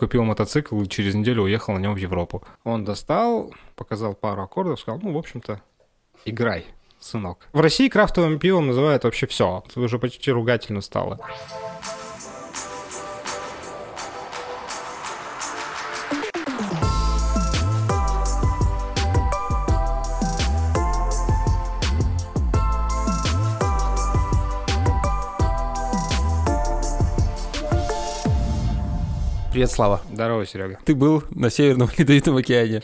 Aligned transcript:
Купил 0.00 0.24
мотоцикл 0.24 0.80
и 0.80 0.88
через 0.88 1.14
неделю 1.14 1.42
уехал 1.42 1.74
на 1.74 1.78
нем 1.78 1.92
в 1.92 1.98
Европу. 1.98 2.42
Он 2.64 2.86
достал, 2.86 3.52
показал 3.76 4.14
пару 4.14 4.42
аккордов, 4.42 4.80
сказал, 4.80 4.98
ну, 5.02 5.12
в 5.12 5.18
общем-то, 5.18 5.60
играй, 6.24 6.64
сынок. 6.98 7.46
В 7.52 7.60
России 7.60 7.90
крафтовым 7.90 8.38
пивом 8.38 8.68
называют 8.68 9.04
вообще 9.04 9.26
все. 9.26 9.62
Это 9.68 9.78
уже 9.78 9.98
почти 9.98 10.30
ругательно 10.32 10.80
стало. 10.80 11.20
Привет, 29.60 29.72
Слава. 29.72 30.00
Здорово, 30.10 30.46
Серега. 30.46 30.78
Ты 30.86 30.94
был 30.94 31.22
на 31.32 31.50
Северном 31.50 31.90
Ледовитом 31.98 32.34
океане? 32.34 32.80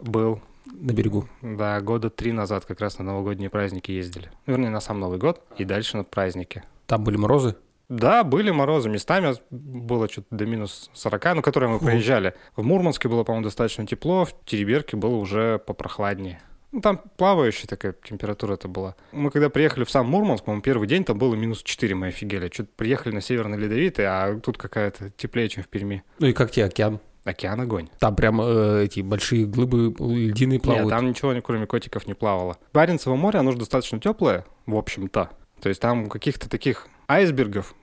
Был. 0.00 0.40
На 0.66 0.90
берегу? 0.90 1.28
Да, 1.42 1.80
года 1.80 2.10
три 2.10 2.32
назад 2.32 2.64
как 2.64 2.80
раз 2.80 2.98
на 2.98 3.04
новогодние 3.04 3.50
праздники 3.50 3.92
ездили. 3.92 4.28
Вернее, 4.44 4.70
на 4.70 4.80
сам 4.80 4.98
Новый 4.98 5.20
год 5.20 5.40
и 5.58 5.64
дальше 5.64 5.96
на 5.96 6.02
праздники. 6.02 6.64
Там 6.88 7.04
были 7.04 7.16
морозы? 7.16 7.54
Да, 7.88 8.24
были 8.24 8.50
морозы. 8.50 8.88
Местами 8.88 9.32
было 9.50 10.08
что-то 10.08 10.26
до 10.34 10.44
минус 10.44 10.90
40, 10.92 11.36
ну, 11.36 11.42
которые 11.42 11.70
мы 11.70 11.78
проезжали. 11.78 12.34
В 12.56 12.64
Мурманске 12.64 13.08
было, 13.08 13.22
по-моему, 13.22 13.44
достаточно 13.44 13.86
тепло, 13.86 14.24
в 14.24 14.34
Тереберке 14.44 14.96
было 14.96 15.14
уже 15.14 15.60
попрохладнее. 15.60 16.42
Ну, 16.72 16.80
там 16.80 17.02
плавающая 17.18 17.66
такая 17.66 17.94
температура 18.02 18.54
это 18.54 18.66
была. 18.66 18.96
Мы 19.12 19.30
когда 19.30 19.50
приехали 19.50 19.84
в 19.84 19.90
сам 19.90 20.06
Мурманск, 20.06 20.44
по-моему, 20.44 20.62
первый 20.62 20.88
день 20.88 21.04
там 21.04 21.18
было 21.18 21.34
минус 21.34 21.62
4, 21.62 21.94
мы 21.94 22.08
офигели. 22.08 22.50
Что-то 22.52 22.70
приехали 22.76 23.14
на 23.14 23.20
Северный 23.20 23.58
Ледовитый, 23.58 24.06
а 24.06 24.40
тут 24.40 24.56
какая-то 24.56 25.10
теплее, 25.10 25.50
чем 25.50 25.64
в 25.64 25.68
Перми. 25.68 26.02
Ну 26.18 26.28
и 26.28 26.32
как 26.32 26.50
тебе 26.50 26.64
океан? 26.64 26.98
Океан 27.24 27.60
огонь. 27.60 27.88
Там 28.00 28.16
прям 28.16 28.40
э, 28.40 28.84
эти 28.84 29.00
большие 29.00 29.44
глыбы 29.44 29.94
льдины 30.00 30.58
плавают? 30.58 30.86
Нет, 30.86 30.90
там 30.90 31.08
ничего, 31.08 31.40
кроме 31.40 31.66
котиков, 31.66 32.06
не 32.08 32.14
плавало. 32.14 32.56
Баренцево 32.72 33.16
море, 33.16 33.38
оно 33.38 33.52
же 33.52 33.58
достаточно 33.58 34.00
теплое, 34.00 34.44
в 34.66 34.74
общем-то. 34.74 35.30
То 35.60 35.68
есть 35.68 35.80
там 35.80 36.08
каких-то 36.08 36.48
таких 36.48 36.88
айсбергов 37.06 37.74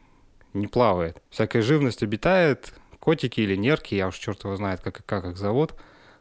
не 0.54 0.68
плавает. 0.68 1.22
Всякая 1.30 1.62
живность 1.62 2.04
обитает, 2.04 2.74
котики 3.00 3.40
или 3.40 3.56
нерки, 3.56 3.96
я 3.96 4.08
уж 4.08 4.18
черт 4.18 4.44
его 4.44 4.56
знает, 4.56 4.82
как, 4.82 5.06
как 5.06 5.26
их 5.26 5.38
зовут. 5.38 5.74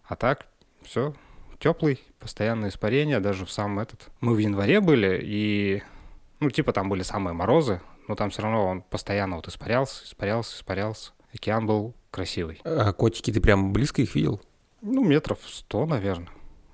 А 0.04 0.14
так, 0.14 0.46
все, 0.82 1.14
теплый, 1.58 2.00
постоянное 2.18 2.70
испарение, 2.70 3.20
даже 3.20 3.44
в 3.44 3.50
сам 3.50 3.78
этот... 3.78 4.08
Мы 4.20 4.34
в 4.34 4.38
январе 4.38 4.80
были, 4.80 5.20
и, 5.22 5.82
ну, 6.40 6.50
типа 6.50 6.72
там 6.72 6.88
были 6.88 7.02
самые 7.02 7.34
морозы, 7.34 7.80
но 8.06 8.14
там 8.14 8.30
все 8.30 8.42
равно 8.42 8.66
он 8.66 8.82
постоянно 8.82 9.36
вот 9.36 9.48
испарялся, 9.48 10.04
испарялся, 10.04 10.56
испарялся. 10.56 11.12
Океан 11.34 11.66
был 11.66 11.94
красивый. 12.10 12.60
А 12.64 12.92
котики, 12.92 13.32
ты 13.32 13.40
прям 13.40 13.72
близко 13.72 14.02
их 14.02 14.14
видел? 14.14 14.40
Ну, 14.80 15.04
метров 15.04 15.38
сто, 15.46 15.86
наверное. 15.86 16.28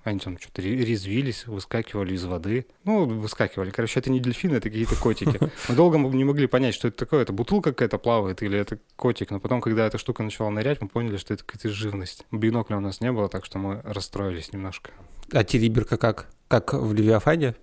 Они 0.05 0.19
там 0.19 0.39
что-то 0.39 0.61
резвились, 0.61 1.47
выскакивали 1.47 2.13
из 2.15 2.25
воды. 2.25 2.67
Ну, 2.85 3.07
выскакивали. 3.07 3.71
Короче, 3.71 3.99
это 3.99 4.11
не 4.11 4.21
дельфины, 4.21 4.57
это 4.57 4.69
какие-то 4.69 4.97
котики. 4.97 5.41
Мы 5.69 5.75
долго 5.75 5.97
не 5.97 6.25
могли 6.25 6.47
понять, 6.47 6.75
что 6.75 6.89
это 6.89 6.99
такое. 6.99 7.23
Это 7.23 7.33
бутылка 7.33 7.73
какая-то 7.73 7.97
плавает 7.97 8.43
или 8.43 8.59
это 8.59 8.79
котик. 8.97 9.31
Но 9.31 9.41
потом, 9.41 9.63
когда 9.63 9.87
эта 9.87 9.97
штука 9.97 10.23
начала 10.23 10.51
нырять, 10.51 10.83
мы 10.83 10.89
поняли, 10.89 11.17
что 11.17 11.33
это 11.33 11.43
какая-то 11.43 11.71
живность. 11.71 12.27
Бинокля 12.31 12.77
у 12.77 12.81
нас 12.81 13.01
не 13.01 13.11
было, 13.11 13.31
так 13.31 13.47
что 13.47 13.59
мы 13.59 13.81
расстроились 13.83 14.53
немножко. 14.53 14.91
А 15.33 15.43
Териберка 15.43 15.97
как? 15.97 16.29
Как 16.49 16.75
в 16.75 16.93
Левиафане? 16.93 17.55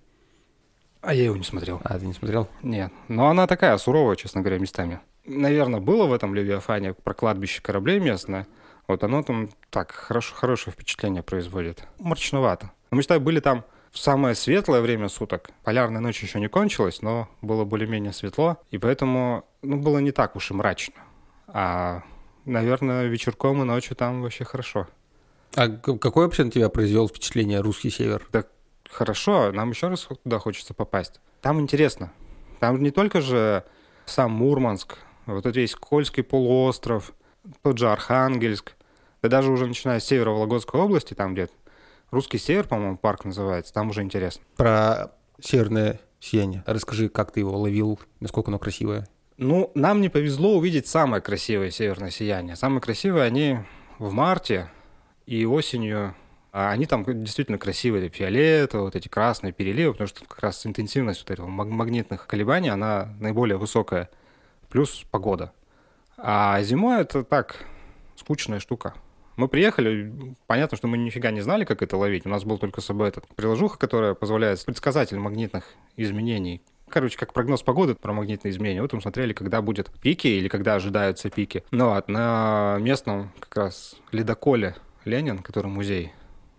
А 1.01 1.13
я 1.13 1.25
его 1.25 1.37
не 1.37 1.43
смотрел. 1.43 1.79
А, 1.83 1.99
ты 1.99 2.07
не 2.07 2.13
смотрел? 2.13 2.47
Нет. 2.63 2.91
Но 3.07 3.29
она 3.29 3.45
такая 3.45 3.77
суровая, 3.77 4.15
честно 4.15 4.41
говоря, 4.41 4.57
местами. 4.57 4.99
Наверное, 5.25 5.79
было 5.79 6.07
в 6.07 6.13
этом 6.13 6.33
Левиафане 6.33 6.93
про 6.95 7.13
кладбище 7.13 7.61
кораблей 7.61 7.99
местное. 7.99 8.47
Вот 8.91 9.05
оно 9.05 9.23
там 9.23 9.47
так 9.69 9.93
хорошо, 9.93 10.35
хорошее 10.35 10.73
впечатление 10.73 11.23
производит. 11.23 11.85
Мрачновато. 11.99 12.71
Мы, 12.91 13.01
считаю, 13.01 13.21
были 13.21 13.39
там 13.39 13.63
в 13.89 13.97
самое 13.97 14.35
светлое 14.35 14.81
время 14.81 15.07
суток. 15.07 15.49
Полярная 15.63 16.01
ночь 16.01 16.21
еще 16.21 16.41
не 16.41 16.49
кончилась, 16.49 17.01
но 17.01 17.29
было 17.41 17.63
более-менее 17.63 18.11
светло, 18.11 18.57
и 18.69 18.77
поэтому 18.77 19.45
ну, 19.61 19.77
было 19.77 19.99
не 19.99 20.11
так 20.11 20.35
уж 20.35 20.51
и 20.51 20.53
мрачно. 20.53 20.95
А, 21.47 22.03
наверное, 22.43 23.05
вечерком 23.05 23.61
и 23.61 23.65
ночью 23.65 23.95
там 23.95 24.21
вообще 24.21 24.43
хорошо. 24.43 24.89
А 25.55 25.69
какое 25.69 26.25
вообще 26.25 26.43
на 26.43 26.51
тебя 26.51 26.67
произвел 26.67 27.07
впечатление 27.07 27.61
русский 27.61 27.91
север? 27.91 28.27
Да 28.33 28.43
хорошо, 28.89 29.53
нам 29.53 29.69
еще 29.69 29.87
раз 29.87 30.05
туда 30.21 30.37
хочется 30.39 30.73
попасть. 30.73 31.21
Там 31.39 31.61
интересно. 31.61 32.11
Там 32.59 32.83
не 32.83 32.91
только 32.91 33.21
же 33.21 33.63
сам 34.03 34.31
Мурманск, 34.31 34.97
вот 35.27 35.45
этот 35.45 35.55
весь 35.55 35.75
Кольский 35.75 36.23
полуостров, 36.23 37.13
тот 37.63 37.77
же 37.77 37.89
Архангельск, 37.89 38.73
да 39.21 39.29
даже 39.29 39.51
уже 39.51 39.67
начиная 39.67 39.99
с 39.99 40.05
севера 40.05 40.31
Вологодской 40.31 40.79
области, 40.79 41.13
там 41.13 41.33
где 41.33 41.49
Русский 42.11 42.39
север, 42.39 42.67
по-моему, 42.67 42.97
парк 42.97 43.23
называется, 43.23 43.73
там 43.73 43.89
уже 43.89 44.01
интересно. 44.01 44.43
Про 44.57 45.11
северное 45.39 45.99
сияние. 46.19 46.63
Расскажи, 46.65 47.07
как 47.07 47.31
ты 47.31 47.39
его 47.39 47.57
ловил, 47.57 47.99
насколько 48.19 48.49
оно 48.49 48.59
красивое. 48.59 49.07
Ну, 49.37 49.71
нам 49.75 50.01
не 50.01 50.09
повезло 50.09 50.57
увидеть 50.57 50.87
самое 50.87 51.21
красивое 51.21 51.71
северное 51.71 52.11
сияние. 52.11 52.55
Самые 52.55 52.81
красивые 52.81 53.23
они 53.23 53.59
в 53.97 54.11
марте 54.11 54.69
и 55.25 55.45
осенью. 55.45 56.15
А 56.51 56.71
они 56.71 56.85
там 56.85 57.05
действительно 57.23 57.57
красивые, 57.57 58.09
фиолетовые, 58.09 58.83
вот 58.83 58.95
эти 58.97 59.07
красные 59.07 59.53
переливы, 59.53 59.93
потому 59.93 60.09
что 60.09 60.25
как 60.25 60.39
раз 60.39 60.65
интенсивность 60.65 61.21
вот 61.21 61.31
этого 61.31 61.47
магнитных 61.47 62.27
колебаний, 62.27 62.69
она 62.69 63.15
наиболее 63.21 63.57
высокая. 63.57 64.09
Плюс 64.69 65.05
погода. 65.09 65.53
А 66.17 66.61
зимой 66.61 67.01
это 67.01 67.23
так, 67.23 67.63
скучная 68.17 68.59
штука. 68.59 68.95
Мы 69.35 69.47
приехали, 69.47 70.35
понятно, 70.47 70.77
что 70.77 70.87
мы 70.87 70.97
нифига 70.97 71.31
не 71.31 71.41
знали, 71.41 71.65
как 71.65 71.81
это 71.81 71.97
ловить. 71.97 72.25
У 72.25 72.29
нас 72.29 72.43
был 72.43 72.57
только 72.57 72.81
с 72.81 72.85
собой 72.85 73.09
этот 73.09 73.27
приложуха, 73.35 73.77
которая 73.77 74.13
позволяет 74.13 74.63
предсказатель 74.65 75.17
магнитных 75.17 75.65
изменений. 75.95 76.61
Короче, 76.89 77.17
как 77.17 77.31
прогноз 77.31 77.63
погоды 77.63 77.95
про 77.95 78.11
магнитные 78.11 78.51
изменения. 78.51 78.81
Вот 78.81 78.91
мы 78.91 79.01
смотрели, 79.01 79.31
когда 79.31 79.61
будет 79.61 79.89
пики 80.01 80.27
или 80.27 80.49
когда 80.49 80.75
ожидаются 80.75 81.29
пики. 81.29 81.63
Ну 81.71 81.93
вот, 81.93 82.09
на 82.09 82.77
местном 82.81 83.31
как 83.39 83.55
раз 83.55 83.95
ледоколе 84.11 84.75
Ленин, 85.05 85.39
который 85.39 85.67
музей, 85.67 86.11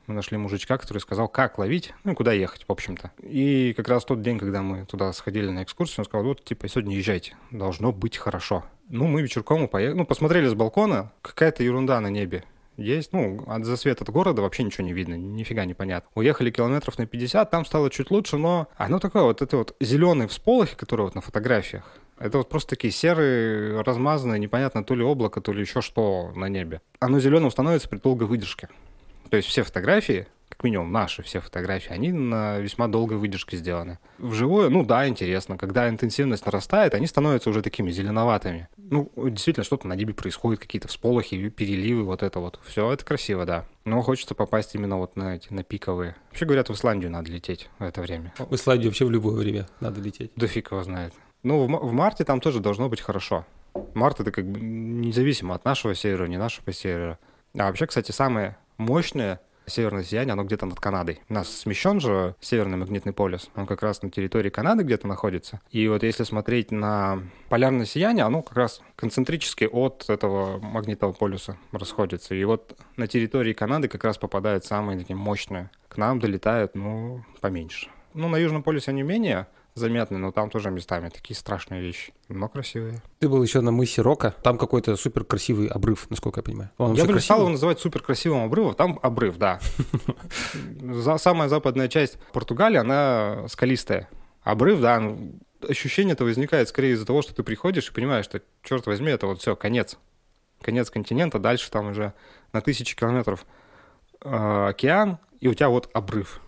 мы 0.06 0.14
нашли 0.14 0.38
мужичка, 0.38 0.78
который 0.78 0.98
сказал, 0.98 1.28
как 1.28 1.58
ловить, 1.58 1.92
ну 2.02 2.12
и 2.12 2.14
куда 2.14 2.32
ехать, 2.32 2.64
в 2.66 2.72
общем-то. 2.72 3.12
И 3.20 3.74
как 3.76 3.88
раз 3.88 4.04
тот 4.04 4.22
день, 4.22 4.38
когда 4.38 4.62
мы 4.62 4.86
туда 4.86 5.12
сходили 5.12 5.50
на 5.50 5.62
экскурсию, 5.62 6.00
он 6.00 6.04
сказал, 6.06 6.26
вот, 6.26 6.44
типа, 6.44 6.66
сегодня 6.68 6.96
езжайте, 6.96 7.36
должно 7.50 7.92
быть 7.92 8.16
хорошо. 8.16 8.64
Ну, 8.88 9.06
мы 9.06 9.22
вечерком 9.22 9.68
поехали, 9.68 9.98
ну, 9.98 10.06
посмотрели 10.06 10.48
с 10.48 10.54
балкона, 10.54 11.12
какая-то 11.22 11.62
ерунда 11.62 12.00
на 12.00 12.08
небе 12.08 12.44
есть. 12.76 13.12
Ну, 13.12 13.42
от 13.46 13.64
засвет 13.64 14.00
от 14.00 14.08
города 14.10 14.42
вообще 14.42 14.62
ничего 14.62 14.84
не 14.84 14.92
видно, 14.92 15.14
нифига 15.14 15.64
не 15.64 15.74
понятно. 15.74 16.10
Уехали 16.14 16.50
километров 16.50 16.98
на 16.98 17.06
50, 17.06 17.50
там 17.50 17.64
стало 17.64 17.90
чуть 17.90 18.10
лучше, 18.10 18.36
но 18.36 18.68
оно 18.76 18.98
такое 18.98 19.22
вот, 19.22 19.42
это 19.42 19.56
вот 19.56 19.76
зеленые 19.80 20.28
всполохи, 20.28 20.76
которые 20.76 21.06
вот 21.06 21.14
на 21.14 21.20
фотографиях, 21.20 21.84
это 22.18 22.38
вот 22.38 22.48
просто 22.48 22.70
такие 22.70 22.92
серые, 22.92 23.80
размазанные, 23.80 24.38
непонятно, 24.38 24.84
то 24.84 24.94
ли 24.94 25.02
облако, 25.02 25.40
то 25.40 25.52
ли 25.52 25.60
еще 25.60 25.80
что 25.80 26.32
на 26.36 26.48
небе. 26.48 26.80
Оно 27.00 27.18
зеленым 27.18 27.50
становится 27.50 27.88
при 27.88 27.98
долгой 27.98 28.28
выдержке. 28.28 28.68
То 29.28 29.36
есть 29.36 29.48
все 29.48 29.62
фотографии, 29.62 30.26
как 30.62 30.64
минимум 30.64 30.92
наши 30.92 31.24
все 31.24 31.40
фотографии, 31.40 31.92
они 31.92 32.12
на 32.12 32.60
весьма 32.60 32.86
долгой 32.86 33.16
выдержке 33.16 33.56
сделаны. 33.56 33.98
Вживую, 34.18 34.70
ну 34.70 34.84
да, 34.84 35.08
интересно. 35.08 35.58
Когда 35.58 35.88
интенсивность 35.88 36.46
нарастает, 36.46 36.94
они 36.94 37.08
становятся 37.08 37.50
уже 37.50 37.62
такими 37.62 37.90
зеленоватыми. 37.90 38.68
Ну, 38.76 39.10
действительно, 39.16 39.64
что-то 39.64 39.88
на 39.88 39.94
небе 39.94 40.14
происходит, 40.14 40.60
какие-то 40.60 40.86
всполохи, 40.86 41.48
переливы, 41.48 42.04
вот 42.04 42.22
это 42.22 42.38
вот. 42.38 42.60
Все 42.64 42.92
это 42.92 43.04
красиво, 43.04 43.44
да. 43.44 43.64
Но 43.84 44.02
хочется 44.02 44.36
попасть 44.36 44.76
именно 44.76 44.98
вот 44.98 45.16
на 45.16 45.34
эти, 45.34 45.52
на 45.52 45.64
пиковые. 45.64 46.14
Вообще 46.30 46.46
говорят, 46.46 46.68
в 46.68 46.74
Исландию 46.74 47.10
надо 47.10 47.32
лететь 47.32 47.68
в 47.80 47.82
это 47.82 48.00
время. 48.00 48.32
В 48.38 48.54
Исландию 48.54 48.90
вообще 48.90 49.04
в 49.04 49.10
любое 49.10 49.34
время 49.34 49.66
надо 49.80 50.00
лететь. 50.00 50.30
Да 50.36 50.46
фиг 50.46 50.70
его 50.70 50.84
знает. 50.84 51.12
Ну, 51.42 51.66
в, 51.66 51.88
в 51.88 51.92
марте 51.92 52.22
там 52.22 52.40
тоже 52.40 52.60
должно 52.60 52.88
быть 52.88 53.00
хорошо. 53.00 53.44
Март 53.94 54.20
это 54.20 54.30
как 54.30 54.46
бы 54.46 54.60
независимо 54.60 55.56
от 55.56 55.64
нашего 55.64 55.96
севера, 55.96 56.26
не 56.26 56.36
нашего 56.36 56.72
севера. 56.72 57.18
А 57.58 57.66
вообще, 57.66 57.86
кстати, 57.86 58.12
самое 58.12 58.56
мощное 58.78 59.40
северное 59.66 60.04
сияние, 60.04 60.32
оно 60.32 60.44
где-то 60.44 60.66
над 60.66 60.80
Канадой. 60.80 61.20
У 61.28 61.34
нас 61.34 61.48
смещен 61.48 62.00
же 62.00 62.34
северный 62.40 62.78
магнитный 62.78 63.12
полюс, 63.12 63.50
он 63.54 63.66
как 63.66 63.82
раз 63.82 64.02
на 64.02 64.10
территории 64.10 64.50
Канады 64.50 64.84
где-то 64.84 65.06
находится. 65.06 65.60
И 65.70 65.88
вот 65.88 66.02
если 66.02 66.24
смотреть 66.24 66.70
на 66.70 67.22
полярное 67.48 67.86
сияние, 67.86 68.24
оно 68.24 68.42
как 68.42 68.56
раз 68.56 68.82
концентрически 68.96 69.68
от 69.70 70.04
этого 70.08 70.58
магнитного 70.58 71.12
полюса 71.12 71.56
расходится. 71.72 72.34
И 72.34 72.44
вот 72.44 72.76
на 72.96 73.06
территории 73.06 73.52
Канады 73.52 73.88
как 73.88 74.04
раз 74.04 74.18
попадают 74.18 74.64
самые 74.64 74.98
такие 74.98 75.16
мощные. 75.16 75.70
К 75.88 75.96
нам 75.96 76.18
долетают, 76.18 76.74
ну, 76.74 77.24
поменьше. 77.40 77.88
Ну, 78.14 78.28
на 78.28 78.36
Южном 78.36 78.62
полюсе 78.62 78.90
они 78.90 79.02
менее 79.02 79.46
заметны, 79.74 80.18
но 80.18 80.32
там 80.32 80.50
тоже 80.50 80.70
местами 80.70 81.08
такие 81.08 81.36
страшные 81.36 81.80
вещи, 81.80 82.12
но 82.28 82.48
красивые. 82.48 83.02
Ты 83.20 83.28
был 83.28 83.42
еще 83.42 83.60
на 83.60 83.70
мысе 83.70 84.02
Рока, 84.02 84.34
там 84.42 84.58
какой-то 84.58 84.96
супер 84.96 85.24
красивый 85.24 85.68
обрыв, 85.68 86.06
насколько 86.10 86.40
я 86.40 86.42
понимаю. 86.42 86.70
Он 86.78 86.94
я 86.94 87.04
бы 87.04 87.14
не 87.14 87.20
стал 87.20 87.40
его 87.40 87.48
называть 87.48 87.80
супер 87.80 88.02
красивым 88.02 88.44
обрывом, 88.44 88.74
там 88.74 88.98
обрыв, 89.02 89.38
да. 89.38 89.60
Самая 91.18 91.48
западная 91.48 91.88
часть 91.88 92.18
Португалии, 92.32 92.78
она 92.78 93.46
скалистая. 93.48 94.08
Обрыв, 94.42 94.80
да, 94.80 95.00
ощущение 95.68 96.12
это 96.14 96.24
возникает 96.24 96.68
скорее 96.68 96.92
из-за 96.92 97.06
того, 97.06 97.22
что 97.22 97.34
ты 97.34 97.42
приходишь 97.42 97.88
и 97.88 97.92
понимаешь, 97.92 98.26
что, 98.26 98.42
черт 98.62 98.86
возьми, 98.86 99.10
это 99.10 99.26
вот 99.26 99.40
все, 99.40 99.56
конец. 99.56 99.96
конец 100.60 100.90
континента, 100.90 101.38
дальше 101.38 101.70
там 101.70 101.88
уже 101.88 102.12
на 102.52 102.60
тысячи 102.60 102.94
километров 102.96 103.46
э, 104.20 104.66
океан, 104.68 105.18
и 105.40 105.48
у 105.48 105.54
тебя 105.54 105.70
вот 105.70 105.88
обрыв. 105.94 106.41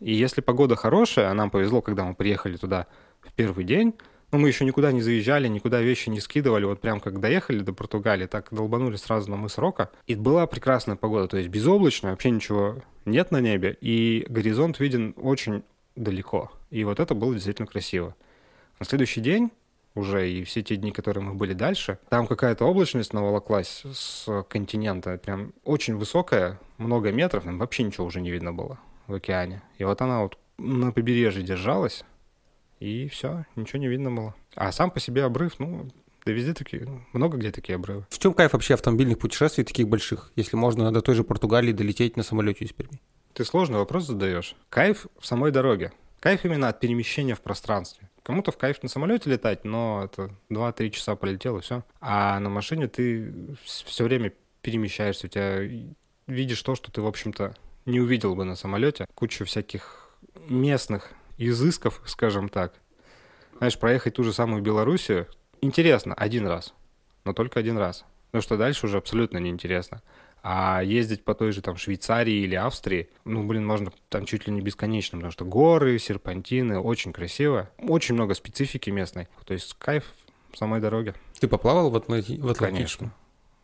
И 0.00 0.12
если 0.12 0.40
погода 0.40 0.76
хорошая, 0.76 1.30
а 1.30 1.34
нам 1.34 1.50
повезло, 1.50 1.82
когда 1.82 2.04
мы 2.04 2.14
приехали 2.14 2.56
туда 2.56 2.86
в 3.20 3.32
первый 3.32 3.64
день, 3.64 3.94
ну, 4.30 4.38
мы 4.38 4.48
еще 4.48 4.66
никуда 4.66 4.92
не 4.92 5.00
заезжали, 5.00 5.48
никуда 5.48 5.80
вещи 5.80 6.10
не 6.10 6.20
скидывали. 6.20 6.66
Вот 6.66 6.80
прям 6.80 7.00
как 7.00 7.18
доехали 7.18 7.60
до 7.60 7.72
Португалии, 7.72 8.26
так 8.26 8.48
долбанули 8.50 8.96
сразу 8.96 9.30
на 9.30 9.36
мыс 9.36 9.56
Рока. 9.56 9.90
И 10.06 10.14
была 10.14 10.46
прекрасная 10.46 10.96
погода, 10.96 11.28
то 11.28 11.38
есть 11.38 11.48
безоблачно, 11.48 12.10
вообще 12.10 12.30
ничего 12.30 12.76
нет 13.06 13.30
на 13.30 13.40
небе, 13.40 13.76
и 13.80 14.26
горизонт 14.28 14.80
виден 14.80 15.14
очень 15.16 15.62
далеко. 15.96 16.52
И 16.70 16.84
вот 16.84 17.00
это 17.00 17.14
было 17.14 17.32
действительно 17.32 17.66
красиво. 17.66 18.14
На 18.78 18.84
следующий 18.84 19.22
день 19.22 19.50
уже 19.94 20.30
и 20.30 20.44
все 20.44 20.62
те 20.62 20.76
дни, 20.76 20.92
которые 20.92 21.24
мы 21.24 21.34
были 21.34 21.54
дальше, 21.54 21.98
там 22.10 22.26
какая-то 22.26 22.66
облачность 22.66 23.14
наволоклась 23.14 23.82
с 23.92 24.44
континента, 24.48 25.16
прям 25.16 25.54
очень 25.64 25.96
высокая, 25.96 26.60
много 26.76 27.10
метров, 27.10 27.46
нам 27.46 27.58
вообще 27.58 27.82
ничего 27.82 28.06
уже 28.06 28.20
не 28.20 28.30
видно 28.30 28.52
было 28.52 28.78
в 29.08 29.14
океане. 29.14 29.62
И 29.78 29.84
вот 29.84 30.00
она 30.00 30.22
вот 30.22 30.38
на 30.58 30.92
побережье 30.92 31.42
держалась, 31.42 32.04
и 32.78 33.08
все, 33.08 33.44
ничего 33.56 33.80
не 33.80 33.88
видно 33.88 34.12
было. 34.12 34.34
А 34.54 34.70
сам 34.70 34.90
по 34.90 35.00
себе 35.00 35.24
обрыв, 35.24 35.58
ну, 35.58 35.90
да 36.24 36.32
везде 36.32 36.54
такие, 36.54 36.86
много 37.12 37.38
где 37.38 37.50
такие 37.50 37.76
обрывы. 37.76 38.06
В 38.10 38.18
чем 38.18 38.34
кайф 38.34 38.52
вообще 38.52 38.74
автомобильных 38.74 39.18
путешествий 39.18 39.64
таких 39.64 39.88
больших, 39.88 40.32
если 40.36 40.56
можно 40.56 40.92
до 40.92 41.00
той 41.00 41.14
же 41.14 41.24
Португалии 41.24 41.72
долететь 41.72 42.16
на 42.16 42.22
самолете 42.22 42.64
из 42.64 42.72
Перми? 42.72 43.00
Ты 43.32 43.44
сложный 43.44 43.78
вопрос 43.78 44.06
задаешь. 44.06 44.54
Кайф 44.68 45.06
в 45.18 45.26
самой 45.26 45.52
дороге. 45.52 45.92
Кайф 46.20 46.44
именно 46.44 46.68
от 46.68 46.80
перемещения 46.80 47.34
в 47.34 47.40
пространстве. 47.40 48.08
Кому-то 48.24 48.50
в 48.50 48.58
кайф 48.58 48.82
на 48.82 48.88
самолете 48.88 49.30
летать, 49.30 49.64
но 49.64 50.02
это 50.04 50.30
2-3 50.50 50.90
часа 50.90 51.16
полетел 51.16 51.56
и 51.56 51.60
все. 51.60 51.84
А 52.00 52.38
на 52.40 52.50
машине 52.50 52.88
ты 52.88 53.32
все 53.64 54.04
время 54.04 54.32
перемещаешься, 54.60 55.28
у 55.28 55.30
тебя 55.30 55.60
видишь 56.26 56.62
то, 56.62 56.74
что 56.74 56.92
ты, 56.92 57.00
в 57.00 57.06
общем-то, 57.06 57.54
не 57.88 58.00
увидел 58.00 58.36
бы 58.36 58.44
на 58.44 58.54
самолете. 58.54 59.06
Куча 59.14 59.44
всяких 59.44 60.10
местных 60.48 61.10
изысков, 61.38 62.00
скажем 62.06 62.48
так. 62.48 62.74
Знаешь, 63.56 63.78
проехать 63.78 64.14
ту 64.14 64.24
же 64.24 64.32
самую 64.32 64.62
Белоруссию 64.62 65.26
интересно 65.60 66.14
один 66.14 66.46
раз, 66.46 66.74
но 67.24 67.32
только 67.32 67.58
один 67.58 67.78
раз. 67.78 68.04
Потому 68.26 68.42
что 68.42 68.56
дальше 68.56 68.86
уже 68.86 68.98
абсолютно 68.98 69.38
неинтересно. 69.38 70.02
А 70.42 70.82
ездить 70.82 71.24
по 71.24 71.34
той 71.34 71.50
же 71.50 71.62
там 71.62 71.76
Швейцарии 71.76 72.44
или 72.44 72.54
Австрии, 72.54 73.08
ну, 73.24 73.44
блин, 73.44 73.66
можно 73.66 73.90
там 74.08 74.24
чуть 74.24 74.46
ли 74.46 74.52
не 74.52 74.60
бесконечно, 74.60 75.18
потому 75.18 75.32
что 75.32 75.44
горы, 75.44 75.98
серпантины, 75.98 76.78
очень 76.78 77.12
красиво. 77.12 77.70
Очень 77.78 78.14
много 78.14 78.34
специфики 78.34 78.90
местной. 78.90 79.28
То 79.44 79.54
есть 79.54 79.74
кайф 79.78 80.04
самой 80.54 80.80
дороге. 80.80 81.14
Ты 81.40 81.48
поплавал 81.48 81.90
в, 81.90 81.96
Атланти... 81.96 82.38
в 82.38 82.52
Конечно. 82.54 83.12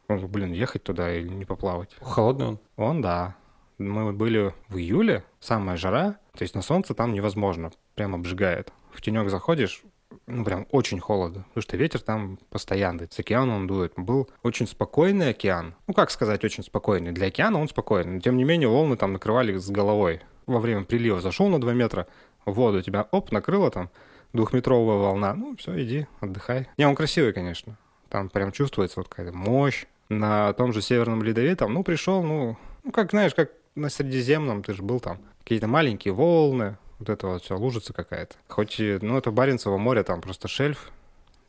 Ну, 0.09 0.26
блин, 0.26 0.53
ехать 0.53 0.82
туда 0.82 1.15
или 1.15 1.29
не 1.29 1.44
поплавать. 1.44 1.91
Холодный 2.00 2.47
он? 2.47 2.59
Он, 2.76 3.00
да. 3.00 3.37
Мы 3.79 4.12
были 4.12 4.55
в 4.69 4.76
июле, 4.76 5.25
самая 5.41 5.76
жара, 5.76 6.19
то 6.37 6.43
есть 6.43 6.55
на 6.55 6.62
солнце 6.62 6.94
там 6.94 7.12
невозможно, 7.12 7.73
прям 7.94 8.15
обжигает. 8.15 8.73
В 8.93 9.00
тенек 9.00 9.29
заходишь, 9.31 9.82
ну, 10.26 10.44
прям 10.44 10.67
очень 10.71 11.00
холодно, 11.00 11.44
потому 11.49 11.62
что 11.62 11.76
ветер 11.76 12.00
там 12.00 12.38
постоянный, 12.50 13.09
с 13.11 13.19
океана 13.19 13.56
он 13.56 13.67
дует. 13.67 13.93
Был 13.97 14.29
очень 14.43 14.67
спокойный 14.67 15.31
океан. 15.31 15.75
Ну, 15.87 15.94
как 15.94 16.11
сказать, 16.11 16.44
очень 16.44 16.62
спокойный. 16.62 17.12
Для 17.12 17.26
океана 17.26 17.61
он 17.61 17.69
спокойный, 17.69 18.15
но 18.15 18.21
тем 18.21 18.37
не 18.37 18.44
менее 18.44 18.69
волны 18.69 18.97
там 18.97 19.12
накрывали 19.12 19.56
с 19.56 19.69
головой. 19.71 20.23
Во 20.47 20.61
время 20.61 20.85
прилива 20.85 21.21
зашел 21.21 21.49
на 21.49 21.61
2 21.61 21.73
метра, 21.73 22.06
в 22.44 22.53
воду 22.53 22.82
тебя, 22.82 23.09
оп, 23.11 23.32
накрыло 23.32 23.71
там, 23.71 23.91
двухметровая 24.32 24.99
волна. 24.99 25.35
Ну, 25.35 25.56
все, 25.56 25.82
иди, 25.82 26.06
отдыхай. 26.21 26.69
Не, 26.76 26.87
он 26.87 26.94
красивый, 26.94 27.32
конечно. 27.32 27.76
Там 28.09 28.29
прям 28.29 28.53
чувствуется 28.53 29.00
вот 29.00 29.09
какая-то 29.09 29.37
мощь. 29.37 29.87
На 30.11 30.53
том 30.53 30.73
же 30.73 30.82
Северном 30.82 31.23
Ледове 31.23 31.56
там, 31.56 31.73
ну, 31.73 31.82
пришел, 31.82 32.23
ну, 32.23 32.56
ну, 32.82 32.93
как, 32.93 33.11
знаешь, 33.11 33.35
как 33.35 33.50
на 33.75 33.88
Средиземном, 33.88 34.62
ты 34.62 34.75
же 34.75 34.82
был 34.82 35.00
там, 35.00 35.21
какие-то 35.41 35.67
маленькие 35.67 36.15
волны, 36.15 36.79
вот 36.99 37.09
это 37.09 37.26
вот 37.26 37.43
все, 37.43 37.56
лужица 37.56 37.93
какая-то. 37.93 38.37
Хоть, 38.49 38.79
и, 38.81 38.99
ну, 39.00 39.19
это 39.19 39.31
Баренцево 39.31 39.76
море, 39.76 40.03
там 40.03 40.21
просто 40.21 40.49
шельф, 40.49 40.91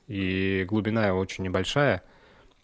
и 0.07 0.65
глубина 0.67 1.07
его 1.07 1.19
очень 1.19 1.43
небольшая, 1.43 2.03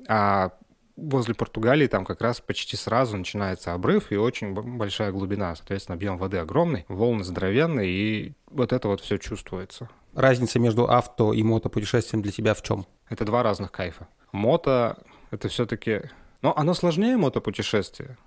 а 0.07 0.51
возле 0.95 1.33
Португалии 1.33 1.87
там 1.87 2.05
как 2.05 2.21
раз 2.21 2.41
почти 2.41 2.75
сразу 2.75 3.17
начинается 3.17 3.73
обрыв 3.73 4.11
и 4.11 4.17
очень 4.17 4.53
большая 4.53 5.11
глубина. 5.11 5.55
Соответственно, 5.55 5.95
объем 5.95 6.17
воды 6.17 6.37
огромный, 6.37 6.85
волны 6.87 7.23
здоровенные, 7.23 7.89
и 7.89 8.33
вот 8.47 8.73
это 8.73 8.87
вот 8.87 9.01
все 9.01 9.17
чувствуется. 9.17 9.89
Разница 10.13 10.59
между 10.59 10.89
авто 10.89 11.33
и 11.33 11.41
мотопутешествием 11.41 12.21
для 12.21 12.31
тебя 12.31 12.53
в 12.53 12.61
чем? 12.61 12.85
Это 13.09 13.25
два 13.25 13.43
разных 13.43 13.71
кайфа. 13.71 14.07
Мото— 14.31 14.97
это 15.31 15.47
все-таки... 15.47 16.01
Но 16.41 16.57
оно 16.57 16.73
сложнее 16.73 17.17
мотопутешествия. 17.17 18.17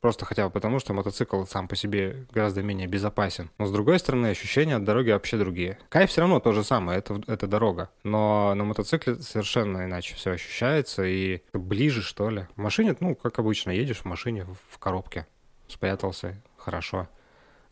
Просто 0.00 0.24
хотя 0.24 0.44
бы 0.46 0.50
потому, 0.50 0.78
что 0.78 0.94
мотоцикл 0.94 1.44
сам 1.44 1.68
по 1.68 1.76
себе 1.76 2.26
гораздо 2.32 2.62
менее 2.62 2.86
безопасен. 2.86 3.50
Но 3.58 3.66
с 3.66 3.72
другой 3.72 3.98
стороны, 3.98 4.28
ощущения 4.28 4.76
от 4.76 4.84
дороги 4.84 5.10
вообще 5.10 5.36
другие. 5.36 5.78
Кайф 5.88 6.10
все 6.10 6.20
равно 6.20 6.40
то 6.40 6.52
же 6.52 6.64
самое, 6.64 6.98
это, 6.98 7.20
это 7.26 7.46
дорога. 7.46 7.90
Но 8.04 8.54
на 8.54 8.64
мотоцикле 8.64 9.16
совершенно 9.16 9.84
иначе 9.84 10.14
все 10.14 10.32
ощущается 10.32 11.04
и 11.04 11.42
ближе, 11.52 12.02
что 12.02 12.30
ли. 12.30 12.46
В 12.56 12.60
машине, 12.60 12.96
ну, 13.00 13.14
как 13.14 13.38
обычно, 13.38 13.70
едешь 13.70 13.98
в 13.98 14.04
машине 14.04 14.46
в 14.70 14.78
коробке. 14.78 15.26
Спрятался, 15.68 16.40
хорошо 16.56 17.08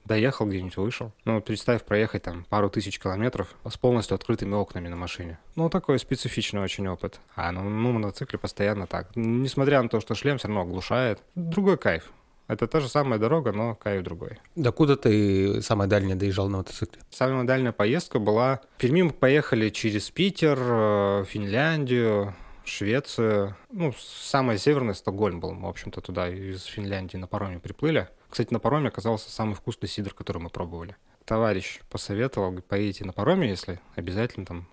доехал 0.06 0.46
где-нибудь, 0.46 0.76
вышел. 0.76 1.12
Ну, 1.24 1.40
представь 1.40 1.84
проехать 1.84 2.22
там 2.22 2.44
пару 2.48 2.70
тысяч 2.70 2.98
километров 2.98 3.54
с 3.68 3.76
полностью 3.76 4.14
открытыми 4.14 4.54
окнами 4.54 4.88
на 4.88 4.96
машине. 4.96 5.38
Ну, 5.54 5.68
такой 5.68 5.98
специфичный 5.98 6.60
очень 6.60 6.86
опыт. 6.88 7.20
А 7.34 7.52
ну, 7.52 7.62
ну 7.62 7.92
мотоцикле 7.92 8.38
постоянно 8.38 8.86
так. 8.86 9.10
Несмотря 9.14 9.82
на 9.82 9.88
то, 9.88 10.00
что 10.00 10.14
шлем 10.14 10.38
все 10.38 10.48
равно 10.48 10.62
оглушает. 10.62 11.20
Другой 11.34 11.76
кайф. 11.76 12.10
Это 12.48 12.68
та 12.68 12.78
же 12.78 12.88
самая 12.88 13.18
дорога, 13.18 13.50
но 13.50 13.74
кайф 13.74 14.04
другой. 14.04 14.38
Докуда 14.54 14.96
ты 14.96 15.60
самая 15.62 15.88
дальняя 15.88 16.16
доезжал 16.16 16.48
на 16.48 16.58
мотоцикле? 16.58 17.02
Самая 17.10 17.44
дальняя 17.44 17.72
поездка 17.72 18.20
была... 18.20 18.60
В 18.76 18.80
Перми 18.80 19.02
мы 19.02 19.10
поехали 19.10 19.68
через 19.70 20.10
Питер, 20.10 20.56
э, 20.60 21.24
Финляндию, 21.28 22.34
Швецию. 22.64 23.56
Ну, 23.72 23.92
самая 23.98 24.58
северная 24.58 24.94
Стокгольм 24.94 25.40
был. 25.40 25.54
Мы, 25.54 25.66
в 25.66 25.70
общем-то, 25.70 26.00
туда 26.00 26.28
из 26.28 26.64
Финляндии 26.64 27.16
на 27.16 27.26
пароме 27.26 27.58
приплыли. 27.58 28.08
Кстати, 28.28 28.52
на 28.52 28.58
пароме 28.58 28.88
оказался 28.88 29.30
самый 29.30 29.54
вкусный 29.54 29.88
сидр, 29.88 30.12
который 30.12 30.38
мы 30.42 30.50
пробовали. 30.50 30.96
Товарищ 31.24 31.80
посоветовал, 31.90 32.60
поедете 32.62 33.04
на 33.04 33.12
пароме, 33.12 33.48
если 33.48 33.80
обязательно 33.94 34.46
там 34.46 34.68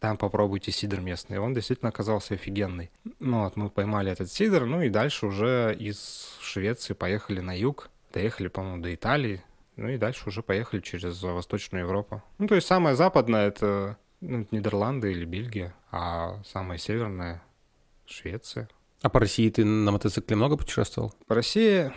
там 0.00 0.18
попробуйте 0.18 0.70
сидр 0.70 1.00
местный. 1.00 1.38
Он 1.38 1.54
действительно 1.54 1.88
оказался 1.88 2.34
офигенный. 2.34 2.90
Ну 3.20 3.44
вот, 3.44 3.56
мы 3.56 3.70
поймали 3.70 4.12
этот 4.12 4.30
сидр, 4.30 4.66
ну 4.66 4.82
и 4.82 4.90
дальше 4.90 5.24
уже 5.24 5.74
из 5.78 6.36
Швеции 6.42 6.92
поехали 6.92 7.40
на 7.40 7.56
юг. 7.56 7.88
Доехали, 8.12 8.48
по-моему, 8.48 8.82
до 8.82 8.94
Италии. 8.94 9.42
Ну 9.76 9.88
и 9.88 9.96
дальше 9.96 10.28
уже 10.28 10.42
поехали 10.42 10.82
через 10.82 11.22
Восточную 11.22 11.84
Европу. 11.84 12.22
Ну, 12.36 12.46
то 12.46 12.54
есть 12.54 12.66
самая 12.66 12.96
западная— 12.96 13.46
это 13.48 13.96
ну, 14.20 14.46
Нидерланды 14.50 15.10
или 15.10 15.24
Бельгия, 15.24 15.74
а 15.90 16.42
самая 16.44 16.76
северная— 16.76 17.42
Швеция. 18.06 18.68
А 19.00 19.08
по 19.08 19.20
России 19.20 19.48
ты 19.48 19.64
на 19.64 19.90
мотоцикле 19.90 20.36
много 20.36 20.58
путешествовал? 20.58 21.14
По 21.26 21.34
России 21.34 21.92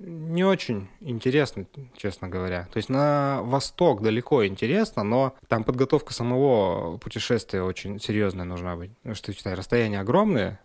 не 0.00 0.44
очень 0.44 0.88
интересно, 1.00 1.66
честно 1.96 2.28
говоря. 2.28 2.68
То 2.72 2.78
есть 2.78 2.88
на 2.88 3.42
восток 3.42 4.02
далеко 4.02 4.46
интересно, 4.46 5.04
но 5.04 5.34
там 5.46 5.62
подготовка 5.62 6.14
самого 6.14 6.96
путешествия 6.96 7.62
очень 7.62 8.00
серьезная 8.00 8.46
нужна 8.46 8.76
быть. 8.76 8.90
Что, 9.12 9.32
считай, 9.32 9.54
расстояния 9.54 10.00
огромные, 10.00 10.58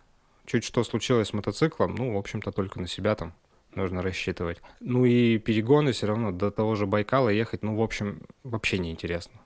чуть 0.46 0.64
что 0.64 0.84
случилось 0.84 1.30
с 1.30 1.34
мотоциклом, 1.34 1.96
ну, 1.96 2.14
в 2.14 2.18
общем-то, 2.18 2.52
только 2.52 2.80
на 2.80 2.88
себя 2.88 3.16
там 3.16 3.34
нужно 3.76 4.02
рассчитывать. 4.02 4.62
Ну 4.80 5.04
и 5.04 5.38
перегоны 5.38 5.92
все 5.92 6.08
равно 6.08 6.32
до 6.32 6.50
того 6.50 6.76
же 6.76 6.86
Байкала 6.86 7.30
ехать, 7.30 7.62
ну, 7.62 7.76
в 7.76 7.82
общем, 7.82 8.22
вообще 8.44 8.78
неинтересно. 8.78 9.42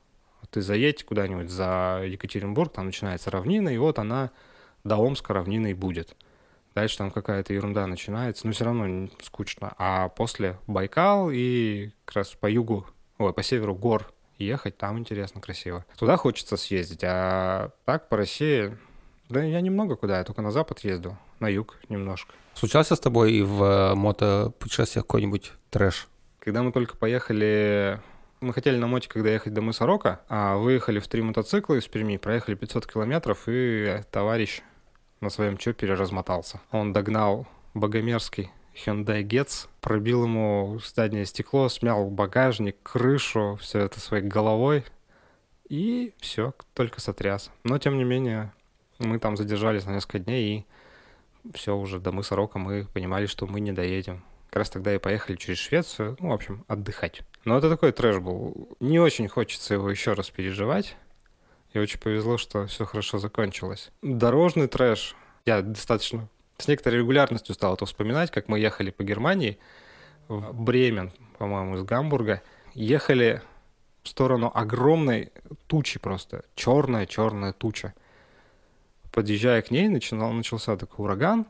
Ты 0.52 0.62
заедь 0.62 1.04
куда-нибудь 1.04 1.50
за 1.50 2.04
Екатеринбург, 2.06 2.72
там 2.72 2.86
начинается 2.86 3.32
равнина, 3.32 3.70
и 3.70 3.78
вот 3.78 4.00
она 4.00 4.32
до 4.84 4.98
Омска 4.98 5.34
равнина 5.34 5.68
и 5.68 5.74
будет. 5.74 6.16
Дальше 6.80 6.98
там 6.98 7.12
какая-то 7.12 7.54
ерунда 7.54 7.88
начинается, 7.88 8.48
но 8.48 8.54
все 8.54 8.64
равно 8.64 9.10
скучно. 9.22 9.74
А 9.78 10.08
после 10.08 10.58
Байкал 10.66 11.30
и 11.30 11.90
как 12.06 12.16
раз 12.16 12.30
по 12.40 12.50
югу, 12.50 12.88
ой, 13.18 13.34
по 13.34 13.44
северу 13.44 13.76
гор 13.76 14.14
ехать, 14.38 14.78
там 14.78 14.98
интересно, 14.98 15.42
красиво. 15.42 15.86
Туда 15.98 16.16
хочется 16.16 16.56
съездить, 16.56 17.02
а 17.04 17.72
так 17.84 18.08
по 18.08 18.16
России, 18.16 18.78
да 19.28 19.44
я 19.44 19.60
немного 19.60 19.98
куда, 19.98 20.20
я 20.20 20.24
только 20.24 20.42
на 20.42 20.52
запад 20.52 20.80
езду, 20.86 21.18
на 21.42 21.50
юг 21.50 21.78
немножко. 21.90 22.34
Случался 22.54 22.96
с 22.96 23.00
тобой 23.02 23.34
и 23.34 23.42
в 23.42 23.62
э, 23.62 23.96
мотопутешествиях 23.96 25.06
какой-нибудь 25.06 25.52
трэш? 25.72 26.08
Когда 26.40 26.64
мы 26.64 26.72
только 26.72 26.96
поехали 26.96 28.00
мы 28.40 28.54
хотели 28.54 28.78
на 28.78 28.88
моте, 28.88 29.10
когда 29.10 29.30
ехать 29.32 29.54
до 29.54 29.62
мыса 29.62 29.86
Рока, 29.86 30.22
а 30.30 30.56
выехали 30.56 31.00
в 31.00 31.10
три 31.10 31.22
мотоцикла 31.22 31.76
из 31.76 31.86
Перми, 31.90 32.16
проехали 32.16 32.56
500 32.56 32.88
километров, 32.88 33.44
и 33.48 34.02
товарищ 34.12 34.62
на 35.22 35.30
своем 35.30 35.58
чопере 35.58 35.94
размотался. 35.94 36.62
Он 36.72 36.94
догнал 36.94 37.48
богомерзкий 37.74 38.52
Hyundai 38.74 39.24
Getz, 39.24 39.68
пробил 39.82 40.24
ему 40.24 40.80
заднее 40.96 41.26
стекло, 41.26 41.70
смял 41.70 42.10
багажник, 42.10 42.78
крышу, 42.84 43.58
все 43.62 43.80
это 43.80 44.00
своей 44.00 44.24
головой. 44.24 44.86
И 45.68 46.14
все, 46.20 46.54
только 46.74 47.00
сотряс. 47.00 47.52
Но, 47.64 47.78
тем 47.78 47.98
не 47.98 48.04
менее, 48.04 48.52
мы 48.98 49.20
там 49.20 49.38
задержались 49.38 49.86
на 49.86 49.92
несколько 49.92 50.20
дней 50.20 50.58
и 50.58 50.66
все 51.54 51.76
уже 51.76 52.00
до 52.00 52.12
мыса 52.12 52.36
Рока 52.36 52.60
мы 52.60 52.86
понимали, 52.94 53.26
что 53.26 53.48
мы 53.48 53.60
не 53.60 53.72
доедем. 53.72 54.24
Как 54.50 54.58
раз 54.58 54.70
тогда 54.70 54.94
и 54.96 55.00
поехали 55.00 55.36
через 55.36 55.60
Швецию, 55.60 56.18
ну, 56.20 56.30
в 56.30 56.34
общем, 56.34 56.66
отдыхать. 56.68 57.22
Но 57.46 57.58
это 57.58 57.70
такой 57.70 57.92
трэш 57.92 58.18
был. 58.18 58.76
Не 58.80 59.00
очень 59.00 59.28
хочется 59.28 59.76
его 59.76 59.90
еще 59.90 60.14
раз 60.14 60.30
переживать. 60.30 60.96
И 61.74 61.80
очень 61.80 62.00
повезло, 62.00 62.38
что 62.38 62.66
все 62.68 62.86
хорошо 62.86 63.20
закончилось. 63.20 63.92
Дорожный 64.02 64.68
трэш. 64.68 65.16
Я 65.46 65.62
достаточно 65.62 66.28
с 66.58 66.68
некоторой 66.68 67.00
регулярностью 67.00 67.56
стал 67.56 67.76
это 67.76 67.86
вспоминать, 67.86 68.32
как 68.32 68.48
мы 68.48 68.60
ехали 68.60 68.92
по 68.92 69.04
Германии 69.04 69.60
в 70.28 70.54
Бремен, 70.54 71.12
по-моему, 71.38 71.78
из 71.78 71.84
Гамбурга. 71.84 72.42
Ехали 72.74 73.42
в 74.04 74.10
сторону 74.10 74.52
огромной 74.54 75.32
тучи 75.68 76.00
просто. 76.00 76.44
Черная-черная 76.56 77.54
туча. 77.54 77.94
Подъезжая 79.12 79.62
к 79.62 79.72
ней, 79.72 79.88
начинал, 79.88 80.32
начался 80.32 80.76
такой 80.78 81.06
ураган, 81.06 81.46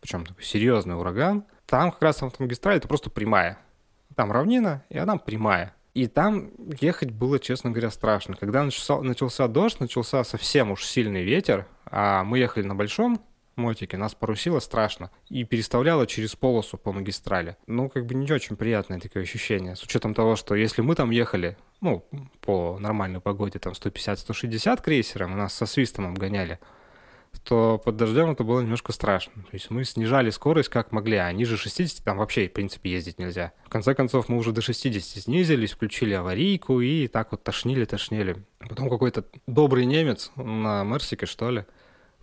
причем 0.00 0.26
такой 0.26 0.44
серьезный 0.44 0.96
ураган. 0.96 1.44
Там 1.66 1.90
как 1.92 2.02
раз 2.02 2.22
автомагистраль, 2.22 2.78
это 2.78 2.88
просто 2.88 3.10
прямая. 3.10 3.58
Там 4.14 4.32
равнина, 4.32 4.84
и 4.88 4.98
она 4.98 5.16
прямая. 5.16 5.74
И 5.94 6.06
там 6.06 6.50
ехать 6.80 7.10
было, 7.10 7.38
честно 7.38 7.70
говоря, 7.70 7.90
страшно. 7.90 8.36
Когда 8.36 8.62
начался, 8.62 9.00
начался 9.00 9.48
дождь, 9.48 9.80
начался 9.80 10.22
совсем 10.24 10.70
уж 10.70 10.84
сильный 10.84 11.24
ветер, 11.24 11.66
а 11.86 12.24
мы 12.24 12.38
ехали 12.38 12.64
на 12.64 12.74
большом 12.74 13.20
мотике, 13.58 13.96
нас 13.96 14.14
порусило 14.14 14.60
страшно 14.60 15.10
и 15.28 15.44
переставляло 15.44 16.06
через 16.06 16.34
полосу 16.34 16.78
по 16.78 16.92
магистрали. 16.92 17.56
Ну, 17.66 17.88
как 17.90 18.06
бы 18.06 18.14
не 18.14 18.32
очень 18.32 18.56
приятное 18.56 19.00
такое 19.00 19.24
ощущение, 19.24 19.76
с 19.76 19.82
учетом 19.82 20.14
того, 20.14 20.36
что 20.36 20.54
если 20.54 20.80
мы 20.80 20.94
там 20.94 21.10
ехали, 21.10 21.58
ну, 21.80 22.04
по 22.40 22.78
нормальной 22.78 23.20
погоде, 23.20 23.58
там 23.58 23.74
150-160 23.74 24.82
крейсером, 24.82 25.36
нас 25.36 25.52
со 25.52 25.66
свистом 25.66 26.06
обгоняли, 26.06 26.58
то 27.44 27.80
под 27.82 27.96
дождем 27.96 28.30
это 28.30 28.44
было 28.44 28.60
немножко 28.60 28.92
страшно. 28.92 29.32
То 29.42 29.54
есть 29.54 29.70
мы 29.70 29.84
снижали 29.84 30.30
скорость 30.30 30.68
как 30.68 30.92
могли, 30.92 31.16
а 31.16 31.32
ниже 31.32 31.56
60 31.56 32.04
там 32.04 32.18
вообще, 32.18 32.48
в 32.48 32.52
принципе, 32.52 32.90
ездить 32.90 33.18
нельзя. 33.18 33.52
В 33.64 33.70
конце 33.70 33.94
концов, 33.94 34.28
мы 34.28 34.36
уже 34.36 34.52
до 34.52 34.60
60 34.60 35.22
снизились, 35.24 35.72
включили 35.72 36.12
аварийку 36.12 36.80
и 36.80 37.08
так 37.08 37.32
вот 37.32 37.42
тошнили-тошнили. 37.42 38.44
Потом 38.58 38.90
какой-то 38.90 39.24
добрый 39.46 39.86
немец 39.86 40.30
на 40.36 40.84
Мерсике, 40.84 41.26
что 41.26 41.50
ли, 41.50 41.64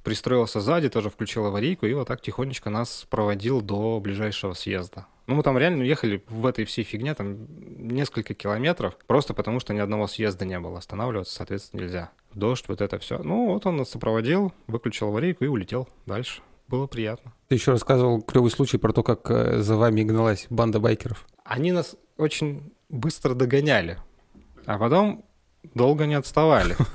пристроился 0.04 0.62
сзади, 0.62 0.90
тоже 0.90 1.10
включил 1.10 1.46
аварийку 1.48 1.88
и 1.88 1.94
вот 1.94 2.08
так 2.08 2.22
тихонечко 2.22 2.70
нас 2.70 3.06
проводил 3.10 3.62
до 3.62 4.00
ближайшего 4.00 4.54
съезда. 4.54 5.08
Ну, 5.28 5.36
мы 5.36 5.44
там 5.44 5.58
реально 5.58 5.82
ехали 5.82 6.24
в 6.30 6.46
этой 6.46 6.66
всей 6.66 6.84
фигне 6.84 7.16
там 7.16 7.48
несколько 7.80 8.36
километров, 8.36 8.96
просто 9.08 9.34
потому 9.34 9.60
что 9.60 9.74
ни 9.74 9.80
одного 9.80 10.06
съезда 10.06 10.46
не 10.46 10.60
было. 10.60 10.78
Останавливаться, 10.78 11.34
соответственно, 11.34 11.82
нельзя. 11.82 12.12
Дождь, 12.36 12.66
вот 12.68 12.82
это 12.82 13.00
все. 13.00 13.18
Ну, 13.20 13.48
вот 13.48 13.66
он 13.66 13.78
нас 13.78 13.90
сопроводил, 13.90 14.54
выключил 14.68 15.08
аварийку 15.08 15.46
и 15.46 15.48
улетел 15.48 15.88
дальше. 16.06 16.42
Было 16.68 16.86
приятно. 16.86 17.34
Ты 17.48 17.56
еще 17.56 17.72
рассказывал 17.72 18.22
клевый 18.22 18.52
случай 18.52 18.78
про 18.78 18.92
то, 18.92 19.04
как 19.04 19.30
э, 19.30 19.62
за 19.62 19.78
вами 19.78 20.04
гналась 20.04 20.48
банда 20.50 20.80
байкеров. 20.80 21.26
Они 21.44 21.72
нас 21.72 21.96
очень 22.18 22.74
быстро 22.90 23.36
догоняли, 23.36 24.00
а 24.66 24.78
потом 24.78 25.24
долго 25.74 26.06
не 26.06 26.16
отставали. 26.16 26.76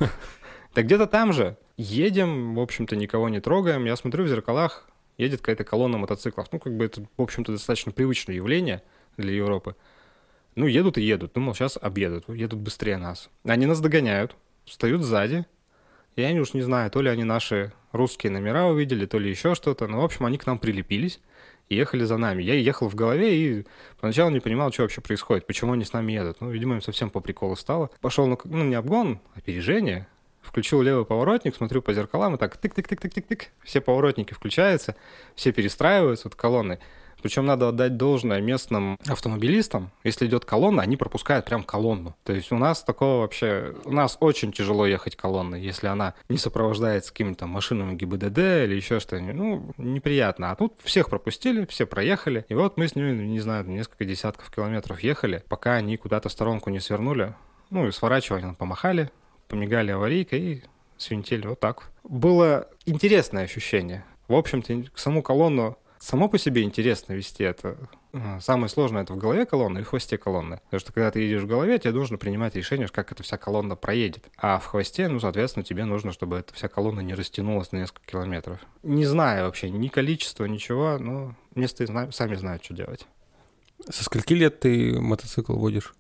Да 0.72 0.82
где-то 0.82 1.08
там 1.08 1.32
же 1.32 1.56
едем, 1.76 2.54
в 2.54 2.60
общем-то, 2.60 2.94
никого 2.94 3.28
не 3.28 3.40
трогаем. 3.40 3.86
Я 3.86 3.96
смотрю 3.96 4.22
в 4.22 4.28
зеркалах, 4.28 4.88
едет 5.18 5.40
какая-то 5.40 5.64
колонна 5.64 5.98
мотоциклов. 5.98 6.46
Ну, 6.52 6.60
как 6.60 6.76
бы 6.76 6.84
это, 6.84 7.02
в 7.16 7.22
общем-то, 7.22 7.50
достаточно 7.50 7.90
привычное 7.90 8.36
явление 8.36 8.80
для 9.16 9.32
Европы. 9.32 9.74
Ну, 10.54 10.66
едут 10.66 10.96
и 10.96 11.02
едут. 11.02 11.32
Думал, 11.32 11.56
сейчас 11.56 11.76
объедут, 11.76 12.28
едут 12.28 12.60
быстрее 12.60 12.98
нас. 12.98 13.30
Они 13.42 13.66
нас 13.66 13.80
догоняют, 13.80 14.36
встают 14.70 15.02
сзади. 15.02 15.44
Я 16.16 16.32
не 16.32 16.40
уж 16.40 16.54
не 16.54 16.62
знаю, 16.62 16.90
то 16.90 17.02
ли 17.02 17.08
они 17.08 17.24
наши 17.24 17.72
русские 17.92 18.32
номера 18.32 18.66
увидели, 18.66 19.06
то 19.06 19.18
ли 19.18 19.30
еще 19.30 19.54
что-то. 19.54 19.86
Но, 19.86 20.00
в 20.00 20.04
общем, 20.04 20.26
они 20.26 20.38
к 20.38 20.46
нам 20.46 20.58
прилепились 20.58 21.20
и 21.68 21.76
ехали 21.76 22.04
за 22.04 22.16
нами. 22.16 22.42
Я 22.42 22.54
ехал 22.54 22.88
в 22.88 22.94
голове 22.94 23.36
и 23.36 23.66
поначалу 24.00 24.30
не 24.30 24.40
понимал, 24.40 24.72
что 24.72 24.82
вообще 24.82 25.00
происходит, 25.00 25.46
почему 25.46 25.72
они 25.72 25.84
с 25.84 25.92
нами 25.92 26.12
едут. 26.12 26.40
Ну, 26.40 26.50
видимо, 26.50 26.74
им 26.74 26.82
совсем 26.82 27.10
по 27.10 27.20
приколу 27.20 27.56
стало. 27.56 27.90
Пошел, 28.00 28.26
ну, 28.26 28.38
ну 28.44 28.64
не 28.64 28.74
обгон, 28.74 29.20
опережение 29.34 30.06
включил 30.42 30.82
левый 30.82 31.04
поворотник, 31.04 31.54
смотрю 31.54 31.82
по 31.82 31.92
зеркалам, 31.92 32.34
и 32.34 32.38
так 32.38 32.56
тык-тык-тык-тык-тык-тык, 32.56 33.48
все 33.62 33.80
поворотники 33.80 34.32
включаются, 34.34 34.96
все 35.34 35.52
перестраиваются 35.52 36.28
от 36.28 36.34
колонны. 36.34 36.78
Причем 37.22 37.46
надо 37.46 37.68
отдать 37.68 37.96
должное 37.96 38.40
местным 38.40 38.98
автомобилистам. 39.06 39.90
Если 40.04 40.26
идет 40.26 40.44
колонна, 40.44 40.82
они 40.82 40.96
пропускают 40.96 41.44
прям 41.44 41.62
колонну. 41.62 42.16
То 42.24 42.32
есть 42.32 42.52
у 42.52 42.58
нас 42.58 42.82
такого 42.82 43.22
вообще... 43.22 43.74
У 43.84 43.92
нас 43.92 44.16
очень 44.20 44.52
тяжело 44.52 44.86
ехать 44.86 45.16
колонной, 45.16 45.60
если 45.60 45.86
она 45.86 46.14
не 46.28 46.38
сопровождается 46.38 47.12
какими-то 47.12 47.46
машинами 47.46 47.94
ГИБДД 47.94 48.38
или 48.38 48.74
еще 48.74 49.00
что-нибудь. 49.00 49.34
Ну, 49.34 49.72
неприятно. 49.76 50.50
А 50.50 50.56
тут 50.56 50.74
всех 50.82 51.10
пропустили, 51.10 51.66
все 51.66 51.86
проехали. 51.86 52.44
И 52.48 52.54
вот 52.54 52.76
мы 52.76 52.88
с 52.88 52.94
ними, 52.94 53.26
не 53.26 53.40
знаю, 53.40 53.66
несколько 53.66 54.04
десятков 54.04 54.50
километров 54.50 55.00
ехали, 55.00 55.42
пока 55.48 55.74
они 55.74 55.96
куда-то 55.96 56.28
в 56.28 56.32
сторонку 56.32 56.70
не 56.70 56.80
свернули. 56.80 57.34
Ну 57.70 57.86
и 57.86 57.92
сворачивали, 57.92 58.54
помахали, 58.58 59.10
помигали 59.48 59.92
аварийкой 59.92 60.40
и 60.40 60.62
свинтили 60.96 61.46
вот 61.46 61.60
так. 61.60 61.90
Было 62.02 62.68
интересное 62.86 63.44
ощущение. 63.44 64.04
В 64.28 64.34
общем-то, 64.34 64.84
саму 64.94 65.22
колонну 65.22 65.76
само 66.00 66.28
по 66.28 66.38
себе 66.38 66.62
интересно 66.62 67.12
вести 67.12 67.44
это. 67.44 67.76
Самое 68.40 68.68
сложное 68.68 69.02
это 69.02 69.12
в 69.12 69.18
голове 69.18 69.46
колонны 69.46 69.78
и 69.78 69.82
в 69.82 69.88
хвосте 69.88 70.18
колонны. 70.18 70.60
Потому 70.64 70.80
что 70.80 70.92
когда 70.92 71.10
ты 71.12 71.20
едешь 71.20 71.42
в 71.42 71.46
голове, 71.46 71.78
тебе 71.78 71.92
нужно 71.92 72.18
принимать 72.18 72.56
решение, 72.56 72.88
как 72.88 73.12
эта 73.12 73.22
вся 73.22 73.36
колонна 73.36 73.76
проедет. 73.76 74.28
А 74.36 74.58
в 74.58 74.66
хвосте, 74.66 75.06
ну, 75.06 75.20
соответственно, 75.20 75.62
тебе 75.62 75.84
нужно, 75.84 76.10
чтобы 76.10 76.38
эта 76.38 76.52
вся 76.54 76.66
колонна 76.66 77.00
не 77.00 77.14
растянулась 77.14 77.70
на 77.70 77.76
несколько 77.76 78.04
километров. 78.06 78.58
Не 78.82 79.06
знаю 79.06 79.44
вообще 79.44 79.70
ни 79.70 79.86
количества, 79.86 80.46
ничего, 80.46 80.98
но 80.98 81.36
место 81.54 81.86
сами 82.10 82.34
знают, 82.34 82.64
что 82.64 82.74
делать. 82.74 83.06
Со 83.88 84.02
скольки 84.02 84.32
лет 84.32 84.60
ты 84.60 85.00
мотоцикл 85.00 85.54
водишь? 85.54 85.94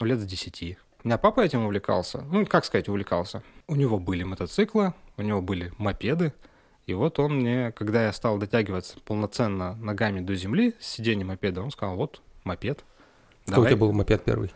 Лет 0.00 0.18
с 0.18 0.24
десяти. 0.24 0.78
У 1.04 1.08
меня 1.08 1.18
папа 1.18 1.40
этим 1.40 1.64
увлекался. 1.64 2.22
Ну, 2.32 2.44
как 2.46 2.64
сказать, 2.64 2.88
увлекался. 2.88 3.42
У 3.68 3.76
него 3.76 4.00
были 4.00 4.24
мотоциклы, 4.24 4.92
у 5.16 5.22
него 5.22 5.40
были 5.40 5.72
мопеды. 5.78 6.32
И 6.88 6.94
вот 6.94 7.18
он 7.18 7.40
мне, 7.40 7.70
когда 7.72 8.06
я 8.06 8.12
стал 8.12 8.38
дотягиваться 8.38 8.96
полноценно 9.04 9.76
ногами 9.76 10.20
до 10.20 10.34
земли 10.34 10.74
с 10.80 10.86
сиденья 10.86 11.24
мопеда, 11.24 11.62
он 11.62 11.70
сказал, 11.70 11.96
вот, 11.96 12.22
мопед. 12.44 12.82
Какой 13.46 13.64
у 13.64 13.66
тебя 13.66 13.76
был 13.76 13.92
мопед 13.92 14.24
первый? 14.24 14.50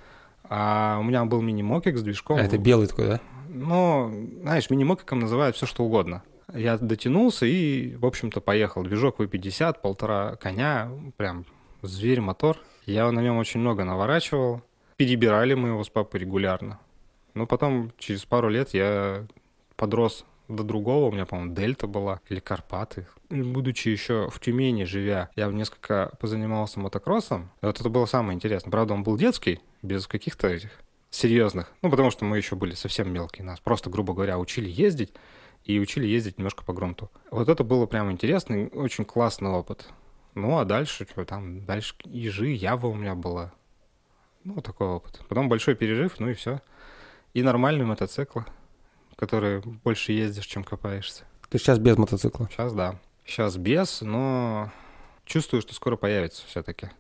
А 0.45 0.99
у 0.99 1.05
меня 1.05 1.25
был 1.25 1.41
мини-мокик 1.43 1.97
с 1.97 2.03
движком. 2.03 2.39
А 2.39 2.43
это 2.43 2.59
белый 2.59 2.87
такой, 2.89 3.07
да? 3.07 3.21
Ну, 3.49 4.29
знаешь, 4.41 4.71
мини-мокиком 4.71 5.21
называют 5.21 5.57
все, 5.57 5.67
что 5.67 5.85
угодно. 5.85 6.23
Я 6.53 6.79
дотянулся 6.79 7.47
и, 7.47 7.97
в 7.97 8.07
общем-то, 8.07 8.41
поехал. 8.41 8.83
Движок 8.83 9.21
V50, 9.21 9.81
полтора 9.81 10.37
коня, 10.37 10.91
прям 11.19 11.45
зверь-мотор. 11.83 12.59
Я 12.87 13.11
на 13.12 13.21
нем 13.21 13.37
очень 13.37 13.61
много 13.61 13.85
наворачивал 13.85 14.62
перебирали 15.03 15.55
мы 15.55 15.71
его 15.71 15.83
с 15.83 15.89
папой 15.89 16.21
регулярно. 16.21 16.79
Но 17.35 17.45
потом, 17.45 17.91
через 17.99 18.25
пару 18.25 18.49
лет, 18.49 18.73
я 18.73 19.27
подрос 19.75 20.25
до 20.56 20.62
другого. 20.64 21.09
У 21.09 21.12
меня, 21.12 21.26
по-моему, 21.26 21.54
Дельта 21.54 21.87
была 21.87 22.21
или 22.28 22.40
Карпаты. 22.40 23.06
Будучи 23.30 23.88
еще 23.88 24.28
в 24.30 24.40
Тюмени, 24.40 24.85
живя, 24.85 25.30
я 25.37 25.47
несколько 25.49 26.12
позанимался 26.21 26.80
мотокроссом. 26.80 27.50
И 27.62 27.66
вот 27.66 27.80
это 27.80 27.88
было 27.88 28.06
самое 28.06 28.37
интересное. 28.37 28.71
Правда, 28.71 28.94
он 28.94 29.02
был 29.02 29.16
детский, 29.16 29.61
без 29.82 30.06
каких-то 30.06 30.49
этих 30.49 30.71
серьезных. 31.11 31.73
Ну, 31.82 31.90
потому 31.90 32.11
что 32.11 32.25
мы 32.25 32.37
еще 32.37 32.56
были 32.56 32.75
совсем 32.75 33.12
мелкие. 33.12 33.44
Нас 33.44 33.61
просто, 33.61 33.90
грубо 33.90 34.14
говоря, 34.14 34.38
учили 34.38 34.68
ездить 34.68 35.12
и 35.64 35.78
учили 35.78 36.06
ездить 36.06 36.38
немножко 36.38 36.64
по 36.64 36.73
грунту. 36.73 37.11
Вот 37.30 37.49
это 37.49 37.64
было 37.64 37.87
прям 37.87 38.11
интересный, 38.11 38.68
очень 38.68 39.04
классный 39.04 39.50
опыт. 39.50 39.88
Ну, 40.35 40.59
а 40.59 40.64
дальше, 40.64 41.06
что 41.09 41.25
там, 41.25 41.64
дальше 41.64 41.94
ежи, 42.04 42.49
Ява 42.49 42.87
у 42.87 42.94
меня 42.94 43.14
была. 43.14 43.52
Ну, 44.44 44.61
такой 44.61 44.88
опыт. 44.88 45.21
Потом 45.28 45.49
большой 45.49 45.75
перерыв, 45.75 46.18
ну 46.18 46.30
и 46.30 46.35
все. 46.35 46.61
И 47.35 47.42
нормальный 47.42 47.85
мотоцикл, 47.85 48.40
который 49.23 49.61
больше 49.61 50.11
ездишь, 50.11 50.47
чем 50.47 50.64
копаешься. 50.64 51.23
Ты 51.49 51.59
сейчас 51.59 51.79
без 51.79 51.97
мотоцикла? 51.97 52.49
Сейчас, 52.50 52.73
да. 52.73 52.99
Сейчас 53.25 53.57
без, 53.57 54.00
но 54.00 54.73
чувствую, 55.25 55.62
что 55.62 55.75
скоро 55.75 55.95
появится 55.95 56.45
все-таки. 56.49 56.91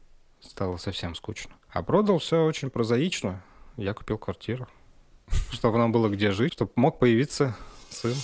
Стало 0.40 0.76
совсем 0.76 1.16
скучно. 1.16 1.50
А 1.72 1.82
продал 1.82 2.18
все 2.18 2.44
очень 2.44 2.70
прозаично. 2.70 3.42
Я 3.76 3.92
купил 3.92 4.18
квартиру, 4.18 4.68
чтобы 5.50 5.78
нам 5.78 5.90
было 5.90 6.08
где 6.08 6.30
жить, 6.30 6.52
чтобы 6.52 6.70
мог 6.76 7.00
появиться 7.00 7.56
сын. 7.90 8.14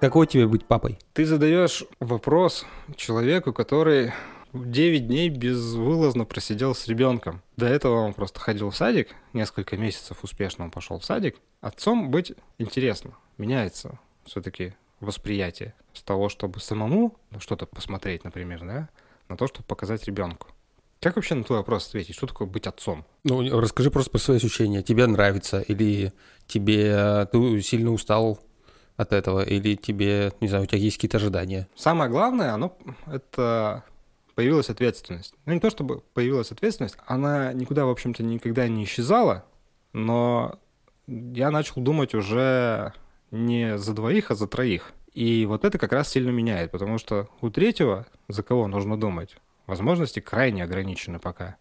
Какой 0.00 0.26
тебе 0.26 0.46
быть 0.46 0.64
папой? 0.64 0.98
Ты 1.12 1.26
задаешь 1.26 1.84
вопрос 2.00 2.64
человеку, 2.96 3.52
который 3.52 4.14
9 4.54 5.06
дней 5.08 5.28
безвылазно 5.28 6.24
просидел 6.24 6.74
с 6.74 6.86
ребенком. 6.86 7.42
До 7.56 7.66
этого 7.66 7.96
он 7.96 8.14
просто 8.14 8.38
ходил 8.38 8.70
в 8.70 8.76
садик, 8.76 9.08
несколько 9.32 9.76
месяцев 9.76 10.22
успешно 10.22 10.64
он 10.64 10.70
пошел 10.70 10.98
в 10.98 11.04
садик. 11.04 11.36
Отцом 11.60 12.10
быть 12.10 12.32
интересно, 12.58 13.12
меняется 13.36 13.98
все-таки 14.24 14.74
восприятие 15.00 15.74
с 15.92 16.02
того, 16.02 16.28
чтобы 16.28 16.60
самому 16.60 17.16
что-то 17.38 17.66
посмотреть, 17.66 18.24
например, 18.24 18.60
да, 18.64 18.88
на 19.28 19.36
то, 19.36 19.46
чтобы 19.48 19.66
показать 19.66 20.04
ребенку. 20.04 20.48
Как 21.00 21.16
вообще 21.16 21.34
на 21.34 21.44
твой 21.44 21.58
вопрос 21.58 21.88
ответить? 21.88 22.14
Что 22.14 22.26
такое 22.26 22.48
быть 22.48 22.66
отцом? 22.66 23.04
Ну, 23.24 23.60
расскажи 23.60 23.90
просто 23.90 24.10
про 24.10 24.18
свои 24.18 24.36
ощущения. 24.38 24.82
Тебе 24.82 25.06
нравится 25.06 25.60
или 25.60 26.12
тебе 26.46 27.26
ты 27.30 27.60
сильно 27.60 27.92
устал 27.92 28.38
от 28.96 29.12
этого? 29.12 29.42
Или 29.42 29.74
тебе, 29.74 30.32
не 30.40 30.48
знаю, 30.48 30.64
у 30.64 30.66
тебя 30.66 30.78
есть 30.78 30.96
какие-то 30.96 31.18
ожидания? 31.18 31.68
Самое 31.74 32.10
главное, 32.10 32.54
оно 32.54 32.78
это 33.06 33.84
появилась 34.34 34.70
ответственность. 34.70 35.34
Ну, 35.46 35.54
не 35.54 35.60
то 35.60 35.70
чтобы 35.70 36.00
появилась 36.14 36.50
ответственность, 36.50 36.96
она 37.06 37.52
никуда, 37.52 37.86
в 37.86 37.90
общем-то, 37.90 38.22
никогда 38.22 38.68
не 38.68 38.84
исчезала, 38.84 39.44
но 39.92 40.58
я 41.06 41.50
начал 41.50 41.80
думать 41.80 42.14
уже 42.14 42.92
не 43.30 43.78
за 43.78 43.94
двоих, 43.94 44.30
а 44.30 44.34
за 44.34 44.46
троих. 44.46 44.92
И 45.12 45.46
вот 45.46 45.64
это 45.64 45.78
как 45.78 45.92
раз 45.92 46.08
сильно 46.08 46.30
меняет, 46.30 46.70
потому 46.70 46.98
что 46.98 47.28
у 47.40 47.50
третьего, 47.50 48.06
за 48.28 48.42
кого 48.42 48.66
нужно 48.66 48.98
думать, 48.98 49.36
возможности 49.66 50.20
крайне 50.20 50.64
ограничены 50.64 51.18
пока. 51.18 51.56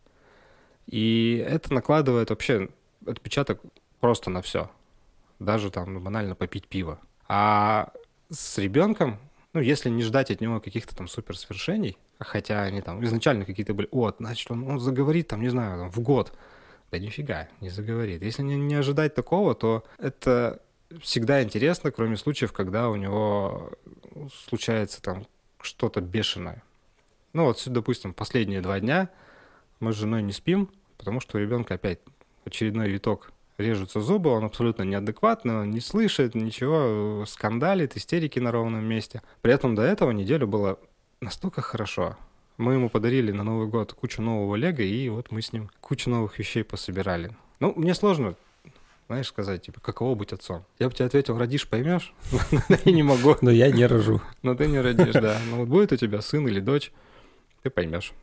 И 0.88 1.44
это 1.48 1.74
накладывает 1.74 2.30
вообще 2.30 2.70
отпечаток 3.06 3.62
просто 4.00 4.30
на 4.30 4.42
все. 4.42 4.70
Даже 5.40 5.72
там 5.72 6.02
банально 6.02 6.36
попить 6.36 6.68
пиво. 6.68 7.00
А 7.28 7.92
с 8.30 8.58
ребенком, 8.58 9.20
ну, 9.54 9.62
если 9.62 9.90
не 9.90 10.02
ждать 10.02 10.32
от 10.32 10.42
него 10.42 10.60
каких-то 10.60 10.96
там 10.96 11.08
супер 11.08 11.38
свершений, 11.38 11.98
хотя 12.20 12.64
они 12.64 12.82
там 12.82 13.04
изначально 13.04 13.46
какие-то 13.46 13.74
были, 13.74 13.88
о, 13.92 14.12
значит, 14.18 14.50
он, 14.52 14.68
он 14.68 14.80
заговорит 14.80 15.28
там, 15.28 15.42
не 15.42 15.50
знаю, 15.50 15.80
там, 15.80 15.92
в 15.92 16.00
год. 16.00 16.34
Да 16.92 17.00
нифига, 17.00 17.50
не 17.60 17.70
заговорит. 17.70 18.22
Если 18.22 18.44
не, 18.44 18.56
не 18.56 18.76
ожидать 18.76 19.16
такого, 19.16 19.56
то 19.56 19.84
это 19.98 20.62
всегда 21.02 21.42
интересно, 21.42 21.92
кроме 21.92 22.18
случаев, 22.18 22.54
когда 22.54 22.90
у 22.90 22.96
него 22.96 23.72
случается 24.48 25.02
там 25.02 25.26
что-то 25.62 26.02
бешеное. 26.02 26.62
Ну 27.34 27.46
вот, 27.46 27.64
допустим, 27.66 28.14
последние 28.14 28.62
два 28.62 28.80
дня 28.80 29.10
мы 29.80 29.92
с 29.92 29.96
женой 29.96 30.22
не 30.22 30.32
спим, 30.32 30.70
потому 30.98 31.20
что 31.20 31.38
у 31.38 31.42
ребенка 31.42 31.76
опять 31.76 32.00
очередной 32.46 32.90
виток 32.90 33.32
режутся 33.58 34.02
зубы, 34.02 34.30
он 34.30 34.44
абсолютно 34.44 34.84
неадекватный, 34.84 35.62
он 35.62 35.72
не 35.72 35.80
слышит 35.80 36.36
ничего, 36.36 37.26
скандалит, 37.26 37.96
истерики 37.98 38.40
на 38.40 38.52
ровном 38.52 38.84
месте. 38.84 39.22
При 39.42 39.54
этом 39.54 39.76
до 39.76 39.84
этого 39.84 40.12
неделю 40.12 40.48
было 40.48 40.80
настолько 41.24 41.62
хорошо. 41.62 42.18
Мы 42.58 42.74
ему 42.74 42.90
подарили 42.90 43.32
на 43.32 43.44
Новый 43.44 43.68
год 43.68 43.94
кучу 43.94 44.22
нового 44.22 44.56
лего, 44.56 44.82
и 44.82 45.10
вот 45.10 45.32
мы 45.32 45.42
с 45.42 45.52
ним 45.54 45.70
кучу 45.82 46.10
новых 46.10 46.38
вещей 46.38 46.64
пособирали. 46.64 47.36
Ну, 47.60 47.74
мне 47.76 47.96
сложно, 47.96 48.36
знаешь, 49.08 49.28
сказать, 49.28 49.64
типа, 49.64 49.82
каково 49.82 50.16
быть 50.16 50.34
отцом. 50.34 50.64
Я 50.80 50.88
бы 50.88 50.94
тебе 50.94 51.06
ответил, 51.06 51.38
родишь, 51.38 51.68
поймешь. 51.68 52.14
Я 52.86 52.92
не 52.92 53.04
могу. 53.04 53.36
Но 53.42 53.50
я 53.50 53.72
не 53.72 53.86
рожу. 53.86 54.22
Но 54.44 54.54
ты 54.56 54.68
не 54.68 54.80
родишь, 54.80 55.14
да. 55.14 55.40
Но 55.50 55.58
вот 55.58 55.68
будет 55.68 55.92
у 55.92 55.98
тебя 55.98 56.22
сын 56.22 56.48
или 56.48 56.60
дочь, 56.60 56.92
ты 57.64 57.70
поймешь. 57.70 58.14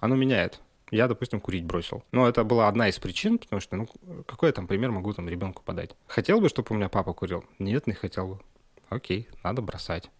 Оно 0.00 0.16
меняет 0.16 0.60
я, 0.94 1.08
допустим, 1.08 1.40
курить 1.40 1.64
бросил. 1.64 2.04
Но 2.12 2.28
это 2.28 2.44
была 2.44 2.68
одна 2.68 2.88
из 2.88 2.98
причин, 2.98 3.38
потому 3.38 3.60
что, 3.60 3.76
ну, 3.76 3.88
какой 4.26 4.48
я 4.48 4.52
там 4.52 4.66
пример 4.66 4.90
могу 4.90 5.12
там 5.12 5.28
ребенку 5.28 5.62
подать? 5.64 5.90
Хотел 6.06 6.40
бы, 6.40 6.48
чтобы 6.48 6.68
у 6.70 6.74
меня 6.74 6.88
папа 6.88 7.12
курил? 7.12 7.44
Нет, 7.58 7.86
не 7.86 7.94
хотел 7.94 8.28
бы. 8.28 8.38
Окей, 8.90 9.28
надо 9.42 9.62
бросать. 9.62 10.10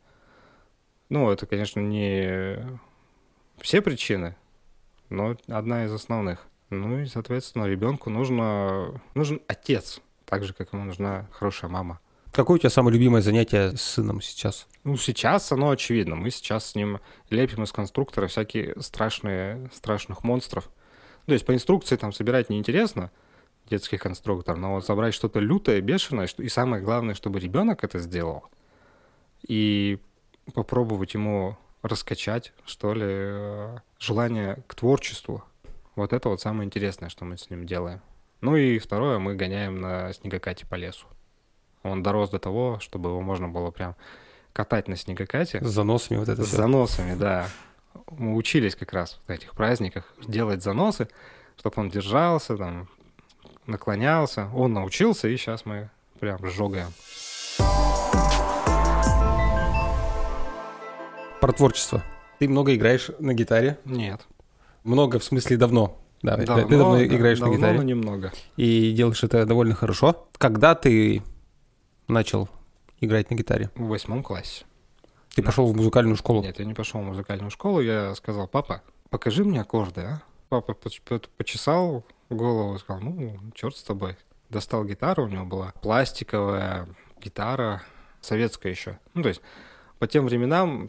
Ну, 1.14 1.30
это, 1.30 1.46
конечно, 1.46 1.78
не 1.78 2.58
все 3.60 3.80
причины, 3.80 4.34
но 5.10 5.36
одна 5.46 5.84
из 5.84 5.92
основных. 5.92 6.44
Ну 6.70 7.02
и, 7.02 7.06
соответственно, 7.06 7.66
ребенку 7.66 8.10
нужно, 8.10 9.00
нужен 9.14 9.40
отец, 9.46 10.00
так 10.24 10.42
же, 10.42 10.52
как 10.54 10.72
ему 10.72 10.82
нужна 10.82 11.28
хорошая 11.30 11.70
мама. 11.70 12.00
Какое 12.32 12.56
у 12.56 12.58
тебя 12.58 12.70
самое 12.70 12.94
любимое 12.94 13.22
занятие 13.22 13.76
с 13.76 13.82
сыном 13.82 14.20
сейчас? 14.20 14.66
Ну, 14.82 14.96
сейчас 14.96 15.52
оно 15.52 15.70
очевидно. 15.70 16.16
Мы 16.16 16.30
сейчас 16.30 16.70
с 16.70 16.74
ним 16.74 16.98
лепим 17.30 17.62
из 17.62 17.70
конструктора 17.70 18.26
всякие 18.26 18.74
страшные, 18.82 19.70
страшных 19.72 20.24
монстров. 20.24 20.68
То 21.26 21.32
есть 21.32 21.46
по 21.46 21.54
инструкции 21.54 21.94
там 21.94 22.12
собирать 22.12 22.50
неинтересно, 22.50 23.12
детский 23.70 23.98
конструктор, 23.98 24.56
но 24.56 24.74
вот 24.74 24.84
собрать 24.84 25.14
что-то 25.14 25.38
лютое, 25.38 25.80
бешеное, 25.80 26.28
и 26.38 26.48
самое 26.48 26.82
главное, 26.82 27.14
чтобы 27.14 27.38
ребенок 27.38 27.84
это 27.84 28.00
сделал, 28.00 28.48
и 29.46 30.00
попробовать 30.52 31.14
ему 31.14 31.56
раскачать, 31.82 32.52
что 32.64 32.94
ли, 32.94 33.06
э, 33.06 33.76
желание 33.98 34.62
к 34.66 34.74
творчеству. 34.74 35.44
Вот 35.96 36.12
это 36.12 36.28
вот 36.28 36.40
самое 36.40 36.66
интересное, 36.66 37.08
что 37.08 37.24
мы 37.24 37.36
с 37.36 37.50
ним 37.50 37.66
делаем. 37.66 38.00
Ну 38.40 38.56
и 38.56 38.78
второе, 38.78 39.18
мы 39.18 39.34
гоняем 39.34 39.80
на 39.80 40.12
снегокате 40.12 40.66
по 40.66 40.74
лесу. 40.74 41.06
Он 41.82 42.02
дорос 42.02 42.30
до 42.30 42.38
того, 42.38 42.78
чтобы 42.80 43.10
его 43.10 43.20
можно 43.20 43.48
было 43.48 43.70
прям 43.70 43.94
катать 44.52 44.88
на 44.88 44.96
снегокате. 44.96 45.62
С 45.62 45.68
заносами 45.68 46.18
вот 46.18 46.28
это 46.28 46.42
С 46.42 46.48
заносами, 46.48 47.14
да. 47.14 47.48
Мы 48.10 48.34
учились 48.34 48.74
как 48.74 48.92
раз 48.92 49.20
в 49.26 49.30
этих 49.30 49.52
праздниках 49.52 50.12
делать 50.26 50.62
заносы, 50.62 51.08
чтобы 51.58 51.74
он 51.80 51.90
держался, 51.90 52.56
там, 52.56 52.88
наклонялся. 53.66 54.48
Он 54.54 54.72
научился, 54.72 55.28
и 55.28 55.36
сейчас 55.36 55.66
мы 55.66 55.90
прям 56.18 56.38
сжогаем. 56.46 56.92
Про 61.44 61.52
творчество. 61.52 62.02
Ты 62.38 62.48
много 62.48 62.74
играешь 62.74 63.10
на 63.18 63.34
гитаре? 63.34 63.78
Нет. 63.84 64.22
Много, 64.82 65.18
в 65.18 65.24
смысле, 65.24 65.58
давно. 65.58 66.00
Да, 66.22 66.38
давно, 66.38 66.62
ты 66.66 66.78
давно 66.78 66.96
да, 66.96 67.04
играешь 67.04 67.38
давно, 67.38 67.52
на 67.52 67.58
гитаре. 67.58 67.76
но 67.76 67.82
немного. 67.82 68.32
И 68.56 68.92
делаешь 68.92 69.22
это 69.22 69.44
довольно 69.44 69.74
хорошо. 69.74 70.26
Когда 70.38 70.74
ты 70.74 71.22
начал 72.08 72.48
играть 73.02 73.28
на 73.28 73.34
гитаре? 73.34 73.70
В 73.74 73.88
восьмом 73.88 74.22
классе. 74.22 74.64
Ты 75.34 75.42
да. 75.42 75.46
пошел 75.46 75.66
в 75.66 75.76
музыкальную 75.76 76.16
школу? 76.16 76.42
Нет, 76.42 76.60
я 76.60 76.64
не 76.64 76.72
пошел 76.72 77.02
в 77.02 77.04
музыкальную 77.04 77.50
школу. 77.50 77.82
Я 77.82 78.14
сказал, 78.14 78.48
папа, 78.48 78.80
покажи 79.10 79.44
мне 79.44 79.60
аккорды, 79.60 80.00
а? 80.00 80.22
Папа 80.48 80.72
почесал 80.72 82.06
голову, 82.30 82.78
сказал, 82.78 83.02
ну, 83.02 83.38
черт 83.54 83.76
с 83.76 83.82
тобой. 83.82 84.16
Достал 84.48 84.82
гитару, 84.86 85.26
у 85.26 85.28
него 85.28 85.44
была 85.44 85.74
пластиковая 85.82 86.88
гитара, 87.20 87.82
советская 88.22 88.72
еще. 88.72 88.98
Ну, 89.12 89.22
то 89.22 89.28
есть 89.28 89.42
по 89.98 90.06
тем 90.06 90.24
временам 90.24 90.88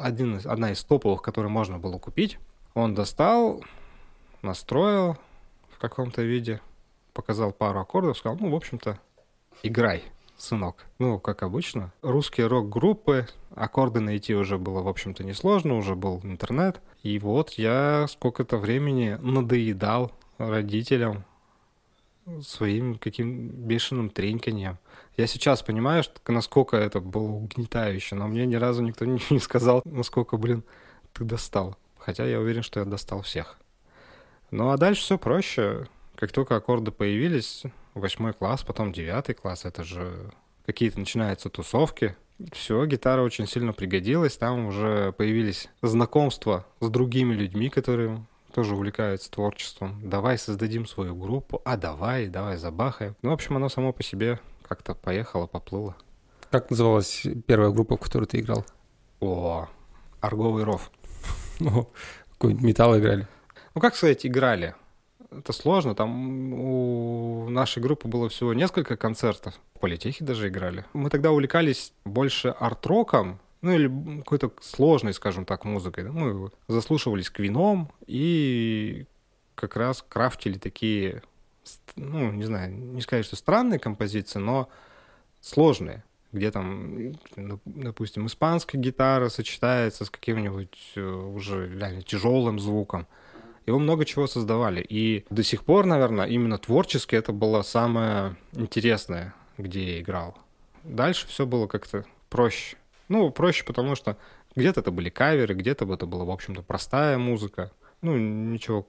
один, 0.00 0.40
одна 0.44 0.72
из 0.72 0.82
топовых, 0.84 1.22
которые 1.22 1.50
можно 1.50 1.78
было 1.78 1.98
купить. 1.98 2.38
Он 2.74 2.94
достал, 2.94 3.62
настроил 4.42 5.16
в 5.70 5.78
каком-то 5.78 6.22
виде, 6.22 6.60
показал 7.12 7.52
пару 7.52 7.80
аккордов, 7.80 8.18
сказал, 8.18 8.38
ну, 8.40 8.50
в 8.50 8.54
общем-то, 8.54 8.98
играй 9.62 10.04
сынок. 10.36 10.86
Ну, 10.98 11.18
как 11.18 11.42
обычно. 11.42 11.92
Русские 12.02 12.46
рок-группы, 12.46 13.26
аккорды 13.54 14.00
найти 14.00 14.34
уже 14.34 14.56
было, 14.56 14.82
в 14.82 14.88
общем-то, 14.88 15.24
несложно, 15.24 15.76
уже 15.76 15.94
был 15.94 16.20
интернет. 16.22 16.80
И 17.02 17.18
вот 17.18 17.52
я 17.52 18.06
сколько-то 18.08 18.56
времени 18.56 19.18
надоедал 19.20 20.12
родителям 20.38 21.24
своим 22.42 22.96
каким 22.98 23.48
бешеным 23.48 24.10
треньканьем. 24.10 24.78
Я 25.16 25.26
сейчас 25.26 25.62
понимаю, 25.62 26.02
что, 26.02 26.20
насколько 26.28 26.76
это 26.76 27.00
было 27.00 27.28
угнетающе, 27.28 28.14
но 28.14 28.28
мне 28.28 28.46
ни 28.46 28.56
разу 28.56 28.82
никто 28.82 29.04
не, 29.30 29.38
сказал, 29.40 29.82
насколько, 29.84 30.36
блин, 30.36 30.64
ты 31.12 31.24
достал. 31.24 31.76
Хотя 31.98 32.24
я 32.24 32.40
уверен, 32.40 32.62
что 32.62 32.80
я 32.80 32.86
достал 32.86 33.22
всех. 33.22 33.58
Ну 34.50 34.70
а 34.70 34.76
дальше 34.76 35.02
все 35.02 35.18
проще. 35.18 35.88
Как 36.14 36.32
только 36.32 36.56
аккорды 36.56 36.90
появились, 36.90 37.64
восьмой 37.94 38.32
класс, 38.32 38.62
потом 38.62 38.92
девятый 38.92 39.34
класс, 39.34 39.64
это 39.64 39.84
же 39.84 40.32
какие-то 40.66 40.98
начинаются 40.98 41.48
тусовки. 41.48 42.16
Все, 42.52 42.84
гитара 42.86 43.22
очень 43.22 43.46
сильно 43.46 43.72
пригодилась, 43.72 44.36
там 44.36 44.66
уже 44.66 45.12
появились 45.12 45.68
знакомства 45.82 46.66
с 46.80 46.88
другими 46.88 47.34
людьми, 47.34 47.68
которые 47.68 48.24
тоже 48.58 48.74
увлекаются 48.74 49.30
творчеством. 49.30 50.00
Давай 50.02 50.36
создадим 50.36 50.84
свою 50.84 51.14
группу, 51.14 51.62
а 51.64 51.76
давай, 51.76 52.26
давай 52.26 52.56
забахаем. 52.56 53.14
Ну, 53.22 53.30
в 53.30 53.32
общем, 53.32 53.54
оно 53.54 53.68
само 53.68 53.92
по 53.92 54.02
себе 54.02 54.40
как-то 54.68 54.96
поехало, 54.96 55.46
поплыло. 55.46 55.94
Как 56.50 56.68
называлась 56.68 57.24
первая 57.46 57.70
группа, 57.70 57.96
в 57.96 58.00
которой 58.00 58.24
ты 58.24 58.40
играл? 58.40 58.66
О, 59.20 59.68
Арговый 60.20 60.64
ров. 60.64 60.90
Какой-нибудь 61.60 62.64
металл 62.64 62.98
играли? 62.98 63.28
Ну, 63.76 63.80
как 63.80 63.94
сказать, 63.94 64.26
играли 64.26 64.74
это 65.30 65.52
сложно. 65.52 65.94
Там 65.94 66.52
у 66.52 67.48
нашей 67.48 67.80
группы 67.80 68.08
было 68.08 68.28
всего 68.28 68.54
несколько 68.54 68.96
концертов. 68.96 69.54
В 69.74 69.78
политехе 69.78 70.24
даже 70.24 70.48
играли. 70.48 70.84
Мы 70.94 71.10
тогда 71.10 71.30
увлекались 71.30 71.92
больше 72.04 72.48
арт-роком, 72.48 73.38
ну 73.60 73.72
или 73.72 74.20
какой-то 74.20 74.52
сложной, 74.60 75.12
скажем 75.14 75.44
так, 75.44 75.64
музыкой. 75.64 76.10
Мы 76.10 76.50
заслушивались 76.68 77.30
квином 77.30 77.90
и 78.06 79.06
как 79.54 79.76
раз 79.76 80.04
крафтили 80.08 80.58
такие, 80.58 81.22
ну, 81.96 82.30
не 82.30 82.44
знаю, 82.44 82.72
не 82.72 83.00
сказать, 83.00 83.24
что 83.24 83.36
странные 83.36 83.78
композиции, 83.78 84.38
но 84.38 84.68
сложные 85.40 86.04
где 86.30 86.50
там, 86.50 87.14
допустим, 87.64 88.26
испанская 88.26 88.78
гитара 88.78 89.30
сочетается 89.30 90.04
с 90.04 90.10
каким-нибудь 90.10 90.92
э, 90.94 91.00
уже 91.00 91.74
реально 91.74 92.02
тяжелым 92.02 92.58
звуком 92.58 93.06
вы 93.70 93.78
много 93.78 94.04
чего 94.04 94.26
создавали. 94.26 94.84
И 94.88 95.24
до 95.30 95.42
сих 95.42 95.64
пор, 95.64 95.86
наверное, 95.86 96.26
именно 96.26 96.58
творчески 96.58 97.14
это 97.14 97.32
было 97.32 97.62
самое 97.62 98.36
интересное, 98.52 99.34
где 99.56 99.94
я 99.94 100.00
играл. 100.00 100.36
Дальше 100.84 101.26
все 101.26 101.46
было 101.46 101.66
как-то 101.66 102.04
проще. 102.30 102.76
Ну, 103.08 103.30
проще, 103.30 103.64
потому 103.64 103.94
что 103.94 104.16
где-то 104.54 104.80
это 104.80 104.90
были 104.90 105.08
каверы, 105.08 105.54
где-то 105.54 105.92
это 105.92 106.06
была, 106.06 106.24
в 106.24 106.30
общем-то, 106.30 106.62
простая 106.62 107.18
музыка. 107.18 107.72
Ну, 108.02 108.16
ничего 108.16 108.86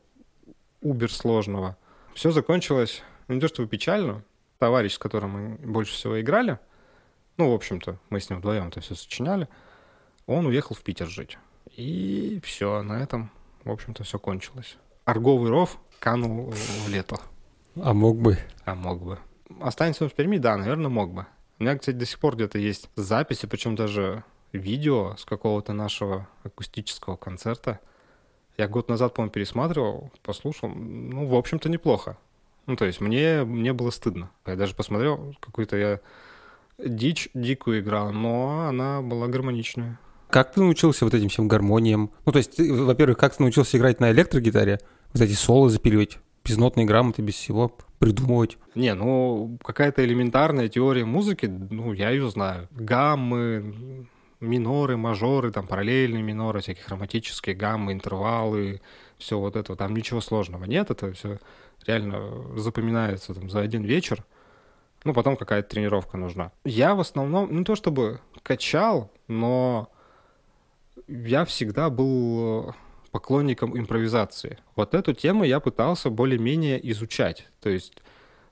убер 0.82 1.12
сложного. 1.12 1.78
Все 2.14 2.32
закончилось, 2.32 3.02
ну, 3.28 3.36
не 3.36 3.42
то 3.42 3.48
чтобы 3.48 3.68
печально. 3.68 4.24
Товарищ, 4.58 4.94
с 4.94 4.98
которым 4.98 5.32
мы 5.32 5.56
больше 5.66 5.94
всего 5.94 6.20
играли, 6.20 6.60
Ну, 7.38 7.52
в 7.52 7.54
общем-то, 7.54 7.98
мы 8.10 8.20
с 8.20 8.30
ним 8.30 8.40
вдвоем 8.40 8.68
это 8.68 8.82
все 8.82 8.96
сочиняли. 8.96 9.48
Он 10.26 10.46
уехал 10.46 10.76
в 10.76 10.82
Питер 10.82 11.08
жить. 11.08 11.38
И 11.78 12.42
все, 12.44 12.84
на 12.84 13.02
этом, 13.02 13.32
в 13.64 13.72
общем-то, 13.72 14.04
все 14.04 14.20
кончилось. 14.20 14.76
Арговый 15.06 15.50
ров 15.50 15.80
канул 16.00 16.52
в 16.52 16.90
лето. 16.90 17.22
А 17.82 17.94
мог 17.94 18.18
бы. 18.18 18.38
А 18.66 18.76
мог 18.76 19.02
бы. 19.02 19.20
Останется 19.62 20.04
он 20.04 20.10
в 20.10 20.14
Перми? 20.14 20.38
Да, 20.38 20.58
наверное, 20.58 20.90
мог 20.90 21.14
бы. 21.14 21.26
У 21.60 21.64
меня, 21.64 21.78
кстати, 21.78 21.98
до 21.98 22.06
сих 22.06 22.20
пор 22.20 22.36
где-то 22.36 22.58
есть 22.58 22.90
записи, 22.96 23.46
причем 23.46 23.76
даже 23.76 24.24
видео 24.54 25.16
с 25.18 25.26
какого-то 25.26 25.74
нашего 25.74 26.28
акустического 26.44 27.18
концерта. 27.18 27.80
Я 28.58 28.70
год 28.70 28.88
назад, 28.88 29.14
по-моему, 29.14 29.32
пересматривал, 29.32 30.12
послушал. 30.24 30.70
Ну, 30.70 31.28
в 31.28 31.36
общем-то, 31.36 31.70
неплохо. 31.70 32.18
Ну, 32.66 32.78
то 32.78 32.86
есть 32.86 33.02
мне, 33.02 33.44
мне 33.44 33.74
было 33.74 33.90
стыдно. 33.90 34.32
Я 34.46 34.56
даже 34.56 34.74
посмотрел, 34.74 35.36
какую-то 35.42 35.76
я 35.76 36.00
дичь 36.78 37.30
дикую 37.34 37.82
играл, 37.82 38.14
но 38.14 38.68
она 38.68 39.02
была 39.02 39.28
гармоничная. 39.28 40.00
Как 40.30 40.54
ты 40.54 40.62
научился 40.62 41.04
вот 41.04 41.14
этим 41.14 41.28
всем 41.28 41.48
гармониям? 41.48 42.12
Ну, 42.26 42.32
то 42.32 42.38
есть, 42.38 42.58
во-первых, 42.60 43.18
как 43.18 43.36
ты 43.36 43.44
научился 43.44 43.78
играть 43.78 44.00
на 44.00 44.12
электрогитаре? 44.12 44.80
Вот 45.14 45.22
эти 45.22 45.34
соло 45.34 45.70
запиливать, 45.70 46.20
без 46.46 46.56
нотной 46.58 46.86
грамоты, 46.86 47.22
без 47.22 47.36
всего 47.36 47.76
придумывать? 48.00 48.58
Не, 48.76 48.94
ну, 48.94 49.58
какая-то 49.64 50.04
элементарная 50.04 50.70
теория 50.70 51.06
музыки, 51.06 51.46
ну, 51.46 51.94
я 51.94 52.10
ее 52.10 52.30
знаю. 52.30 52.68
Гаммы, 52.72 54.08
миноры, 54.40 54.98
мажоры, 54.98 55.52
там, 55.52 55.68
параллельные 55.68 56.24
миноры, 56.24 56.62
всякие 56.62 56.84
хроматические 56.84 57.56
гаммы, 57.56 57.94
интервалы, 57.94 58.82
все 59.18 59.38
вот 59.38 59.56
это. 59.56 59.76
Там 59.76 59.94
ничего 59.94 60.22
сложного 60.22 60.66
нет, 60.66 60.90
это 60.90 61.14
все 61.14 61.40
реально 61.86 62.58
запоминается 62.58 63.34
там 63.34 63.50
за 63.50 63.60
один 63.60 63.84
вечер. 63.84 64.24
Ну, 65.06 65.14
потом 65.14 65.38
какая-то 65.38 65.70
тренировка 65.70 66.18
нужна. 66.18 66.52
Я 66.66 66.96
в 66.96 67.00
основном, 67.00 67.56
не 67.56 67.64
то 67.64 67.76
чтобы 67.76 68.20
качал, 68.44 69.12
но 69.28 69.90
я 71.08 71.46
всегда 71.46 71.90
был 71.90 72.76
поклонником 73.12 73.78
импровизации. 73.78 74.60
Вот 74.76 74.94
эту 74.94 75.14
тему 75.14 75.44
я 75.44 75.60
пытался 75.60 76.10
более-менее 76.10 76.80
изучать. 76.92 77.48
То 77.62 77.70
есть 77.70 77.94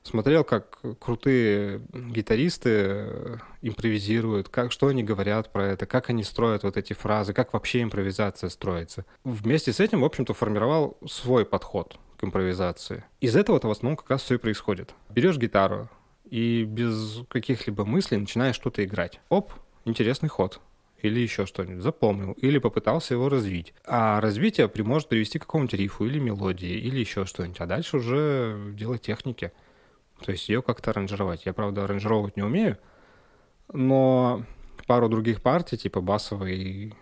смотрел, 0.02 0.44
как 0.44 0.80
крутые 0.98 1.80
гитаристы 1.92 3.40
импровизируют, 3.62 4.48
как, 4.48 4.72
что 4.72 4.88
они 4.88 5.02
говорят 5.02 5.52
про 5.52 5.66
это, 5.66 5.86
как 5.86 6.10
они 6.10 6.24
строят 6.24 6.62
вот 6.62 6.76
эти 6.76 6.92
фразы, 6.92 7.32
как 7.32 7.52
вообще 7.52 7.82
импровизация 7.82 8.50
строится. 8.50 9.04
Вместе 9.24 9.72
с 9.72 9.80
этим, 9.80 10.00
в 10.00 10.04
общем-то, 10.04 10.34
формировал 10.34 10.98
свой 11.06 11.44
подход 11.44 11.98
к 12.18 12.24
импровизации. 12.24 13.04
Из 13.20 13.36
этого-то 13.36 13.68
в 13.68 13.70
основном 13.70 13.96
как 13.96 14.10
раз 14.10 14.22
все 14.22 14.34
и 14.34 14.38
происходит. 14.38 14.94
Берешь 15.08 15.38
гитару 15.38 15.88
и 16.24 16.64
без 16.64 17.20
каких-либо 17.28 17.84
мыслей 17.84 18.18
начинаешь 18.18 18.56
что-то 18.56 18.84
играть. 18.84 19.20
Оп, 19.28 19.52
интересный 19.84 20.28
ход 20.28 20.60
или 21.00 21.20
еще 21.20 21.46
что-нибудь, 21.46 21.82
запомнил, 21.82 22.32
или 22.32 22.58
попытался 22.58 23.14
его 23.14 23.28
развить. 23.28 23.72
А 23.84 24.20
развитие 24.20 24.70
может 24.78 25.08
привести 25.08 25.38
к 25.38 25.42
какому-нибудь 25.42 25.78
рифу 25.78 26.06
или 26.06 26.18
мелодии, 26.18 26.76
или 26.78 26.98
еще 26.98 27.24
что-нибудь. 27.24 27.60
А 27.60 27.66
дальше 27.66 27.98
уже 27.98 28.72
дело 28.74 28.98
техники. 28.98 29.52
То 30.24 30.32
есть 30.32 30.48
ее 30.48 30.62
как-то 30.62 30.90
аранжировать. 30.90 31.46
Я, 31.46 31.52
правда, 31.52 31.84
аранжировать 31.84 32.36
не 32.36 32.42
умею, 32.42 32.78
но 33.72 34.42
пару 34.86 35.08
других 35.08 35.40
партий, 35.42 35.76
типа 35.76 36.00
басовой, 36.00 36.94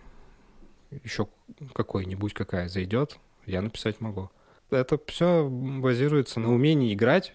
еще 1.03 1.27
какой-нибудь 1.73 2.33
какая 2.33 2.69
зайдет, 2.69 3.17
я 3.45 3.61
написать 3.61 3.99
могу. 4.01 4.29
Это 4.69 4.99
все 5.07 5.47
базируется 5.49 6.39
на 6.39 6.53
умении 6.53 6.93
играть 6.93 7.33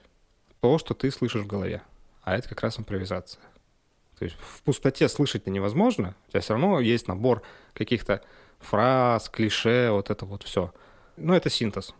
то, 0.61 0.79
что 0.79 0.94
ты 0.94 1.11
слышишь 1.11 1.42
в 1.42 1.46
голове. 1.46 1.83
А 2.22 2.37
это 2.37 2.48
как 2.48 2.61
раз 2.61 2.79
импровизация. 2.79 3.40
То 4.18 4.25
есть 4.25 4.37
в 4.40 4.62
пустоте 4.62 5.09
слышать-то 5.09 5.51
невозможно, 5.51 6.14
у 6.29 6.31
тебя 6.31 6.40
все 6.40 6.55
равно 6.55 6.81
есть 6.81 7.09
набор 7.09 7.42
каких-то 7.75 8.22
фраз, 8.61 9.29
клише, 9.29 9.90
вот 9.90 10.11
это 10.11 10.25
вот 10.25 10.42
все. 10.44 10.72
Но 11.16 11.35
это 11.35 11.51
синтез. 11.51 11.94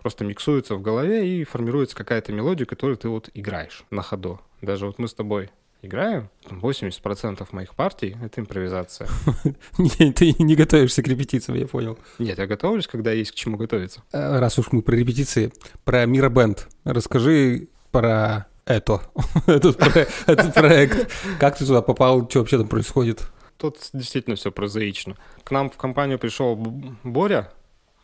Просто 0.00 0.24
миксуется 0.24 0.74
в 0.74 0.82
голове 0.82 1.26
и 1.26 1.44
формируется 1.44 1.96
какая-то 1.96 2.32
мелодия, 2.32 2.66
которую 2.66 2.96
ты 2.96 3.08
вот 3.08 3.30
играешь 3.34 3.84
на 3.90 4.02
ходу. 4.02 4.40
Даже 4.60 4.86
вот 4.86 4.98
мы 4.98 5.08
с 5.08 5.14
тобой 5.14 5.50
играем, 5.80 6.30
80% 6.44 7.46
моих 7.52 7.74
партий— 7.74 8.16
это 8.22 8.40
импровизация. 8.40 9.08
Ты 9.76 10.34
не 10.38 10.56
готовишься 10.56 11.02
к 11.02 11.08
репетициям, 11.08 11.58
я 11.58 11.66
понял. 11.66 11.98
Нет, 12.18 12.38
я 12.38 12.46
готовлюсь, 12.46 12.86
когда 12.86 13.12
есть 13.12 13.32
к 13.32 13.34
чему 13.34 13.56
готовиться. 13.56 14.02
Э, 14.12 14.38
раз 14.38 14.58
уж 14.58 14.72
мы 14.72 14.82
про 14.82 14.94
репетиции, 14.94 15.52
про 15.84 16.06
Мирабенд, 16.06 16.68
расскажи 16.84 17.68
про 17.90 18.46
это, 18.66 19.02
этот, 19.46 19.80
этот 20.26 20.54
проект. 20.54 21.10
Как 21.38 21.56
ты 21.56 21.66
туда 21.66 21.82
попал, 21.82 22.28
что 22.28 22.40
вообще 22.40 22.58
там 22.58 22.68
происходит? 22.68 23.22
Тут 23.56 23.78
действительно 23.92 24.36
все 24.36 24.50
прозаично. 24.50 25.16
К 25.44 25.50
нам 25.50 25.70
в 25.70 25.76
компанию 25.76 26.18
пришел 26.18 26.56
Боря 27.02 27.50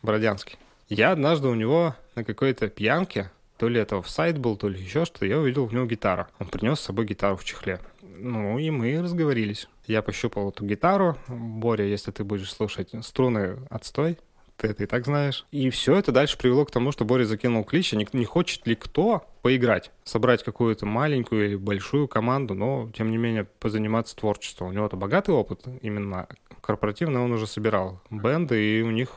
Бродянский. 0.01 0.57
Я 0.87 1.11
однажды 1.11 1.47
у 1.47 1.55
него 1.55 1.95
на 2.15 2.23
какой-то 2.23 2.67
пьянке, 2.67 3.31
то 3.57 3.67
ли 3.69 3.79
это 3.79 4.01
в 4.01 4.09
сайт 4.09 4.37
был, 4.37 4.57
то 4.57 4.67
ли 4.67 4.81
еще 4.81 5.05
что, 5.05 5.25
я 5.25 5.39
увидел 5.39 5.65
у 5.65 5.71
него 5.71 5.85
гитару. 5.85 6.27
Он 6.39 6.47
принес 6.47 6.79
с 6.79 6.83
собой 6.83 7.05
гитару 7.05 7.37
в 7.37 7.43
чехле. 7.43 7.79
Ну 8.01 8.57
и 8.59 8.69
мы 8.71 9.01
разговорились. 9.01 9.67
Я 9.85 10.01
пощупал 10.01 10.49
эту 10.49 10.65
гитару. 10.65 11.17
Боря, 11.27 11.85
если 11.85 12.11
ты 12.11 12.23
будешь 12.23 12.51
слушать, 12.51 12.89
струны 13.01 13.57
отстой 13.69 14.17
ты 14.57 14.67
это 14.67 14.83
и 14.83 14.85
так 14.85 15.05
знаешь. 15.05 15.45
И 15.51 15.69
все 15.69 15.95
это 15.95 16.11
дальше 16.11 16.37
привело 16.37 16.65
к 16.65 16.71
тому, 16.71 16.91
что 16.91 17.05
Боря 17.05 17.25
закинул 17.25 17.63
клич, 17.63 17.93
не, 17.93 18.07
не 18.13 18.25
хочет 18.25 18.65
ли 18.67 18.75
кто 18.75 19.25
поиграть, 19.41 19.91
собрать 20.03 20.43
какую-то 20.43 20.85
маленькую 20.85 21.45
или 21.47 21.55
большую 21.55 22.07
команду, 22.07 22.53
но, 22.53 22.89
тем 22.95 23.09
не 23.09 23.17
менее, 23.17 23.45
позаниматься 23.45 24.15
творчеством. 24.15 24.69
У 24.69 24.71
него-то 24.71 24.97
богатый 24.97 25.31
опыт, 25.31 25.65
именно 25.81 26.27
корпоративно 26.61 27.23
он 27.23 27.31
уже 27.31 27.47
собирал 27.47 28.01
бенды, 28.09 28.79
и 28.79 28.81
у 28.81 28.91
них 28.91 29.09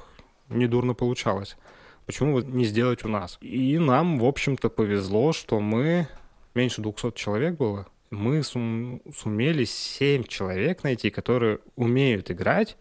недурно 0.49 0.95
получалось. 0.95 1.57
Почему 2.07 2.41
не 2.41 2.65
сделать 2.65 3.05
у 3.05 3.09
нас? 3.09 3.39
И 3.41 3.79
нам, 3.79 4.19
в 4.19 4.25
общем-то, 4.25 4.69
повезло, 4.69 5.33
что 5.33 5.61
мы, 5.61 6.09
меньше 6.55 6.83
200 6.83 7.13
человек 7.13 7.57
было, 7.57 7.87
мы 8.11 8.43
сум, 8.43 9.01
сумели 9.15 9.65
7 9.65 10.25
человек 10.25 10.85
найти, 10.85 11.11
которые 11.11 11.61
умеют 11.77 12.31
играть 12.31 12.77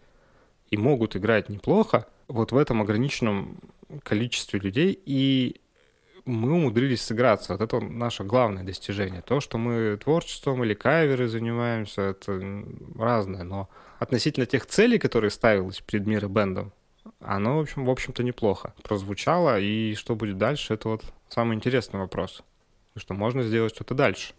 и 0.70 0.76
могут 0.76 1.16
играть 1.16 1.48
неплохо, 1.48 2.06
вот 2.28 2.52
в 2.52 2.56
этом 2.56 2.80
ограниченном 2.82 3.58
количестве 4.02 4.60
людей, 4.60 4.98
и 5.04 5.60
мы 6.24 6.52
умудрились 6.54 7.02
сыграться. 7.02 7.52
Вот 7.52 7.60
это 7.60 7.80
наше 7.80 8.24
главное 8.24 8.62
достижение. 8.62 9.22
То, 9.22 9.40
что 9.40 9.58
мы 9.58 9.98
творчеством 10.02 10.64
или 10.64 10.74
каверы 10.74 11.28
занимаемся, 11.28 12.02
это 12.02 12.64
разное, 12.98 13.44
но 13.44 13.68
относительно 13.98 14.46
тех 14.46 14.66
целей, 14.66 14.98
которые 14.98 15.30
ставились 15.30 15.80
перед 15.80 16.06
миром 16.06 16.32
бендом, 16.32 16.72
оно, 17.20 17.58
в, 17.58 17.60
общем, 17.60 17.84
в 17.84 17.90
общем-то, 17.90 18.22
неплохо 18.22 18.74
прозвучало, 18.82 19.60
и 19.60 19.94
что 19.94 20.14
будет 20.14 20.38
дальше, 20.38 20.74
это 20.74 20.88
вот 20.88 21.04
самый 21.28 21.56
интересный 21.56 22.00
вопрос. 22.00 22.42
Что 22.96 23.12
можно 23.12 23.42
сделать 23.42 23.74
что-то 23.74 23.94
дальше. 23.94 24.34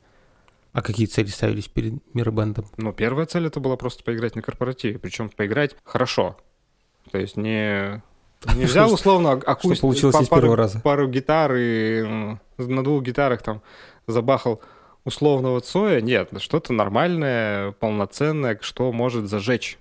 А 0.75 0.81
какие 0.81 1.05
цели 1.07 1.27
ставились 1.27 1.69
перед 1.69 1.93
Миробендом? 2.13 2.65
Ну, 2.75 2.91
первая 2.91 3.25
цель 3.25 3.47
это 3.47 3.61
была 3.61 3.77
просто 3.77 4.03
поиграть 4.03 4.35
на 4.35 4.41
корпоративе, 4.41 4.99
причем 4.99 5.29
поиграть 5.29 5.73
хорошо. 5.85 6.35
То 7.11 7.17
есть 7.17 7.37
не 7.37 8.03
не 8.57 8.65
взял 8.65 8.91
условно 8.91 9.31
акустику, 9.31 9.87
получилось 9.87 10.19
из 10.21 10.27
первого 10.27 10.57
раза. 10.57 10.81
пару 10.81 11.07
гитар 11.07 11.55
и 11.55 12.03
на 12.57 12.83
двух 12.83 13.03
гитарах 13.03 13.41
там 13.41 13.61
забахал 14.05 14.61
условного 15.05 15.61
Цоя. 15.61 16.01
Нет, 16.01 16.31
что-то 16.39 16.73
нормальное, 16.73 17.71
полноценное, 17.71 18.59
что 18.61 18.91
может 18.91 19.29
зажечь 19.29 19.79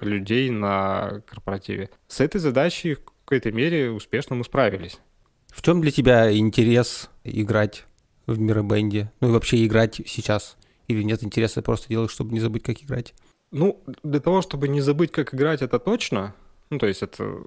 людей 0.00 0.50
на 0.50 1.22
корпоративе. 1.30 1.90
С 2.08 2.18
этой 2.18 2.40
задачей 2.40 2.94
в 2.94 3.04
какой-то 3.24 3.52
мере 3.52 3.92
успешно 3.92 4.34
мы 4.34 4.42
справились. 4.42 4.98
В 5.46 5.62
чем 5.62 5.80
для 5.80 5.92
тебя 5.92 6.36
интерес 6.36 7.08
играть 7.22 7.84
в 8.26 8.38
Мирабенде? 8.38 9.12
Ну 9.20 9.28
и 9.28 9.30
вообще 9.32 9.64
играть 9.64 10.00
сейчас? 10.06 10.56
Или 10.88 11.02
нет 11.02 11.22
интереса, 11.24 11.62
просто 11.62 11.88
делаешь, 11.88 12.10
чтобы 12.10 12.32
не 12.32 12.40
забыть, 12.40 12.62
как 12.62 12.82
играть? 12.82 13.14
Ну, 13.50 13.80
для 14.02 14.20
того, 14.20 14.42
чтобы 14.42 14.68
не 14.68 14.80
забыть, 14.80 15.12
как 15.12 15.34
играть, 15.34 15.62
это 15.62 15.78
точно. 15.78 16.34
Ну, 16.70 16.78
то 16.78 16.86
есть 16.86 17.02
это 17.02 17.42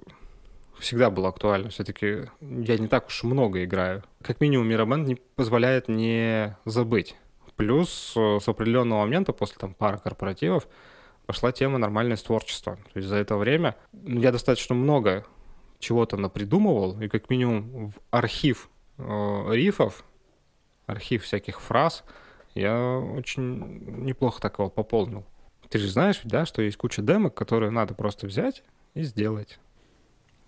всегда 0.78 1.10
было 1.10 1.28
актуально. 1.28 1.70
Все-таки 1.70 2.28
я 2.40 2.78
не 2.78 2.88
так 2.88 3.08
уж 3.08 3.22
много 3.24 3.64
играю. 3.64 4.02
Как 4.22 4.40
минимум, 4.40 4.68
Мирабенд 4.68 5.06
не 5.06 5.16
позволяет 5.36 5.88
не 5.88 6.56
забыть. 6.64 7.16
Плюс 7.56 8.14
э, 8.16 8.38
с 8.40 8.48
определенного 8.48 9.00
момента, 9.00 9.32
после 9.32 9.56
там 9.58 9.74
пары 9.74 9.98
корпоративов, 9.98 10.68
пошла 11.26 11.52
тема 11.52 11.78
нормальность 11.78 12.24
творчества. 12.26 12.76
То 12.92 12.98
есть 12.98 13.08
за 13.08 13.16
это 13.16 13.36
время 13.36 13.76
ну, 13.92 14.20
я 14.20 14.32
достаточно 14.32 14.74
много 14.74 15.26
чего-то 15.78 16.16
напридумывал, 16.16 17.00
и 17.00 17.08
как 17.08 17.28
минимум 17.30 17.90
в 17.90 17.94
архив 18.10 18.70
э, 18.96 19.44
рифов, 19.50 20.04
архив 20.88 21.22
всяких 21.22 21.60
фраз, 21.60 22.02
я 22.54 22.98
очень 22.98 23.82
неплохо 24.04 24.40
такого 24.40 24.68
пополнил. 24.68 25.24
Ты 25.68 25.78
же 25.78 25.88
знаешь, 25.88 26.20
да, 26.24 26.46
что 26.46 26.62
есть 26.62 26.78
куча 26.78 27.02
демок, 27.02 27.34
которые 27.34 27.70
надо 27.70 27.94
просто 27.94 28.26
взять 28.26 28.64
и 28.94 29.02
сделать. 29.02 29.60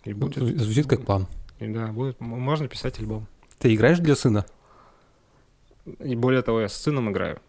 И 0.04 0.14
будет... 0.14 0.36
Звучит 0.36 0.86
как 0.86 1.04
план. 1.04 1.26
И 1.58 1.68
да, 1.68 1.88
будет, 1.88 2.20
можно 2.20 2.68
писать 2.68 2.98
альбом. 2.98 3.26
Ты 3.58 3.74
играешь 3.74 3.98
для 3.98 4.16
сына? 4.16 4.46
И 5.98 6.16
более 6.16 6.40
того, 6.42 6.62
я 6.62 6.68
с 6.68 6.74
сыном 6.74 7.10
играю. 7.10 7.40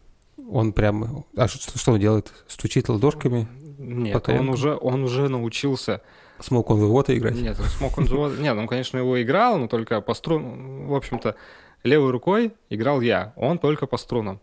Он 0.50 0.74
прям... 0.74 1.26
А 1.38 1.48
что, 1.48 1.78
что 1.78 1.94
он 1.94 2.00
делает? 2.00 2.34
Стучит 2.48 2.90
ладошками? 2.90 3.48
Нет, 3.78 4.14
Потом- 4.14 4.42
он 4.42 4.50
уже, 4.50 4.76
он 4.76 5.04
уже 5.04 5.30
научился 5.30 6.02
Смог 6.42 6.70
он 6.72 6.80
вывода 6.80 7.16
играть? 7.16 7.36
Нет, 7.36 7.58
смог 7.78 7.98
он 7.98 8.06
Нет, 8.40 8.58
он, 8.58 8.68
конечно, 8.68 8.98
его 8.98 9.22
играл, 9.22 9.58
но 9.58 9.68
только 9.68 10.02
по 10.02 10.14
струнам. 10.14 10.88
В 10.88 10.96
общем-то, 10.96 11.36
левой 11.84 12.12
рукой 12.12 12.54
играл 12.70 13.02
я, 13.02 13.34
он 13.36 13.58
только 13.60 13.88
по 13.88 13.98
струнам. 13.98 14.40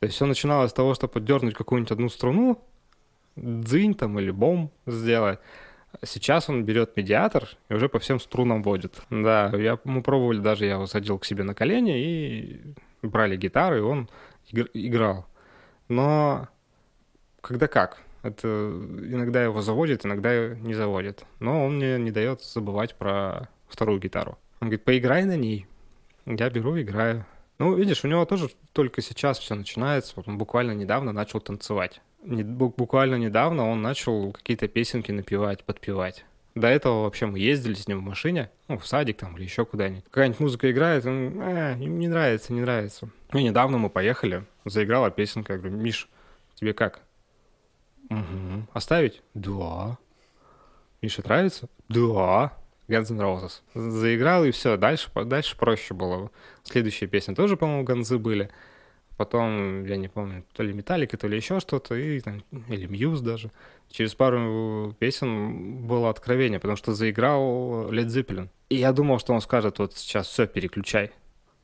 То 0.00 0.06
есть 0.06 0.16
все 0.16 0.26
начиналось 0.26 0.70
с 0.70 0.74
того, 0.74 0.94
что 0.94 1.08
поддернуть 1.08 1.54
какую-нибудь 1.54 1.92
одну 1.92 2.08
струну, 2.08 2.62
дзынь 3.36 3.94
там 3.94 4.18
или 4.18 4.30
бом 4.30 4.70
сделать. 4.86 5.38
Сейчас 6.02 6.48
он 6.48 6.64
берет 6.64 6.96
медиатор 6.96 7.48
и 7.68 7.74
уже 7.74 7.88
по 7.88 7.98
всем 7.98 8.18
струнам 8.18 8.62
водит. 8.62 9.00
Да, 9.10 9.50
я, 9.56 9.78
мы 9.84 10.02
пробовали, 10.02 10.40
даже 10.40 10.66
я 10.66 10.72
его 10.72 10.86
садил 10.86 11.18
к 11.18 11.24
себе 11.24 11.44
на 11.44 11.54
колени 11.54 11.98
и 11.98 12.60
брали 13.02 13.36
гитары, 13.36 13.78
и 13.78 13.82
он 13.82 14.08
игр- 14.50 14.70
играл. 14.74 15.26
Но 15.88 16.48
когда 17.40 17.68
как? 17.68 17.98
Это 18.22 18.48
иногда 18.48 19.44
его 19.44 19.60
заводит, 19.60 20.04
иногда 20.04 20.54
не 20.54 20.74
заводит. 20.74 21.24
Но 21.40 21.64
он 21.64 21.76
мне 21.76 21.98
не 21.98 22.10
дает 22.10 22.42
забывать 22.42 22.94
про 22.94 23.48
вторую 23.68 24.00
гитару. 24.00 24.38
Он 24.60 24.68
говорит, 24.68 24.84
поиграй 24.84 25.24
на 25.24 25.36
ней. 25.36 25.66
Я 26.26 26.50
беру, 26.50 26.80
играю. 26.80 27.26
Ну, 27.58 27.74
видишь, 27.74 28.04
у 28.04 28.08
него 28.08 28.24
тоже 28.24 28.48
только 28.72 29.00
сейчас 29.02 29.38
все 29.38 29.54
начинается. 29.54 30.12
Вот 30.16 30.26
он 30.28 30.38
буквально 30.38 30.72
недавно 30.72 31.12
начал 31.12 31.40
танцевать. 31.40 32.00
Не- 32.22 32.42
бу- 32.42 32.74
буквально 32.76 33.16
недавно 33.16 33.68
он 33.68 33.82
начал 33.82 34.32
какие-то 34.32 34.66
песенки 34.66 35.12
напевать, 35.12 35.62
подпевать. 35.64 36.24
До 36.54 36.68
этого 36.68 37.02
вообще 37.02 37.26
мы 37.26 37.38
ездили 37.38 37.74
с 37.74 37.88
ним 37.88 37.98
в 37.98 38.02
машине, 38.08 38.50
ну, 38.68 38.78
в 38.78 38.86
садик 38.86 39.18
там 39.18 39.36
или 39.36 39.44
еще 39.44 39.64
куда-нибудь. 39.64 40.04
Какая-нибудь 40.04 40.40
музыка 40.40 40.70
играет, 40.70 41.04
он, 41.04 41.34
«А, 41.40 41.74
не 41.74 42.08
нравится, 42.08 42.52
не 42.52 42.60
нравится. 42.60 43.08
И 43.32 43.42
недавно 43.42 43.78
мы 43.78 43.90
поехали, 43.90 44.44
заиграла 44.64 45.10
песенка. 45.10 45.54
Я 45.54 45.58
говорю, 45.58 45.76
Миш, 45.76 46.08
тебе 46.54 46.72
как? 46.72 47.02
«Мгм. 48.08 48.68
Оставить? 48.72 49.22
Да. 49.34 49.98
Миша 51.02 51.22
нравится? 51.24 51.68
Да. 51.88 52.52
Guns 52.88 53.10
N' 53.10 53.20
Roses. 53.20 53.62
Заиграл, 53.74 54.44
и 54.44 54.50
все. 54.50 54.76
Дальше, 54.76 55.10
дальше 55.24 55.56
проще 55.56 55.94
было. 55.94 56.30
Следующие 56.62 57.08
песни 57.08 57.34
тоже, 57.34 57.56
по-моему, 57.56 57.84
Ганзы 57.84 58.18
были. 58.18 58.50
Потом, 59.16 59.84
я 59.84 59.96
не 59.96 60.08
помню, 60.08 60.44
то 60.52 60.64
ли 60.64 60.72
Металлика, 60.72 61.16
то 61.16 61.28
ли 61.28 61.36
еще 61.36 61.60
что-то, 61.60 61.94
и, 61.94 62.18
там, 62.20 62.42
или 62.68 62.86
Мьюз 62.86 63.20
даже. 63.20 63.52
Через 63.88 64.14
пару 64.14 64.94
песен 64.98 65.86
было 65.86 66.10
откровение, 66.10 66.58
потому 66.58 66.76
что 66.76 66.94
заиграл 66.94 67.92
Led 67.92 68.06
Zeppelin. 68.06 68.48
И 68.70 68.76
я 68.76 68.92
думал, 68.92 69.20
что 69.20 69.32
он 69.32 69.40
скажет, 69.40 69.78
вот 69.78 69.94
сейчас 69.96 70.26
все, 70.26 70.48
переключай. 70.48 71.12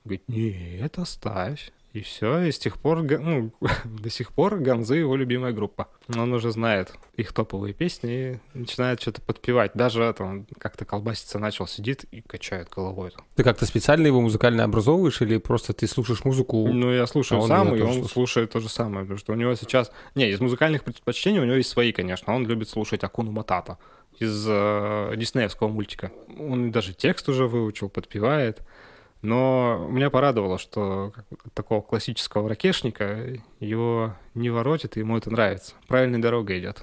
Говорит, 0.04 0.22
нет, 0.28 0.98
оставь. 0.98 1.72
И 1.92 2.02
все, 2.02 2.42
и 2.42 2.52
с 2.52 2.58
тех 2.58 2.78
пор, 2.78 3.02
ну, 3.02 3.52
до 3.84 4.10
сих 4.10 4.32
пор 4.32 4.58
Ганзы 4.58 4.96
его 4.96 5.16
любимая 5.16 5.52
группа. 5.52 5.88
Он 6.08 6.32
уже 6.32 6.52
знает 6.52 6.92
их 7.16 7.32
топовые 7.32 7.74
песни 7.74 8.40
и 8.54 8.58
начинает 8.58 9.00
что-то 9.00 9.20
подпевать. 9.20 9.72
Даже 9.74 10.02
это, 10.04 10.22
он 10.22 10.46
как-то 10.58 10.84
колбаситься 10.84 11.40
начал, 11.40 11.66
сидит 11.66 12.04
и 12.12 12.20
качает 12.20 12.68
головой. 12.68 13.10
Ты 13.34 13.42
как-то 13.42 13.66
специально 13.66 14.06
его 14.06 14.20
музыкально 14.20 14.62
образовываешь 14.62 15.20
или 15.20 15.38
просто 15.38 15.72
ты 15.72 15.88
слушаешь 15.88 16.24
музыку? 16.24 16.68
Ну, 16.68 16.92
я 16.92 17.06
слушаю 17.06 17.42
А 17.42 17.48
сам, 17.48 17.74
и 17.74 17.80
он 17.80 17.88
слушает. 17.88 18.10
слушает 18.10 18.52
то 18.52 18.60
же 18.60 18.68
самое, 18.68 19.00
потому 19.00 19.18
что 19.18 19.32
у 19.32 19.36
него 19.36 19.54
сейчас... 19.56 19.90
Не, 20.14 20.30
из 20.30 20.40
музыкальных 20.40 20.84
предпочтений 20.84 21.40
у 21.40 21.44
него 21.44 21.56
есть 21.56 21.70
свои, 21.70 21.90
конечно. 21.92 22.32
Он 22.34 22.46
любит 22.46 22.68
слушать 22.68 23.02
Акуну 23.02 23.32
Матата 23.32 23.78
из 24.20 24.46
э, 24.48 25.14
диснеевского 25.16 25.68
мультика. 25.68 26.12
Он 26.38 26.70
даже 26.70 26.94
текст 26.94 27.28
уже 27.28 27.48
выучил, 27.48 27.88
подпевает. 27.88 28.60
Но 29.22 29.86
меня 29.90 30.08
порадовало, 30.08 30.58
что 30.58 31.12
такого 31.52 31.82
классического 31.82 32.48
ракешника 32.48 33.38
его 33.58 34.14
не 34.34 34.48
воротит, 34.48 34.96
и 34.96 35.00
ему 35.00 35.18
это 35.18 35.30
нравится. 35.30 35.74
Правильной 35.88 36.20
дорогой 36.20 36.58
идет. 36.58 36.82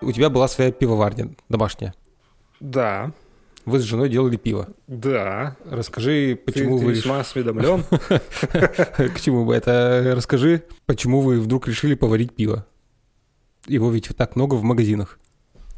У 0.00 0.12
тебя 0.12 0.30
была 0.30 0.46
своя 0.48 0.70
пивоварня 0.72 1.30
домашняя. 1.48 1.94
Да, 2.60 3.12
Вы 3.64 3.80
с 3.80 3.82
женой 3.82 4.08
делали 4.08 4.36
пиво. 4.36 4.68
да. 4.86 5.56
Расскажи, 5.64 6.38
почему 6.44 6.78
ты, 6.78 6.84
вы 6.84 6.92
ты 6.92 6.98
весьма 6.98 7.20
осведомлен. 7.20 7.82
К 7.90 9.20
чему 9.20 9.44
бы 9.44 9.54
это? 9.54 10.12
Расскажи, 10.14 10.62
почему 10.86 11.20
вы 11.20 11.40
вдруг 11.40 11.66
решили 11.66 11.94
поварить 11.94 12.34
пиво? 12.34 12.64
Его 13.66 13.90
ведь 13.90 14.08
так 14.16 14.36
много 14.36 14.54
в 14.54 14.62
магазинах. 14.62 15.18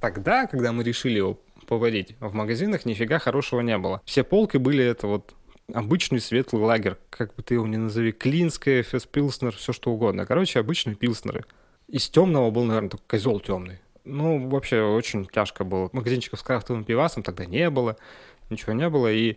Тогда, 0.01 0.47
когда 0.47 0.73
мы 0.73 0.85
решили 0.85 1.17
его 1.17 1.39
поварить, 1.67 2.17
в 2.21 2.35
магазинах 2.35 2.85
нифига 2.85 3.19
хорошего 3.19 3.61
не 3.61 3.77
было. 3.79 4.01
Все 4.05 4.25
полки 4.25 4.57
были 4.57 4.85
это 4.85 5.07
вот 5.07 5.35
обычный 5.73 6.21
светлый 6.21 6.63
лагерь, 6.63 6.97
как 7.11 7.35
бы 7.35 7.43
ты 7.43 7.55
его 7.55 7.67
ни 7.67 7.77
назови, 7.77 8.13
клинская, 8.13 8.83
феспилснер, 8.83 9.55
все 9.55 9.73
что 9.73 9.91
угодно. 9.91 10.25
Короче, 10.27 10.61
обычные 10.61 10.97
пилснеры. 10.97 11.45
Из 11.89 12.09
темного 12.09 12.51
был, 12.51 12.65
наверное, 12.65 12.91
только 12.91 13.05
козел 13.07 13.41
темный. 13.41 13.81
Ну, 14.05 14.49
вообще, 14.49 14.83
очень 14.83 15.27
тяжко 15.27 15.65
было. 15.65 15.91
Магазинчиков 15.93 16.41
с 16.41 16.43
крафтовым 16.43 16.85
пивасом 16.85 17.23
тогда 17.23 17.45
не 17.45 17.69
было, 17.69 17.97
ничего 18.49 18.73
не 18.73 18.89
было, 18.89 19.13
и 19.13 19.37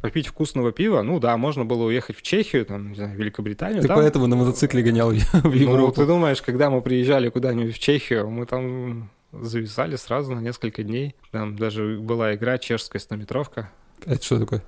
попить 0.00 0.26
вкусного 0.26 0.70
пива, 0.70 1.02
ну 1.02 1.18
да, 1.18 1.36
можно 1.38 1.64
было 1.64 1.84
уехать 1.84 2.16
в 2.16 2.22
Чехию, 2.22 2.66
там, 2.66 2.90
не 2.90 2.94
знаю, 2.94 3.16
Великобританию. 3.16 3.80
Ты 3.80 3.88
там- 3.88 3.96
поэтому 3.96 4.26
на 4.26 4.36
мотоцикле 4.36 4.82
гонял 4.82 5.10
в 5.10 5.44
ну, 5.44 5.50
Европу. 5.50 5.92
ты 5.92 6.06
думаешь, 6.06 6.42
когда 6.42 6.68
мы 6.68 6.82
приезжали 6.82 7.30
куда-нибудь 7.30 7.74
в 7.74 7.78
Чехию, 7.78 8.28
мы 8.28 8.44
там 8.44 9.08
зависали 9.42 9.96
сразу 9.96 10.34
на 10.34 10.40
несколько 10.40 10.82
дней. 10.82 11.14
Там 11.30 11.56
даже 11.56 11.98
была 11.98 12.34
игра 12.34 12.58
чешская 12.58 13.00
стометровка. 13.00 13.70
Это 14.04 14.22
что 14.22 14.38
такое? 14.38 14.62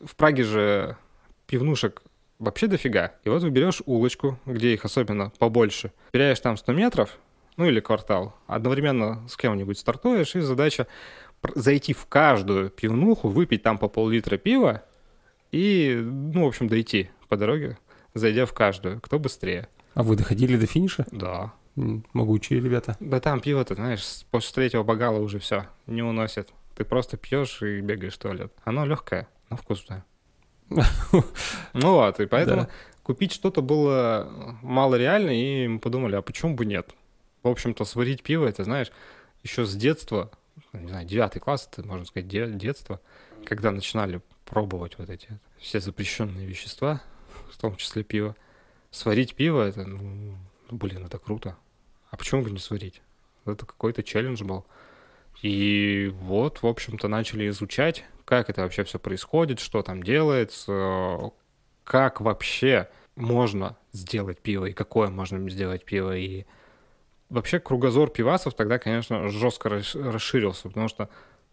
В 0.00 0.16
Праге 0.16 0.44
же 0.44 0.96
пивнушек 1.46 2.02
вообще 2.38 2.66
дофига. 2.66 3.12
И 3.24 3.28
вот 3.28 3.42
выберешь 3.42 3.82
улочку, 3.86 4.38
где 4.46 4.74
их 4.74 4.84
особенно 4.84 5.32
побольше. 5.38 5.92
Теряешь 6.12 6.40
там 6.40 6.56
100 6.56 6.72
метров, 6.72 7.18
ну 7.56 7.66
или 7.66 7.80
квартал. 7.80 8.34
Одновременно 8.46 9.26
с 9.28 9.36
кем-нибудь 9.36 9.78
стартуешь, 9.78 10.34
и 10.34 10.40
задача 10.40 10.86
зайти 11.54 11.92
в 11.92 12.06
каждую 12.06 12.70
пивнуху, 12.70 13.28
выпить 13.28 13.62
там 13.62 13.78
по 13.78 13.88
пол-литра 13.88 14.36
пива 14.36 14.82
и, 15.50 16.00
ну, 16.02 16.44
в 16.44 16.48
общем, 16.48 16.68
дойти 16.68 17.10
по 17.28 17.36
дороге, 17.36 17.78
зайдя 18.14 18.46
в 18.46 18.52
каждую. 18.52 19.00
Кто 19.00 19.18
быстрее? 19.18 19.68
А 19.94 20.02
вы 20.02 20.16
доходили 20.16 20.56
до 20.56 20.66
финиша? 20.66 21.06
Да. 21.10 21.52
Могучие 21.76 22.60
ребята. 22.60 22.96
Да 23.00 23.20
там 23.20 23.40
пиво-то, 23.40 23.74
знаешь, 23.74 24.24
после 24.30 24.54
третьего 24.54 24.82
бокала 24.82 25.18
уже 25.18 25.38
все, 25.38 25.66
не 25.86 26.02
уносит. 26.02 26.50
Ты 26.76 26.84
просто 26.84 27.16
пьешь 27.16 27.62
и 27.62 27.80
бегаешь 27.80 28.14
в 28.14 28.18
туалет. 28.18 28.52
Оно 28.64 28.84
легкое, 28.84 29.28
но 29.50 29.56
вкусное. 29.56 30.04
Ну 31.74 31.94
вот, 31.94 32.20
и 32.20 32.26
поэтому 32.26 32.68
купить 33.02 33.32
что-то 33.32 33.62
было 33.62 34.56
мало 34.62 34.96
реально, 34.96 35.30
и 35.30 35.66
мы 35.66 35.78
подумали, 35.78 36.16
а 36.16 36.22
почему 36.22 36.54
бы 36.54 36.64
нет? 36.66 36.94
В 37.42 37.48
общем-то, 37.48 37.84
сварить 37.84 38.22
пиво, 38.22 38.46
это, 38.46 38.64
знаешь, 38.64 38.92
еще 39.42 39.64
с 39.64 39.74
детства, 39.74 40.30
не 40.72 40.88
знаю, 40.88 41.06
девятый 41.06 41.40
класс, 41.40 41.68
это, 41.70 41.86
можно 41.86 42.04
сказать, 42.04 42.28
де- 42.28 42.50
детство, 42.50 43.00
когда 43.44 43.70
начинали 43.70 44.20
пробовать 44.44 44.98
вот 44.98 45.10
эти 45.10 45.40
все 45.58 45.80
запрещенные 45.80 46.46
вещества, 46.46 47.02
в 47.50 47.56
том 47.58 47.76
числе 47.76 48.04
пиво. 48.04 48.36
Сварить 48.90 49.34
пиво, 49.34 49.62
это, 49.62 49.84
ну, 49.84 50.36
блин, 50.72 51.06
это 51.06 51.18
круто. 51.18 51.56
А 52.10 52.16
почему 52.16 52.42
бы 52.42 52.50
не 52.50 52.58
сварить? 52.58 53.02
Это 53.44 53.66
какой-то 53.66 54.02
челлендж 54.02 54.42
был. 54.42 54.64
И 55.42 56.12
вот, 56.20 56.62
в 56.62 56.66
общем-то, 56.66 57.08
начали 57.08 57.48
изучать, 57.48 58.04
как 58.24 58.50
это 58.50 58.62
вообще 58.62 58.84
все 58.84 58.98
происходит, 58.98 59.60
что 59.60 59.82
там 59.82 60.02
делается, 60.02 61.32
как 61.84 62.20
вообще 62.20 62.88
можно 63.16 63.76
сделать 63.92 64.40
пиво 64.40 64.66
и 64.66 64.72
какое 64.72 65.08
можно 65.08 65.48
сделать 65.50 65.84
пиво. 65.84 66.16
И 66.16 66.46
вообще 67.28 67.58
кругозор 67.58 68.10
пивасов 68.10 68.54
тогда, 68.54 68.78
конечно, 68.78 69.28
жестко 69.28 69.68
рас- 69.68 69.94
расширился, 69.94 70.68
потому 70.68 70.88
что 70.88 71.08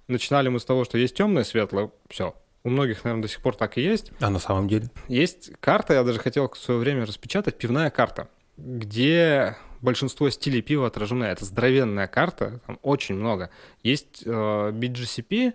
начинали 0.07 0.49
мы 0.49 0.59
с 0.59 0.65
того, 0.65 0.85
что 0.85 0.97
есть 0.97 1.15
темное, 1.15 1.43
светлое, 1.43 1.91
все. 2.09 2.35
У 2.63 2.69
многих, 2.69 3.03
наверное, 3.05 3.23
до 3.23 3.29
сих 3.29 3.41
пор 3.41 3.55
так 3.55 3.77
и 3.77 3.81
есть. 3.81 4.11
А 4.19 4.29
на 4.29 4.39
самом 4.39 4.67
деле? 4.67 4.89
Есть 5.07 5.51
карта, 5.61 5.93
я 5.93 6.03
даже 6.03 6.19
хотел 6.19 6.49
в 6.49 6.57
свое 6.57 6.79
время 6.79 7.05
распечатать, 7.05 7.57
пивная 7.57 7.89
карта, 7.89 8.27
где 8.59 9.57
большинство 9.81 10.29
стилей 10.29 10.61
пива 10.61 10.87
отражены. 10.87 11.25
Это 11.25 11.45
здоровенная 11.45 12.07
карта, 12.07 12.59
там 12.65 12.79
очень 12.81 13.15
много. 13.15 13.49
Есть 13.83 14.23
э, 14.25 14.29
BGCP, 14.29 15.53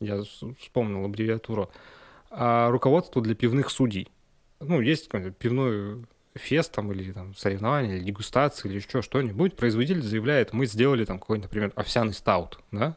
я 0.00 0.22
вспомнил 0.58 1.04
аббревиатуру, 1.04 1.70
а, 2.30 2.70
руководство 2.70 3.20
для 3.20 3.34
пивных 3.34 3.70
судей. 3.70 4.08
Ну, 4.60 4.80
есть 4.80 5.10
пивной 5.38 6.04
фест 6.34 6.72
там, 6.72 6.92
или 6.92 7.12
там 7.12 7.34
соревнования, 7.34 7.96
или 7.96 8.04
дегустации, 8.04 8.68
или 8.68 8.76
еще 8.76 9.02
что-нибудь. 9.02 9.56
Производитель 9.56 10.02
заявляет, 10.02 10.52
мы 10.52 10.66
сделали 10.66 11.04
там 11.04 11.18
какой-нибудь, 11.18 11.50
например, 11.50 11.72
овсяный 11.76 12.14
стаут, 12.14 12.60
да? 12.70 12.96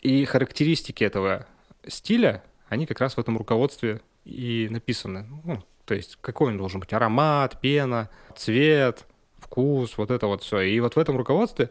И 0.00 0.24
характеристики 0.24 1.02
этого 1.02 1.46
стиля, 1.86 2.44
они 2.68 2.86
как 2.86 3.00
раз 3.00 3.14
в 3.14 3.20
этом 3.20 3.36
руководстве 3.36 4.00
и 4.24 4.68
написаны. 4.70 5.26
Ну, 5.44 5.64
то 5.88 5.94
есть 5.94 6.18
какой 6.20 6.48
он 6.48 6.58
должен 6.58 6.80
быть 6.80 6.92
аромат, 6.92 7.58
пена, 7.62 8.10
цвет, 8.36 9.06
вкус, 9.38 9.96
вот 9.96 10.10
это 10.10 10.26
вот 10.26 10.42
все. 10.42 10.60
И 10.60 10.78
вот 10.80 10.96
в 10.96 10.98
этом 10.98 11.16
руководстве, 11.16 11.70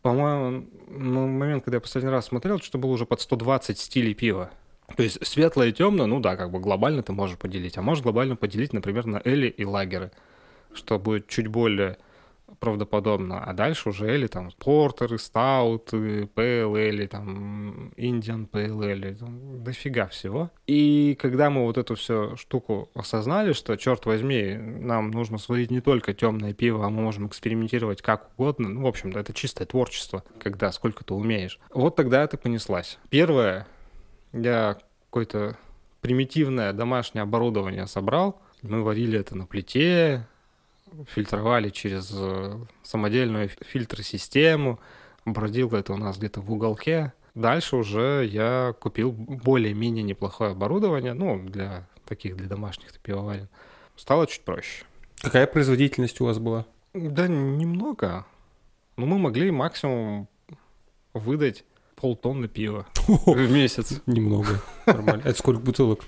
по-моему, 0.00 0.66
на 0.88 1.26
момент, 1.26 1.64
когда 1.64 1.76
я 1.76 1.80
последний 1.82 2.10
раз 2.10 2.24
смотрел, 2.24 2.58
что 2.58 2.78
было 2.78 2.92
уже 2.92 3.04
под 3.04 3.20
120 3.20 3.78
стилей 3.78 4.14
пива. 4.14 4.50
То 4.96 5.02
есть 5.02 5.24
светлое 5.26 5.68
и 5.68 5.72
темное, 5.72 6.06
ну 6.06 6.20
да, 6.20 6.36
как 6.36 6.50
бы 6.50 6.58
глобально 6.58 7.02
ты 7.02 7.12
можешь 7.12 7.36
поделить. 7.36 7.76
А 7.76 7.82
можешь 7.82 8.02
глобально 8.02 8.34
поделить, 8.34 8.72
например, 8.72 9.04
на 9.04 9.20
эли 9.22 9.48
и 9.48 9.66
лагеры, 9.66 10.10
что 10.72 10.98
будет 10.98 11.28
чуть 11.28 11.48
более 11.48 11.98
правдоподобно. 12.60 13.42
А 13.44 13.52
дальше 13.52 13.90
уже 13.90 14.06
эли, 14.06 14.26
там, 14.26 14.50
портеры, 14.58 15.18
стауты, 15.18 16.26
ПЛЛ, 16.34 17.08
там, 17.08 17.92
Индиан 17.96 18.46
ПЛЛ, 18.46 19.16
там, 19.18 19.62
дофига 19.62 20.06
всего. 20.06 20.50
И 20.66 21.16
когда 21.20 21.50
мы 21.50 21.64
вот 21.64 21.78
эту 21.78 21.94
всю 21.94 22.36
штуку 22.36 22.88
осознали, 22.94 23.52
что, 23.52 23.76
черт 23.76 24.06
возьми, 24.06 24.54
нам 24.54 25.10
нужно 25.10 25.38
сварить 25.38 25.70
не 25.70 25.80
только 25.80 26.14
темное 26.14 26.54
пиво, 26.54 26.86
а 26.86 26.90
мы 26.90 27.02
можем 27.02 27.26
экспериментировать 27.26 28.02
как 28.02 28.30
угодно, 28.36 28.68
ну, 28.68 28.82
в 28.82 28.86
общем, 28.86 29.10
это 29.10 29.32
чистое 29.32 29.66
творчество, 29.66 30.22
когда 30.40 30.72
сколько 30.72 31.04
ты 31.04 31.14
умеешь. 31.14 31.58
Вот 31.72 31.96
тогда 31.96 32.22
это 32.22 32.36
понеслась. 32.36 32.98
Первое, 33.10 33.66
я 34.32 34.78
какое-то 35.10 35.56
примитивное 36.00 36.72
домашнее 36.72 37.22
оборудование 37.22 37.86
собрал, 37.86 38.40
мы 38.62 38.82
варили 38.82 39.18
это 39.18 39.36
на 39.36 39.46
плите, 39.46 40.26
фильтровали 41.08 41.70
через 41.70 42.10
э, 42.12 42.58
самодельную 42.82 43.48
фильтр-систему. 43.48 44.80
Бродило 45.24 45.76
это 45.76 45.92
у 45.92 45.96
нас 45.96 46.18
где-то 46.18 46.40
в 46.40 46.52
уголке. 46.52 47.12
Дальше 47.34 47.76
уже 47.76 48.28
я 48.30 48.74
купил 48.80 49.12
более-менее 49.12 50.04
неплохое 50.04 50.52
оборудование, 50.52 51.14
ну, 51.14 51.42
для 51.42 51.88
таких, 52.04 52.36
для 52.36 52.46
домашних 52.46 52.92
пивоварен. 53.00 53.48
Стало 53.96 54.26
чуть 54.26 54.44
проще. 54.44 54.84
Какая 55.20 55.46
производительность 55.46 56.20
у 56.20 56.26
вас 56.26 56.38
была? 56.38 56.66
Да 56.92 57.26
немного. 57.26 58.24
Но 58.96 59.06
мы 59.06 59.18
могли 59.18 59.50
максимум 59.50 60.28
выдать 61.12 61.64
полтонны 61.96 62.48
пива 62.48 62.86
в 63.08 63.50
месяц. 63.50 64.00
Немного. 64.06 64.60
Нормально. 64.86 65.22
Это 65.24 65.38
сколько 65.38 65.60
бутылок? 65.60 66.04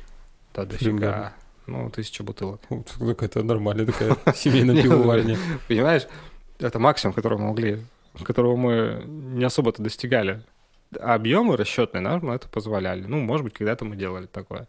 Да, 0.54 0.64
дофига. 0.64 1.32
Ну, 1.66 1.90
тысяча 1.90 2.22
бутылок. 2.22 2.60
Так 2.68 3.22
это 3.22 3.42
нормальная 3.42 3.86
такая 3.86 4.16
семейная 4.34 4.82
пивоварня. 4.82 5.36
Понимаешь, 5.68 6.06
это 6.58 6.78
максимум, 6.78 7.12
которого 7.12 7.38
мы 7.38 7.48
могли, 7.48 7.80
которого 8.22 8.56
мы 8.56 9.02
не 9.06 9.44
особо-то 9.44 9.82
достигали. 9.82 10.42
Объемы 11.00 11.56
расчетные 11.56 12.00
нам 12.00 12.30
это 12.30 12.48
позволяли. 12.48 13.04
Ну, 13.06 13.20
может 13.20 13.44
быть, 13.44 13.54
когда-то 13.54 13.84
мы 13.84 13.96
делали 13.96 14.26
такое. 14.26 14.68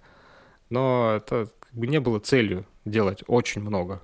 Но 0.70 1.14
это 1.18 1.48
как 1.60 1.74
бы 1.74 1.88
не 1.88 2.00
было 2.00 2.20
целью 2.20 2.66
делать 2.86 3.24
очень 3.28 3.62
много. 3.62 4.02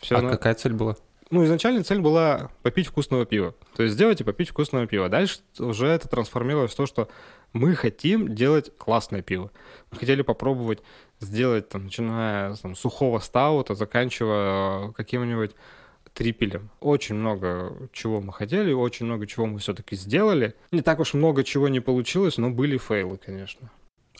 Все 0.00 0.16
а 0.16 0.22
на... 0.22 0.30
какая 0.30 0.54
цель 0.54 0.72
была? 0.72 0.96
Ну, 1.30 1.44
изначально 1.44 1.84
цель 1.84 2.00
была 2.00 2.50
попить 2.62 2.86
вкусного 2.86 3.26
пива. 3.26 3.54
То 3.76 3.82
есть 3.82 3.94
сделать 3.94 4.20
и 4.20 4.24
попить 4.24 4.48
вкусного 4.48 4.86
пива. 4.86 5.08
Дальше 5.08 5.40
уже 5.58 5.86
это 5.86 6.08
трансформировалось 6.08 6.72
в 6.72 6.76
то, 6.76 6.86
что 6.86 7.08
мы 7.52 7.74
хотим 7.74 8.34
делать 8.34 8.72
классное 8.78 9.22
пиво. 9.22 9.50
Мы 9.90 9.98
хотели 9.98 10.22
попробовать 10.22 10.82
сделать, 11.20 11.68
там, 11.68 11.84
начиная 11.84 12.54
с 12.54 12.60
там, 12.60 12.74
сухого 12.74 13.18
стаута, 13.18 13.74
заканчивая 13.74 14.88
э, 14.88 14.92
каким-нибудь 14.92 15.52
трипелем. 16.14 16.70
Очень 16.80 17.16
много 17.16 17.88
чего 17.92 18.20
мы 18.20 18.32
хотели, 18.32 18.72
очень 18.72 19.06
много 19.06 19.26
чего 19.26 19.46
мы 19.46 19.58
все-таки 19.58 19.96
сделали. 19.96 20.54
Не 20.72 20.82
так 20.82 20.98
уж 21.00 21.14
много 21.14 21.44
чего 21.44 21.68
не 21.68 21.80
получилось, 21.80 22.38
но 22.38 22.50
были 22.50 22.76
фейлы, 22.76 23.18
конечно. 23.18 23.70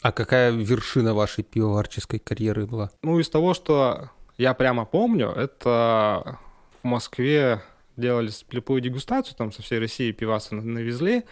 А 0.00 0.12
какая 0.12 0.52
вершина 0.52 1.14
вашей 1.14 1.42
пивоварческой 1.42 2.20
карьеры 2.20 2.66
была? 2.66 2.90
Ну, 3.02 3.18
из 3.18 3.28
того, 3.28 3.52
что 3.52 4.10
я 4.36 4.54
прямо 4.54 4.84
помню, 4.84 5.30
это 5.30 6.38
в 6.82 6.86
Москве 6.86 7.62
делали 7.96 8.28
слепую 8.28 8.80
дегустацию, 8.80 9.36
там 9.36 9.52
со 9.52 9.62
всей 9.62 9.78
России 9.78 10.12
пивасы 10.12 10.54
навезли, 10.54 11.24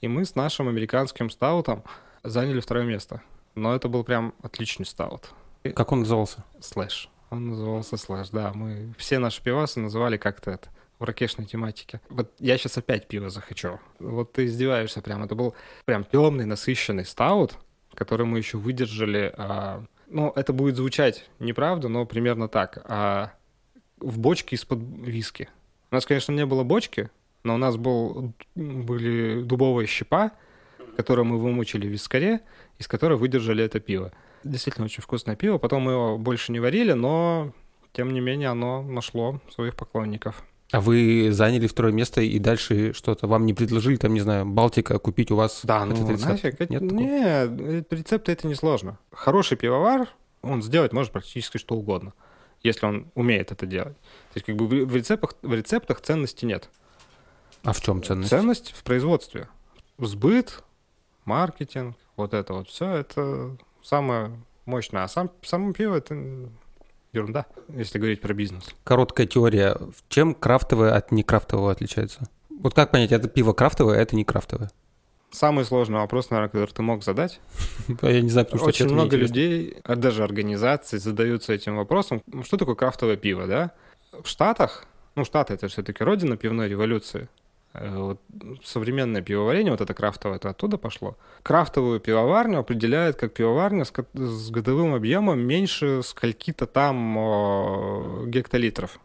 и 0.00 0.08
мы 0.08 0.24
с 0.24 0.34
нашим 0.34 0.68
американским 0.68 1.30
стаутом 1.30 1.84
заняли 2.22 2.60
второе 2.60 2.84
место. 2.84 3.22
Но 3.54 3.74
это 3.74 3.88
был 3.88 4.04
прям 4.04 4.34
отличный 4.42 4.86
стаут. 4.86 5.30
Как 5.74 5.92
он 5.92 6.00
назывался? 6.00 6.44
Слэш. 6.60 7.10
Он 7.30 7.48
назывался 7.50 7.96
Слэш, 7.96 8.30
да. 8.30 8.52
Мы 8.54 8.92
все 8.98 9.18
наши 9.18 9.42
пивасы 9.42 9.80
называли 9.80 10.16
как-то 10.16 10.50
это 10.50 10.68
в 10.98 11.04
рокешной 11.04 11.46
тематике. 11.46 12.00
Вот 12.10 12.32
я 12.38 12.58
сейчас 12.58 12.76
опять 12.78 13.08
пиво 13.08 13.30
захочу. 13.30 13.80
Вот 13.98 14.32
ты 14.32 14.44
издеваешься 14.44 15.00
прям. 15.00 15.24
Это 15.24 15.34
был 15.34 15.54
прям 15.84 16.04
темный, 16.04 16.44
насыщенный 16.44 17.06
стаут, 17.06 17.54
который 17.94 18.26
мы 18.26 18.38
еще 18.38 18.58
выдержали. 18.58 19.32
А, 19.36 19.84
ну, 20.08 20.32
это 20.36 20.52
будет 20.52 20.76
звучать 20.76 21.28
неправда, 21.38 21.88
но 21.88 22.04
примерно 22.04 22.48
так. 22.48 22.84
А, 22.84 23.32
в 24.00 24.18
бочке 24.18 24.56
из-под 24.56 24.80
виски. 24.80 25.48
У 25.90 25.94
нас, 25.94 26.06
конечно, 26.06 26.32
не 26.32 26.46
было 26.46 26.62
бочки, 26.62 27.10
но 27.42 27.54
у 27.54 27.58
нас 27.58 27.76
был, 27.76 28.32
были 28.54 29.42
дубовые 29.42 29.86
щепа, 29.86 30.32
которые 30.96 31.24
мы 31.24 31.38
вымучили 31.38 31.86
в 31.86 31.90
вискаре, 31.90 32.40
из 32.78 32.88
которой 32.88 33.16
выдержали 33.16 33.64
это 33.64 33.80
пиво. 33.80 34.12
Действительно 34.44 34.86
очень 34.86 35.02
вкусное 35.02 35.36
пиво. 35.36 35.58
Потом 35.58 35.82
мы 35.82 35.92
его 35.92 36.18
больше 36.18 36.52
не 36.52 36.60
варили, 36.60 36.92
но 36.92 37.52
тем 37.92 38.12
не 38.12 38.20
менее 38.20 38.48
оно 38.48 38.82
нашло 38.82 39.40
своих 39.50 39.74
поклонников. 39.74 40.44
А 40.72 40.80
вы 40.80 41.30
заняли 41.32 41.66
второе 41.66 41.92
место 41.92 42.20
и 42.20 42.38
дальше 42.38 42.92
что-то 42.92 43.26
вам 43.26 43.44
не 43.44 43.54
предложили, 43.54 43.96
там, 43.96 44.14
не 44.14 44.20
знаю, 44.20 44.46
Балтика 44.46 44.98
купить 45.00 45.32
у 45.32 45.36
вас 45.36 45.62
да, 45.64 45.84
этот 45.84 45.98
ну, 45.98 46.10
рецепт? 46.12 46.30
Нафиг, 46.30 46.70
Нет 46.70 46.82
не, 46.82 47.84
рецепты 47.90 48.32
это 48.32 48.46
не 48.46 48.54
сложно. 48.54 48.98
Хороший 49.10 49.56
пивовар, 49.56 50.08
он 50.42 50.62
сделать 50.62 50.92
может 50.92 51.12
практически 51.12 51.58
что 51.58 51.74
угодно, 51.74 52.12
если 52.62 52.86
он 52.86 53.10
умеет 53.14 53.52
это 53.52 53.66
делать. 53.66 53.96
То 54.32 54.36
есть 54.36 54.46
как 54.46 54.56
бы 54.56 54.66
в 54.66 54.94
рецептах, 54.94 55.34
в 55.42 55.54
рецептах 55.54 56.00
ценности 56.00 56.44
нет. 56.44 56.68
А 57.62 57.72
в 57.72 57.80
чем 57.80 58.02
ценность? 58.02 58.30
Ценность 58.30 58.72
в 58.72 58.82
производстве. 58.82 59.48
Сбыт, 59.98 60.62
маркетинг, 61.24 61.96
вот 62.16 62.34
это 62.34 62.54
вот 62.54 62.68
все, 62.68 62.86
это 62.96 63.56
самое 63.82 64.32
мощное. 64.66 65.04
А 65.04 65.08
сам, 65.08 65.30
само 65.42 65.72
пиво 65.72 65.96
это 65.96 66.14
ерунда, 67.12 67.46
если 67.68 67.98
говорить 67.98 68.20
про 68.20 68.34
бизнес. 68.34 68.64
Короткая 68.84 69.26
теория. 69.26 69.76
Чем 70.08 70.34
крафтовое 70.34 70.94
от 70.94 71.12
некрафтового 71.12 71.72
отличается? 71.72 72.28
Вот 72.48 72.74
как 72.74 72.90
понять, 72.90 73.12
это 73.12 73.28
пиво 73.28 73.52
крафтовое, 73.52 73.98
а 73.98 74.00
это 74.00 74.16
не 74.16 74.24
крафтовое? 74.24 74.70
Самый 75.30 75.64
сложный 75.64 75.98
вопрос, 75.98 76.30
наверное, 76.30 76.48
который 76.48 76.70
ты 76.70 76.82
мог 76.82 77.04
задать. 77.04 77.40
Я 78.02 78.20
не 78.20 78.30
знаю, 78.30 78.46
потому 78.46 78.60
что 78.60 78.68
Очень 78.68 78.92
много 78.92 79.16
людей, 79.16 79.76
а 79.84 79.96
даже 79.96 80.24
организаций 80.24 80.98
задаются 80.98 81.52
этим 81.52 81.76
вопросом. 81.76 82.22
Что 82.42 82.56
такое 82.56 82.74
крафтовое 82.74 83.16
пиво, 83.16 83.46
да? 83.46 83.70
В 84.12 84.26
Штатах, 84.26 84.86
ну, 85.14 85.24
Штаты— 85.24 85.54
это 85.54 85.68
все-таки 85.68 86.02
родина 86.02 86.36
пивной 86.36 86.68
революции. 86.68 87.28
Э, 87.72 87.96
вот 87.96 88.20
современное 88.64 89.22
пивоварение, 89.22 89.70
вот 89.70 89.80
это 89.80 89.94
крафтовое, 89.94 90.36
это 90.36 90.50
оттуда 90.50 90.78
пошло. 90.78 91.16
Крафтовую 91.42 92.00
пивоварню 92.00 92.58
определяет 92.58 93.16
как 93.16 93.32
пивоварня 93.32 93.84
с, 93.84 93.92
с 94.14 94.50
годовым 94.50 94.94
объемом 94.94 95.40
меньше 95.40 96.02
скольки-то 96.02 96.66
там 96.66 97.16
о, 97.16 98.24
гектолитров. 98.26 98.98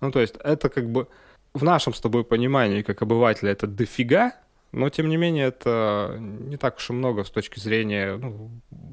Ну, 0.00 0.10
то 0.10 0.20
есть 0.20 0.36
это 0.42 0.70
как 0.70 0.90
бы 0.90 1.08
в 1.52 1.62
нашем 1.62 1.92
с 1.92 2.00
тобой 2.00 2.24
понимании, 2.24 2.82
как 2.82 3.02
обывателя, 3.02 3.50
это 3.52 3.66
дофига, 3.66 4.32
но 4.72 4.88
тем 4.88 5.08
не 5.08 5.16
менее 5.16 5.46
это 5.46 6.16
не 6.18 6.56
так 6.56 6.76
уж 6.76 6.90
и 6.90 6.92
много 6.92 7.24
с 7.24 7.30
точки 7.30 7.58
зрения 7.58 8.16
ну, 8.16 8.50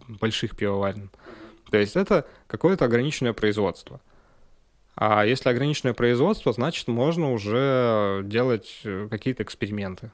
больших 0.07 0.55
пивоварен. 0.55 1.11
То 1.69 1.77
есть 1.77 1.95
это 1.95 2.25
какое-то 2.47 2.85
ограниченное 2.85 3.33
производство. 3.33 4.01
А 4.95 5.25
если 5.25 5.49
ограниченное 5.49 5.93
производство, 5.93 6.51
значит, 6.51 6.87
можно 6.87 7.31
уже 7.31 8.21
делать 8.25 8.81
э, 8.83 9.07
какие-то 9.11 9.43
эксперименты 9.43 10.11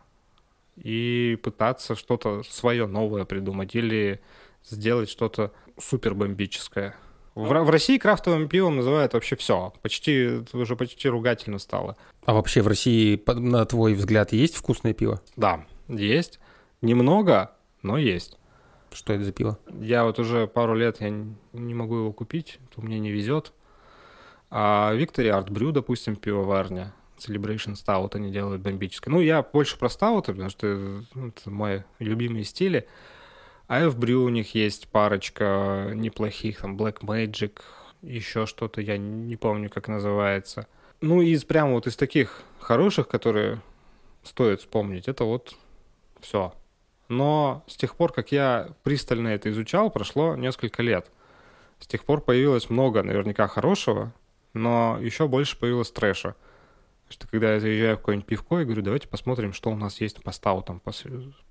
и 0.75 1.37
пытаться 1.41 1.95
что-то 1.95 2.43
свое 2.43 2.85
новое 2.85 3.23
придумать 3.23 3.75
или 3.75 4.19
сделать 4.65 5.09
что-то 5.09 5.53
супер 5.79 6.15
бомбическое. 6.15 6.95
В, 7.35 7.47
в 7.47 7.69
России 7.69 7.97
крафтовым 7.97 8.47
пивом 8.47 8.75
называют 8.77 9.13
вообще 9.13 9.35
все. 9.35 9.73
Почти, 9.81 10.41
уже 10.53 10.75
почти 10.75 11.09
ругательно 11.09 11.57
стало. 11.59 11.97
А 12.25 12.33
вообще 12.33 12.61
в 12.61 12.67
России, 12.67 13.21
на 13.27 13.65
твой 13.65 13.93
взгляд, 13.93 14.33
есть 14.33 14.55
вкусное 14.55 14.93
пиво? 14.93 15.21
Да, 15.35 15.65
есть. 15.87 16.39
Немного, 16.81 17.51
но 17.81 17.97
есть. 17.97 18.37
Что 18.91 19.13
это 19.13 19.23
за 19.23 19.31
пиво? 19.31 19.57
Я 19.79 20.03
вот 20.03 20.19
уже 20.19 20.47
пару 20.47 20.75
лет 20.75 21.01
я 21.01 21.09
не 21.09 21.73
могу 21.73 21.97
его 21.97 22.13
купить, 22.13 22.59
то 22.75 22.81
мне 22.81 22.99
не 22.99 23.11
везет. 23.11 23.53
А 24.51 24.93
Art 24.93 25.47
Brew, 25.47 25.71
допустим, 25.71 26.15
пивоварня, 26.15 26.93
Celebration 27.17 27.73
Stout 27.73 28.15
они 28.15 28.31
делают 28.31 28.61
бомбическое. 28.61 29.11
Ну, 29.11 29.19
я 29.19 29.41
больше 29.41 29.79
про 29.79 29.89
стауты, 29.89 30.33
потому 30.33 30.49
что 30.49 31.03
ну, 31.15 31.29
это 31.29 31.49
мои 31.49 31.81
любимые 31.99 32.43
стили. 32.43 32.87
А 33.67 33.81
Brew 33.87 34.25
у 34.25 34.29
них 34.29 34.55
есть 34.55 34.87
парочка 34.89 35.91
неплохих, 35.93 36.61
там 36.61 36.77
Black 36.77 36.99
Magic, 37.01 37.61
еще 38.01 38.45
что-то, 38.45 38.81
я 38.81 38.97
не 38.97 39.35
помню, 39.35 39.69
как 39.69 39.87
называется. 39.87 40.67
Ну, 41.01 41.21
из 41.21 41.43
прямо 41.43 41.73
вот 41.73 41.87
из 41.87 41.95
таких 41.95 42.43
хороших, 42.59 43.07
которые 43.07 43.61
стоит 44.23 44.61
вспомнить, 44.61 45.07
это 45.07 45.23
вот 45.23 45.55
все. 46.19 46.53
Но 47.07 47.63
с 47.67 47.75
тех 47.75 47.95
пор, 47.95 48.11
как 48.11 48.31
я 48.31 48.69
пристально 48.83 49.29
это 49.29 49.49
изучал, 49.49 49.89
прошло 49.89 50.35
несколько 50.35 50.81
лет. 50.81 51.11
С 51.79 51.87
тех 51.87 52.03
пор 52.05 52.21
появилось 52.21 52.69
много 52.69 53.03
наверняка 53.03 53.47
хорошего, 53.47 54.13
но 54.53 54.97
еще 55.01 55.27
больше 55.27 55.57
появилось 55.57 55.91
трэша. 55.91 56.35
Что 57.13 57.27
когда 57.27 57.53
я 57.53 57.59
заезжаю 57.59 57.95
в 57.95 57.99
какое-нибудь 57.99 58.25
пивко 58.27 58.59
и 58.59 58.65
говорю, 58.65 58.81
давайте 58.81 59.07
посмотрим, 59.07 59.53
что 59.53 59.69
у 59.69 59.75
нас 59.75 60.01
есть 60.01 60.23
по 60.23 60.31
стаутам, 60.31 60.79
по, 60.79 60.91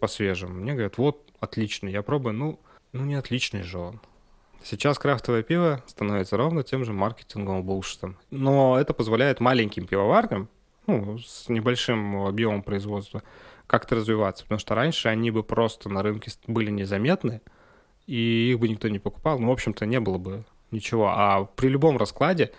по 0.00 0.08
свежим. 0.08 0.58
Мне 0.58 0.72
говорят, 0.72 0.98
вот, 0.98 1.30
отлично, 1.38 1.86
я 1.86 2.02
пробую, 2.02 2.34
ну, 2.34 2.60
Ну, 2.92 3.04
не 3.04 3.14
отличный 3.14 3.62
же 3.62 3.78
он. 3.78 4.00
Сейчас 4.64 4.98
крафтовое 4.98 5.44
пиво 5.44 5.80
становится 5.86 6.36
ровно 6.36 6.64
тем 6.64 6.84
же 6.84 6.92
маркетинговым 6.92 7.62
булшитом. 7.62 8.18
Но 8.32 8.76
это 8.76 8.92
позволяет 8.92 9.38
маленьким 9.38 9.86
пивоварням, 9.86 10.48
ну, 10.88 11.18
с 11.18 11.48
небольшим 11.48 12.26
объемом 12.26 12.64
производства, 12.64 13.22
как-то 13.68 13.94
развиваться. 13.94 14.42
Потому 14.42 14.58
что 14.58 14.74
раньше 14.74 15.10
они 15.10 15.30
бы 15.30 15.44
просто 15.44 15.88
на 15.88 16.02
рынке 16.02 16.32
были 16.48 16.72
незаметны, 16.72 17.40
и 18.08 18.50
их 18.50 18.58
бы 18.58 18.68
никто 18.68 18.88
не 18.88 18.98
покупал. 18.98 19.38
Ну, 19.38 19.46
в 19.46 19.52
общем-то, 19.52 19.86
не 19.86 20.00
было 20.00 20.18
бы 20.18 20.42
ничего. 20.72 21.12
А 21.14 21.44
при 21.44 21.68
любом 21.68 21.98
раскладе, 21.98 22.50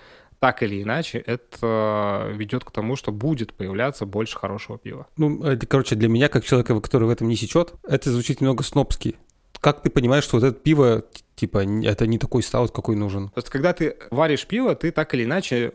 так 0.43 0.61
или 0.61 0.83
иначе, 0.83 1.19
это 1.19 2.29
ведет 2.33 2.65
к 2.65 2.71
тому, 2.71 2.97
что 2.97 3.13
будет 3.13 3.53
появляться 3.53 4.05
больше 4.05 4.37
хорошего 4.37 4.77
пива. 4.77 5.07
Ну, 5.15 5.41
это, 5.41 5.65
короче, 5.65 5.95
для 5.95 6.09
меня, 6.09 6.27
как 6.27 6.43
человека, 6.43 6.77
который 6.81 7.05
в 7.05 7.11
этом 7.11 7.29
не 7.29 7.37
сечет, 7.37 7.75
это 7.87 8.11
звучит 8.11 8.41
немного 8.41 8.61
снобски. 8.61 9.15
Как 9.61 9.81
ты 9.81 9.89
понимаешь, 9.89 10.25
что 10.25 10.35
вот 10.35 10.43
это 10.45 10.59
пиво, 10.59 11.05
типа, 11.35 11.59
это 11.85 12.07
не 12.07 12.17
такой 12.17 12.43
стаут, 12.43 12.71
какой 12.71 12.97
нужен? 12.97 13.29
То 13.29 13.37
есть, 13.37 13.49
когда 13.49 13.71
ты 13.71 13.95
варишь 14.11 14.45
пиво, 14.45 14.75
ты 14.75 14.91
так 14.91 15.13
или 15.13 15.23
иначе 15.23 15.71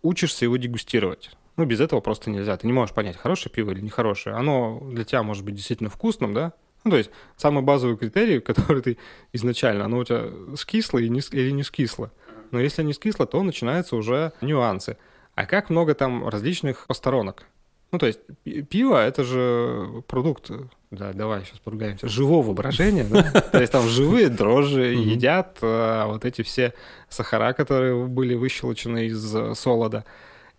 учишься 0.00 0.46
его 0.46 0.56
дегустировать. 0.56 1.32
Ну, 1.58 1.66
без 1.66 1.80
этого 1.80 2.00
просто 2.00 2.30
нельзя. 2.30 2.56
Ты 2.56 2.66
не 2.66 2.72
можешь 2.72 2.94
понять, 2.94 3.18
хорошее 3.18 3.52
пиво 3.52 3.72
или 3.72 3.82
нехорошее. 3.82 4.34
Оно 4.34 4.80
для 4.92 5.04
тебя 5.04 5.22
может 5.24 5.44
быть 5.44 5.56
действительно 5.56 5.90
вкусным, 5.90 6.32
да? 6.32 6.54
Ну, 6.84 6.92
то 6.92 6.96
есть, 6.96 7.10
самый 7.36 7.62
базовый 7.62 7.98
критерий, 7.98 8.40
который 8.40 8.80
ты 8.80 8.96
изначально, 9.34 9.84
оно 9.84 9.98
у 9.98 10.04
тебя 10.04 10.22
скисло 10.56 10.96
или 10.96 11.50
не 11.50 11.62
скисло. 11.64 12.12
Но 12.52 12.60
если 12.60 12.82
не 12.82 12.92
скисло, 12.92 13.26
то 13.26 13.42
начинаются 13.42 13.96
уже 13.96 14.32
нюансы. 14.40 14.96
А 15.34 15.46
как 15.46 15.70
много 15.70 15.94
там 15.94 16.28
различных 16.28 16.86
посторонок? 16.86 17.46
Ну, 17.92 17.98
то 17.98 18.06
есть 18.06 18.20
пиво— 18.68 18.96
это 19.06 19.22
же 19.22 20.02
продукт, 20.08 20.50
да, 20.90 21.12
давай 21.12 21.44
сейчас 21.44 21.60
поругаемся, 21.60 22.08
живого 22.08 22.46
воображения, 22.46 23.04
да? 23.04 23.22
То 23.52 23.60
есть 23.60 23.72
там 23.72 23.86
живые 23.86 24.28
дрожжи 24.28 24.92
едят 24.92 25.58
а, 25.62 26.06
вот 26.06 26.24
эти 26.24 26.42
все 26.42 26.74
сахара, 27.08 27.52
которые 27.52 28.06
были 28.06 28.34
выщелочены 28.34 29.06
из 29.06 29.34
э, 29.34 29.54
солода. 29.54 30.04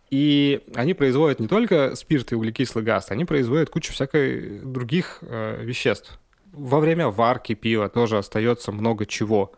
И 0.09 0.63
они 0.73 0.93
производят 0.93 1.39
не 1.39 1.47
только 1.47 1.95
спирт 1.95 2.31
и 2.31 2.35
углекислый 2.35 2.83
газ, 2.83 3.11
они 3.11 3.25
производят 3.25 3.69
кучу 3.69 3.91
всякой 3.91 4.59
других 4.59 5.19
э, 5.21 5.61
веществ. 5.63 6.17
Во 6.53 6.79
время 6.79 7.09
варки 7.09 7.55
пива 7.55 7.89
тоже 7.89 8.17
остается 8.17 8.71
много 8.71 9.05
чего. 9.05 9.51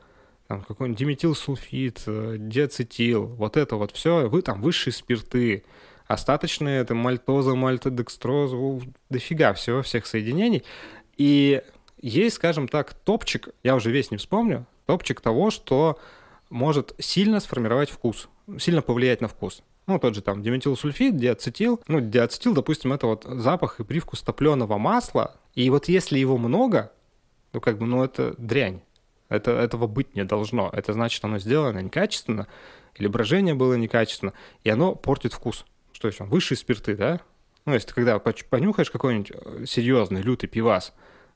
Там 0.49 0.63
какой-нибудь 0.63 0.97
диметилсульфид, 0.97 2.01
э, 2.07 2.37
диацетил, 2.39 3.27
вот 3.27 3.55
это 3.55 3.75
вот 3.75 3.91
все, 3.91 4.27
вы 4.27 4.41
там 4.41 4.63
высшие 4.63 4.91
спирты, 4.91 5.63
остаточные, 6.07 6.81
это 6.81 6.95
мальтоза, 6.95 7.53
мальтодекстроза, 7.53 8.57
дофига 9.11 9.53
всего, 9.53 9.83
всех 9.83 10.07
соединений. 10.07 10.63
И 11.17 11.61
есть, 12.01 12.37
скажем 12.37 12.67
так, 12.67 12.95
топчик, 12.95 13.49
я 13.61 13.75
уже 13.75 13.91
весь 13.91 14.09
не 14.09 14.17
вспомню, 14.17 14.65
топчик 14.87 15.21
того, 15.21 15.51
что 15.51 15.99
может 16.49 16.95
сильно 16.97 17.39
сформировать 17.41 17.91
вкус, 17.91 18.27
сильно 18.57 18.81
повлиять 18.81 19.21
на 19.21 19.27
вкус. 19.27 19.61
Ну, 19.85 19.99
тот 19.99 20.15
же 20.15 20.23
там 20.23 20.41
диметилсульфид, 20.41 21.15
диацетил. 21.15 21.79
Ну, 21.87 22.01
диацетил, 22.01 22.55
допустим, 22.55 22.91
это 22.91 23.05
вот 23.05 23.23
запах 23.23 23.79
и 23.79 23.83
привкус 23.83 24.23
топленого 24.23 24.79
масла. 24.79 25.35
И 25.53 25.69
вот 25.69 25.89
если 25.89 26.17
его 26.17 26.39
много, 26.39 26.91
ну, 27.53 27.61
как 27.61 27.77
бы, 27.77 27.85
ну, 27.85 28.03
это 28.03 28.33
дрянь. 28.39 28.81
Это, 29.29 29.51
этого 29.51 29.87
быть 29.87 30.15
не 30.15 30.25
должно. 30.25 30.69
Это 30.73 30.93
значит, 30.93 31.23
оно 31.23 31.39
сделано 31.39 31.79
некачественно, 31.79 32.47
или 32.95 33.07
брожение 33.07 33.53
было 33.53 33.75
некачественно, 33.75 34.33
и 34.63 34.69
оно 34.69 34.95
портит 34.95 35.33
вкус 35.33 35.65
что 35.99 36.07
еще, 36.07 36.23
высшие 36.23 36.57
спирты, 36.57 36.95
да? 36.95 37.19
Ну, 37.65 37.73
если 37.73 37.89
ты 37.89 37.93
когда 37.93 38.19
понюхаешь 38.19 38.89
какой-нибудь 38.89 39.31
э, 39.33 39.65
серьезный, 39.65 40.21
лютый 40.21 40.47
пивас, 40.47 40.93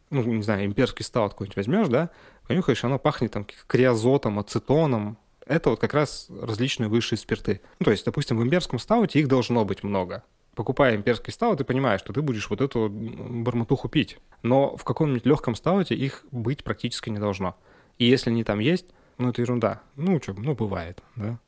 ну, 0.10 0.24
не 0.24 0.42
знаю, 0.42 0.66
имперский 0.66 1.04
стаут 1.04 1.34
какой-нибудь 1.34 1.58
возьмешь, 1.58 1.90
да, 1.90 2.12
понюхаешь, 2.48 2.82
оно 2.86 2.98
пахнет 2.98 3.34
там 3.34 3.46
криозотом, 3.68 4.40
ацетоном. 4.40 5.18
Это 5.46 5.72
вот 5.72 5.82
как 5.82 5.94
раз 5.94 6.28
различные 6.30 6.88
высшие 6.88 7.20
спирты. 7.20 7.60
Ну, 7.80 7.84
то 7.84 7.92
есть, 7.92 8.06
допустим, 8.06 8.38
в 8.38 8.44
имперском 8.44 8.80
стауте 8.80 9.20
их 9.20 9.28
должно 9.28 9.66
быть 9.66 9.84
много. 9.84 10.24
Покупая 10.56 10.96
имперский 10.96 11.34
стаут, 11.34 11.58
ты 11.58 11.66
понимаешь, 11.66 12.00
что 12.00 12.14
ты 12.14 12.22
будешь 12.22 12.50
вот 12.50 12.62
эту 12.62 12.88
барматуху 12.90 13.90
пить. 13.90 14.18
Но 14.44 14.78
в 14.78 14.86
каком-нибудь 14.86 15.26
легком 15.26 15.56
стауте 15.56 15.94
их 15.94 16.24
быть 16.32 16.64
практически 16.64 17.10
не 17.10 17.20
должно. 17.20 17.58
И 18.04 18.06
если 18.06 18.32
они 18.32 18.44
там 18.44 18.60
есть, 18.60 18.88
ну, 19.18 19.30
это 19.30 19.42
ерунда. 19.42 19.82
Ну, 19.96 20.22
что, 20.22 20.34
ну, 20.34 20.56
бывает, 20.56 21.02
да. 21.16 21.40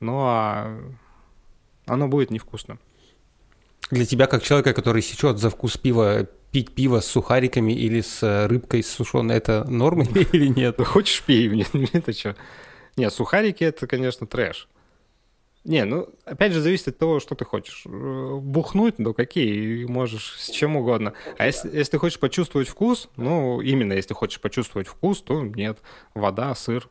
Ну, 0.00 0.18
а 0.18 0.76
оно 1.86 2.08
будет 2.08 2.32
невкусным. 2.32 2.80
Для 3.92 4.04
тебя, 4.04 4.26
как 4.26 4.42
человека, 4.42 4.74
который 4.74 5.02
сечет 5.02 5.38
за 5.38 5.50
вкус 5.50 5.76
пива, 5.76 6.26
пить 6.50 6.74
пиво 6.74 6.98
с 6.98 7.06
сухариками 7.06 7.72
или 7.72 8.00
с 8.00 8.24
э, 8.24 8.46
рыбкой 8.46 8.82
сушеной, 8.82 9.36
это 9.36 9.70
норма 9.70 10.04
или 10.32 10.48
нет? 10.48 10.80
Хочешь 10.84 11.22
пей, 11.22 11.48
мне 11.72 11.88
это 11.92 12.12
что? 12.12 12.34
Нет, 12.96 13.12
сухарики 13.12 13.62
это, 13.62 13.86
конечно, 13.86 14.26
трэш. 14.26 14.68
Не, 15.68 15.84
ну, 15.84 16.08
опять 16.24 16.54
же, 16.54 16.62
зависит 16.62 16.88
от 16.88 16.98
того, 16.98 17.20
что 17.20 17.34
ты 17.34 17.44
хочешь. 17.44 17.82
Э, 17.84 18.38
бухнуть, 18.40 18.98
ну, 18.98 19.12
какие, 19.12 19.84
можешь 19.84 20.36
с 20.38 20.48
чем 20.48 20.76
угодно. 20.76 21.12
А 21.36 21.44
если, 21.44 21.68
если 21.68 21.92
ты 21.92 21.98
хочешь 21.98 22.18
почувствовать 22.18 22.68
вкус, 22.68 23.10
ну, 23.16 23.60
именно 23.60 23.92
если 23.92 24.14
хочешь 24.14 24.40
почувствовать 24.40 24.88
вкус, 24.88 25.20
то 25.20 25.42
нет, 25.42 25.80
вода, 26.14 26.54
сыр, 26.54 26.88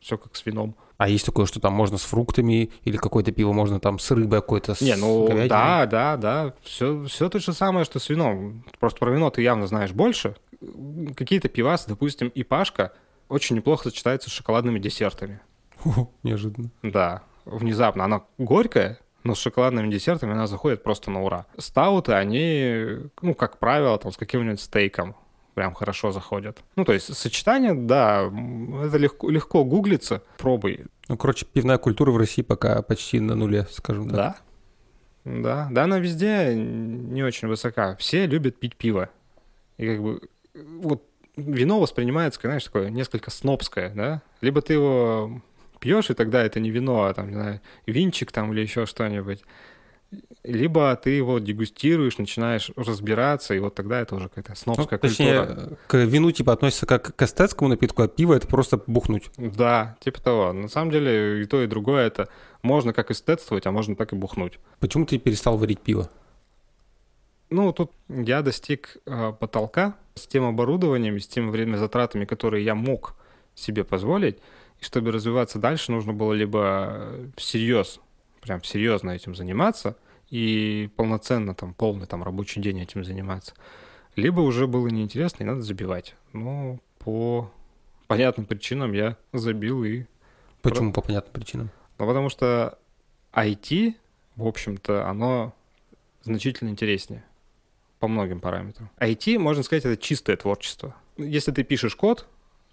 все 0.00 0.16
как 0.16 0.36
с 0.36 0.46
вином. 0.46 0.74
А 0.96 1.06
есть 1.06 1.26
такое, 1.26 1.44
что 1.44 1.60
там 1.60 1.74
можно 1.74 1.98
с 1.98 2.02
фруктами 2.02 2.70
или 2.82 2.96
какое-то 2.96 3.30
пиво 3.30 3.52
можно 3.52 3.78
там 3.78 3.98
с 3.98 4.10
рыбой 4.10 4.40
какой-то, 4.40 4.74
Не, 4.80 4.96
ну 4.96 5.28
да, 5.46 5.84
да, 5.84 6.16
да. 6.16 6.54
Все, 6.62 7.04
все 7.04 7.28
то 7.28 7.38
же 7.38 7.52
самое, 7.52 7.84
что 7.84 7.98
с 7.98 8.08
вином. 8.08 8.64
Просто 8.80 9.00
про 9.00 9.10
вино 9.10 9.28
ты 9.28 9.42
явно 9.42 9.66
знаешь 9.66 9.92
больше. 9.92 10.34
Какие-то 11.14 11.50
пивасы, 11.50 11.88
допустим, 11.88 12.28
и 12.28 12.42
пашка 12.42 12.94
очень 13.28 13.56
неплохо 13.56 13.90
сочетаются 13.90 14.30
с 14.30 14.32
шоколадными 14.32 14.78
десертами. 14.78 15.40
О, 15.84 16.08
неожиданно. 16.22 16.70
Да, 16.82 17.22
внезапно. 17.48 18.04
Она 18.04 18.22
горькая, 18.38 18.98
но 19.24 19.34
с 19.34 19.38
шоколадными 19.38 19.90
десертами 19.90 20.32
она 20.32 20.46
заходит 20.46 20.82
просто 20.82 21.10
на 21.10 21.22
ура. 21.22 21.46
Стауты, 21.56 22.12
они, 22.12 23.10
ну, 23.20 23.34
как 23.34 23.58
правило, 23.58 23.98
там 23.98 24.12
с 24.12 24.16
каким-нибудь 24.16 24.60
стейком 24.60 25.16
прям 25.54 25.74
хорошо 25.74 26.12
заходят. 26.12 26.62
Ну, 26.76 26.84
то 26.84 26.92
есть 26.92 27.12
сочетание, 27.14 27.74
да, 27.74 28.30
это 28.84 28.96
легко, 28.96 29.28
легко 29.28 29.64
гуглится, 29.64 30.22
пробуй. 30.36 30.86
Ну, 31.08 31.16
короче, 31.16 31.46
пивная 31.46 31.78
культура 31.78 32.12
в 32.12 32.16
России 32.16 32.42
пока 32.42 32.80
почти 32.82 33.18
на 33.18 33.34
нуле, 33.34 33.66
скажем 33.70 34.08
так. 34.08 34.16
Да, 34.16 34.36
да, 35.24 35.68
да, 35.70 35.84
она 35.84 35.98
везде 35.98 36.54
не 36.54 37.22
очень 37.22 37.48
высока. 37.48 37.96
Все 37.96 38.26
любят 38.26 38.60
пить 38.60 38.76
пиво. 38.76 39.10
И 39.78 39.86
как 39.86 40.02
бы 40.02 40.20
вот 40.54 41.02
вино 41.36 41.80
воспринимается, 41.80 42.40
знаешь, 42.40 42.64
такое 42.64 42.90
несколько 42.90 43.30
снобское, 43.30 43.90
да? 43.90 44.22
Либо 44.40 44.62
ты 44.62 44.74
его 44.74 45.40
пьешь, 45.78 46.10
и 46.10 46.14
тогда 46.14 46.44
это 46.44 46.60
не 46.60 46.70
вино, 46.70 47.04
а 47.04 47.14
там, 47.14 47.28
не 47.28 47.34
знаю, 47.34 47.60
винчик 47.86 48.32
там 48.32 48.52
или 48.52 48.60
еще 48.60 48.86
что-нибудь 48.86 49.42
либо 50.42 50.96
ты 50.96 51.10
его 51.10 51.38
дегустируешь, 51.38 52.18
начинаешь 52.18 52.70
разбираться, 52.76 53.54
и 53.54 53.58
вот 53.58 53.74
тогда 53.74 54.00
это 54.00 54.14
уже 54.14 54.28
какая-то 54.28 54.54
снобская 54.54 54.98
ну, 55.02 55.08
точнее, 55.08 55.44
культура. 55.46 55.78
к 55.86 55.94
вину 55.98 56.30
типа 56.30 56.52
относится 56.52 56.86
как 56.86 57.14
к 57.14 57.22
эстетскому 57.22 57.68
напитку, 57.68 58.02
а 58.02 58.08
пиво 58.08 58.34
это 58.34 58.46
просто 58.46 58.80
бухнуть. 58.86 59.30
Да, 59.36 59.96
типа 60.00 60.22
того. 60.22 60.52
На 60.52 60.68
самом 60.68 60.90
деле 60.90 61.42
и 61.42 61.44
то, 61.44 61.62
и 61.62 61.66
другое 61.66 62.06
это 62.06 62.28
можно 62.62 62.92
как 62.92 63.10
эстетствовать, 63.10 63.66
а 63.66 63.70
можно 63.70 63.96
так 63.96 64.12
и 64.12 64.16
бухнуть. 64.16 64.58
Почему 64.80 65.04
ты 65.04 65.18
перестал 65.18 65.58
варить 65.58 65.80
пиво? 65.80 66.08
Ну, 67.50 67.72
тут 67.72 67.92
я 68.08 68.42
достиг 68.42 68.98
э, 69.06 69.32
потолка 69.38 69.96
с 70.14 70.26
тем 70.26 70.44
оборудованием, 70.44 71.18
с 71.18 71.26
теми 71.26 71.50
время 71.50 71.76
затратами, 71.76 72.24
которые 72.24 72.64
я 72.64 72.74
мог 72.74 73.14
себе 73.54 73.84
позволить. 73.84 74.38
И 74.80 74.84
чтобы 74.84 75.12
развиваться 75.12 75.58
дальше, 75.58 75.92
нужно 75.92 76.12
было 76.12 76.32
либо 76.32 77.10
всерьез 77.36 78.00
прям 78.40 78.62
серьезно 78.62 79.10
этим 79.10 79.34
заниматься 79.34 79.96
и 80.30 80.90
полноценно 80.96 81.54
там 81.54 81.74
полный 81.74 82.06
там 82.06 82.22
рабочий 82.22 82.60
день 82.60 82.80
этим 82.80 83.04
заниматься. 83.04 83.54
Либо 84.16 84.40
уже 84.40 84.66
было 84.66 84.88
неинтересно 84.88 85.42
и 85.42 85.46
надо 85.46 85.62
забивать. 85.62 86.14
Но 86.32 86.78
по 86.98 87.50
понятным 88.06 88.46
причинам 88.46 88.92
я 88.92 89.16
забил 89.32 89.84
и... 89.84 90.04
Почему 90.62 90.92
по 90.92 91.00
понятным 91.00 91.32
причинам? 91.32 91.70
Ну, 91.98 92.06
потому 92.06 92.28
что 92.28 92.78
IT, 93.32 93.94
в 94.36 94.46
общем-то, 94.46 95.08
оно 95.08 95.54
значительно 96.22 96.68
интереснее 96.68 97.24
по 98.00 98.08
многим 98.08 98.40
параметрам. 98.40 98.90
IT, 98.98 99.38
можно 99.38 99.62
сказать, 99.62 99.84
это 99.84 100.00
чистое 100.00 100.36
творчество. 100.36 100.94
Если 101.16 101.52
ты 101.52 101.64
пишешь 101.64 101.96
код, 101.96 102.26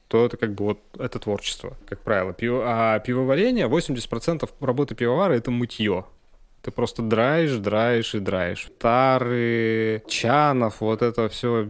то 0.08 0.26
это 0.26 0.38
как 0.38 0.54
бы 0.54 0.66
вот 0.66 0.80
это 1.00 1.20
творчество, 1.20 1.76
как 1.88 2.00
правило. 2.00 2.34
Пиво, 2.34 2.64
а 2.66 3.00
пивоварение, 3.00 3.68
80% 3.68 4.50
работы 4.60 4.96
пивовара— 4.96 5.34
это 5.36 5.52
мытье. 5.52 6.06
Ты 6.62 6.72
просто 6.72 7.04
драешь, 7.04 7.56
драешь 7.58 8.16
и 8.16 8.20
драешь. 8.20 8.70
Тары, 8.80 10.04
чанов, 10.08 10.82
вот 10.82 11.02
это 11.04 11.30
все 11.30 11.68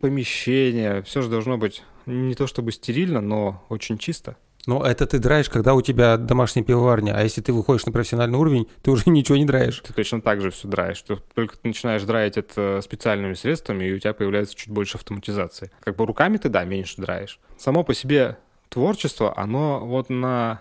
помещение, 0.00 1.02
все 1.02 1.22
же 1.22 1.28
должно 1.28 1.58
быть 1.58 1.82
не 2.06 2.34
то 2.34 2.46
чтобы 2.46 2.72
стерильно, 2.72 3.20
но 3.20 3.64
очень 3.68 3.98
чисто. 3.98 4.36
Но 4.68 4.84
это 4.84 5.06
ты 5.06 5.18
драешь, 5.18 5.48
когда 5.48 5.72
у 5.72 5.80
тебя 5.80 6.18
домашняя 6.18 6.62
пивоварня, 6.62 7.16
а 7.16 7.22
если 7.22 7.40
ты 7.40 7.54
выходишь 7.54 7.86
на 7.86 7.92
профессиональный 7.92 8.38
уровень, 8.38 8.68
ты 8.82 8.90
уже 8.90 9.04
ничего 9.06 9.38
не 9.38 9.46
драешь. 9.46 9.80
Ты 9.80 9.94
точно 9.94 10.20
так 10.20 10.42
же 10.42 10.50
все 10.50 10.68
драешь. 10.68 11.00
Ты 11.00 11.16
только 11.34 11.56
начинаешь 11.62 12.02
драить 12.02 12.36
это 12.36 12.80
специальными 12.82 13.32
средствами, 13.32 13.86
и 13.86 13.94
у 13.94 13.98
тебя 13.98 14.12
появляется 14.12 14.54
чуть 14.54 14.68
больше 14.68 14.98
автоматизации. 14.98 15.70
Как 15.80 15.96
бы 15.96 16.04
руками 16.04 16.36
ты, 16.36 16.50
да, 16.50 16.64
меньше 16.64 17.00
драешь. 17.00 17.40
Само 17.56 17.82
по 17.82 17.94
себе 17.94 18.36
творчество, 18.68 19.32
оно 19.38 19.80
вот 19.86 20.10
на... 20.10 20.60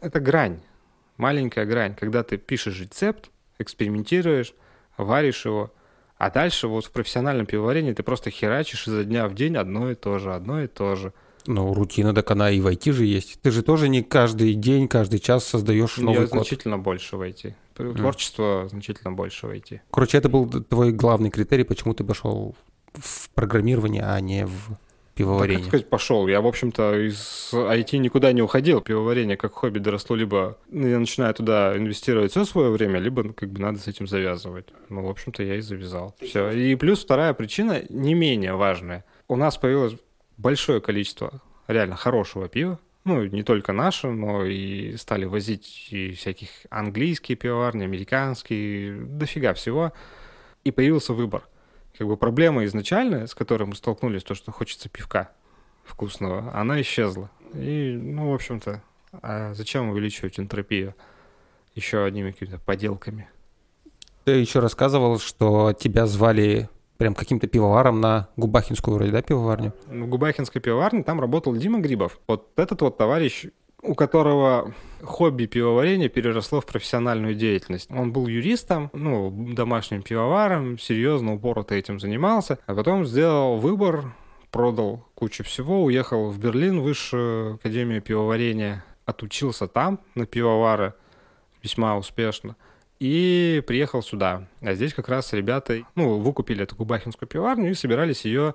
Это 0.00 0.20
грань, 0.20 0.60
маленькая 1.16 1.64
грань, 1.64 1.96
когда 1.96 2.22
ты 2.22 2.36
пишешь 2.36 2.78
рецепт, 2.78 3.28
экспериментируешь, 3.58 4.54
варишь 4.96 5.44
его, 5.44 5.74
а 6.16 6.30
дальше 6.30 6.68
вот 6.68 6.84
в 6.84 6.92
профессиональном 6.92 7.46
пивоварении 7.46 7.92
ты 7.92 8.04
просто 8.04 8.30
херачишь 8.30 8.86
изо 8.86 9.02
дня 9.02 9.26
в 9.26 9.34
день 9.34 9.56
одно 9.56 9.90
и 9.90 9.96
то 9.96 10.20
же, 10.20 10.32
одно 10.32 10.62
и 10.62 10.68
то 10.68 10.94
же. 10.94 11.12
Ну, 11.46 11.72
рутина, 11.74 12.14
так 12.14 12.30
она 12.30 12.50
и 12.50 12.60
в 12.60 12.66
IT 12.66 12.92
же 12.92 13.04
есть. 13.04 13.40
Ты 13.40 13.50
же 13.50 13.62
тоже 13.62 13.88
не 13.88 14.02
каждый 14.02 14.54
день, 14.54 14.88
каждый 14.88 15.18
час 15.18 15.44
создаешь 15.44 15.96
новый 15.96 16.22
Я 16.22 16.26
код. 16.26 16.40
значительно 16.40 16.78
больше 16.78 17.16
в 17.16 17.22
IT. 17.22 17.54
Творчество 17.96 18.66
значительно 18.70 19.12
больше 19.12 19.46
в 19.46 19.50
IT. 19.50 19.80
Короче, 19.90 20.18
это 20.18 20.28
был 20.28 20.48
твой 20.48 20.92
главный 20.92 21.30
критерий, 21.30 21.64
почему 21.64 21.94
ты 21.94 22.04
пошел 22.04 22.54
в 22.94 23.30
программирование, 23.30 24.02
а 24.02 24.20
не 24.20 24.46
в 24.46 24.50
Так, 24.68 24.78
пивоварение. 25.14 25.60
как 25.60 25.68
сказать, 25.68 25.88
пошел. 25.88 26.26
Я, 26.28 26.40
в 26.40 26.46
общем-то, 26.46 27.06
из 27.06 27.50
IT 27.52 27.96
никуда 27.98 28.32
не 28.32 28.42
уходил. 28.42 28.80
Пивоварение 28.80 29.36
как 29.36 29.52
хобби 29.52 29.78
доросло, 29.78 30.16
либо 30.16 30.58
я 30.72 30.98
начинаю 30.98 31.34
туда 31.34 31.76
инвестировать 31.76 32.32
все 32.32 32.44
свое 32.44 32.70
время, 32.70 32.98
либо 32.98 33.22
ну, 33.22 33.32
как 33.32 33.50
бы 33.50 33.60
надо 33.60 33.78
с 33.78 33.86
этим 33.86 34.06
завязывать. 34.06 34.66
Ну, 34.88 35.06
в 35.06 35.10
общем-то, 35.10 35.42
я 35.42 35.56
и 35.56 35.60
завязал. 35.60 36.14
Все. 36.20 36.50
И 36.50 36.74
плюс 36.74 37.02
вторая 37.04 37.32
причина, 37.34 37.82
не 37.88 38.14
менее 38.14 38.54
важная. 38.54 39.04
У 39.28 39.36
нас 39.36 39.56
появилось 39.56 39.94
большое 40.38 40.80
количество 40.80 41.42
реально 41.66 41.96
хорошего 41.96 42.48
пива. 42.48 42.78
Ну, 43.04 43.24
не 43.24 43.42
только 43.42 43.72
наше, 43.72 44.08
но 44.08 44.44
и 44.44 44.96
стали 44.96 45.24
возить 45.24 45.88
и 45.90 46.12
всяких 46.12 46.48
английские 46.70 47.36
пивоварни, 47.36 47.84
американские, 47.84 49.00
дофига 49.02 49.54
всего. 49.54 49.92
И 50.64 50.70
появился 50.70 51.12
выбор. 51.12 51.46
Как 51.96 52.06
бы 52.06 52.16
проблема 52.16 52.64
изначальная, 52.64 53.26
с 53.26 53.34
которой 53.34 53.64
мы 53.64 53.74
столкнулись, 53.74 54.22
то, 54.22 54.34
что 54.34 54.52
хочется 54.52 54.88
пивка 54.88 55.32
вкусного, 55.84 56.54
она 56.54 56.80
исчезла. 56.80 57.30
И, 57.54 57.98
ну, 58.00 58.30
в 58.30 58.34
общем-то, 58.34 58.82
а 59.12 59.54
зачем 59.54 59.88
увеличивать 59.88 60.38
энтропию 60.38 60.94
еще 61.74 62.04
одними 62.04 62.32
какими-то 62.32 62.58
поделками? 62.58 63.28
Ты 64.24 64.32
еще 64.32 64.60
рассказывал, 64.60 65.18
что 65.18 65.72
тебя 65.72 66.06
звали 66.06 66.68
прям 66.98 67.14
каким-то 67.14 67.46
пивоваром 67.46 68.00
на 68.00 68.28
Губахинскую 68.36 68.96
вроде, 68.96 69.12
да, 69.12 69.22
пивоварню? 69.22 69.72
В 69.86 70.06
Губахинской 70.06 70.60
пивоварне 70.60 71.02
там 71.02 71.20
работал 71.20 71.54
Дима 71.54 71.78
Грибов. 71.78 72.18
Вот 72.26 72.50
этот 72.56 72.82
вот 72.82 72.98
товарищ, 72.98 73.46
у 73.82 73.94
которого 73.94 74.74
хобби 75.02 75.46
пивоварения 75.46 76.08
переросло 76.08 76.60
в 76.60 76.66
профессиональную 76.66 77.34
деятельность. 77.34 77.90
Он 77.90 78.12
был 78.12 78.26
юристом, 78.26 78.90
ну, 78.92 79.30
домашним 79.30 80.02
пивоваром, 80.02 80.78
серьезно, 80.78 81.34
упорото 81.34 81.74
этим 81.74 82.00
занимался, 82.00 82.58
а 82.66 82.74
потом 82.74 83.06
сделал 83.06 83.58
выбор, 83.58 84.12
продал 84.50 85.06
кучу 85.14 85.44
всего, 85.44 85.84
уехал 85.84 86.30
в 86.30 86.38
Берлин, 86.38 86.80
в 86.80 86.82
высшую 86.82 87.54
академию 87.54 88.02
пивоварения, 88.02 88.84
отучился 89.06 89.68
там 89.68 90.00
на 90.16 90.26
пивовара 90.26 90.96
весьма 91.62 91.96
успешно 91.96 92.56
и 92.98 93.62
приехал 93.66 94.02
сюда. 94.02 94.46
А 94.60 94.74
здесь 94.74 94.94
как 94.94 95.08
раз 95.08 95.32
ребята, 95.32 95.82
ну, 95.94 96.18
выкупили 96.18 96.62
эту 96.62 96.76
губахинскую 96.76 97.28
пивоварню 97.28 97.70
и 97.70 97.74
собирались 97.74 98.24
ее 98.24 98.54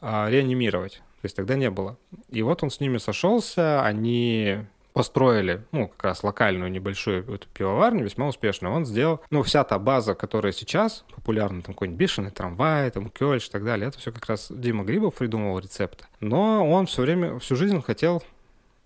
а, 0.00 0.28
реанимировать. 0.28 1.02
То 1.20 1.26
есть 1.26 1.36
тогда 1.36 1.54
не 1.54 1.70
было. 1.70 1.98
И 2.30 2.42
вот 2.42 2.62
он 2.62 2.70
с 2.70 2.80
ними 2.80 2.98
сошелся, 2.98 3.84
они 3.84 4.64
построили, 4.92 5.64
ну, 5.70 5.88
как 5.88 6.04
раз 6.04 6.24
локальную 6.24 6.70
небольшую 6.70 7.22
эту 7.32 7.46
пивоварню, 7.48 8.04
весьма 8.04 8.26
успешно. 8.26 8.72
Он 8.72 8.84
сделал, 8.84 9.20
ну, 9.30 9.42
вся 9.42 9.62
та 9.64 9.78
база, 9.78 10.14
которая 10.14 10.52
сейчас 10.52 11.04
популярна, 11.14 11.62
там 11.62 11.74
какой-нибудь 11.74 11.98
бешеный 11.98 12.30
трамвай, 12.30 12.90
там 12.90 13.08
кёльш 13.10 13.48
и 13.48 13.50
так 13.50 13.64
далее, 13.64 13.88
это 13.88 13.98
все 13.98 14.12
как 14.12 14.26
раз 14.26 14.48
Дима 14.50 14.84
Грибов 14.84 15.14
придумывал 15.14 15.58
рецепты. 15.58 16.06
Но 16.20 16.68
он 16.68 16.86
все 16.86 17.02
время, 17.02 17.38
всю 17.38 17.54
жизнь 17.54 17.80
хотел, 17.82 18.22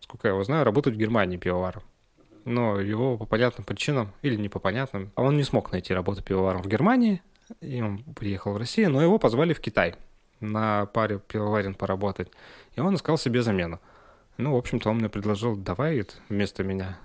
сколько 0.00 0.28
я 0.28 0.34
его 0.34 0.44
знаю, 0.44 0.64
работать 0.64 0.94
в 0.94 0.98
Германии 0.98 1.36
пивоваром. 1.36 1.82
Но 2.44 2.80
его 2.80 3.16
по 3.16 3.26
понятным 3.26 3.64
причинам, 3.64 4.12
или 4.22 4.36
не 4.36 4.48
по 4.48 4.58
понятным, 4.58 5.10
он 5.16 5.36
не 5.36 5.44
смог 5.44 5.72
найти 5.72 5.94
работу 5.94 6.22
пивоваром 6.22 6.62
в 6.62 6.68
Германии, 6.68 7.22
и 7.60 7.80
он 7.80 8.02
приехал 8.14 8.52
в 8.52 8.56
Россию, 8.56 8.90
но 8.90 9.02
его 9.02 9.18
позвали 9.18 9.52
в 9.54 9.60
Китай 9.60 9.94
на 10.40 10.86
паре 10.86 11.18
пивоварен 11.18 11.74
поработать. 11.74 12.30
И 12.76 12.80
он 12.80 12.94
искал 12.94 13.18
себе 13.18 13.42
замену. 13.42 13.80
Ну, 14.36 14.54
в 14.54 14.56
общем-то, 14.56 14.90
он 14.90 14.96
мне 14.96 15.08
предложил, 15.08 15.56
давай 15.56 16.04
вместо 16.28 16.64
меня 16.64 16.98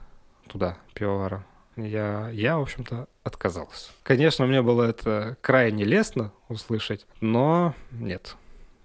туда, 0.47 0.77
пивоваром. 0.93 1.43
Я, 1.75 2.29
я, 2.31 2.57
в 2.57 2.63
общем-то, 2.63 3.07
отказался. 3.23 3.91
Конечно, 4.03 4.45
мне 4.45 4.61
было 4.61 4.83
это 4.83 5.37
крайне 5.41 5.85
лестно 5.85 6.33
услышать, 6.49 7.05
но 7.21 7.73
нет. 7.91 8.35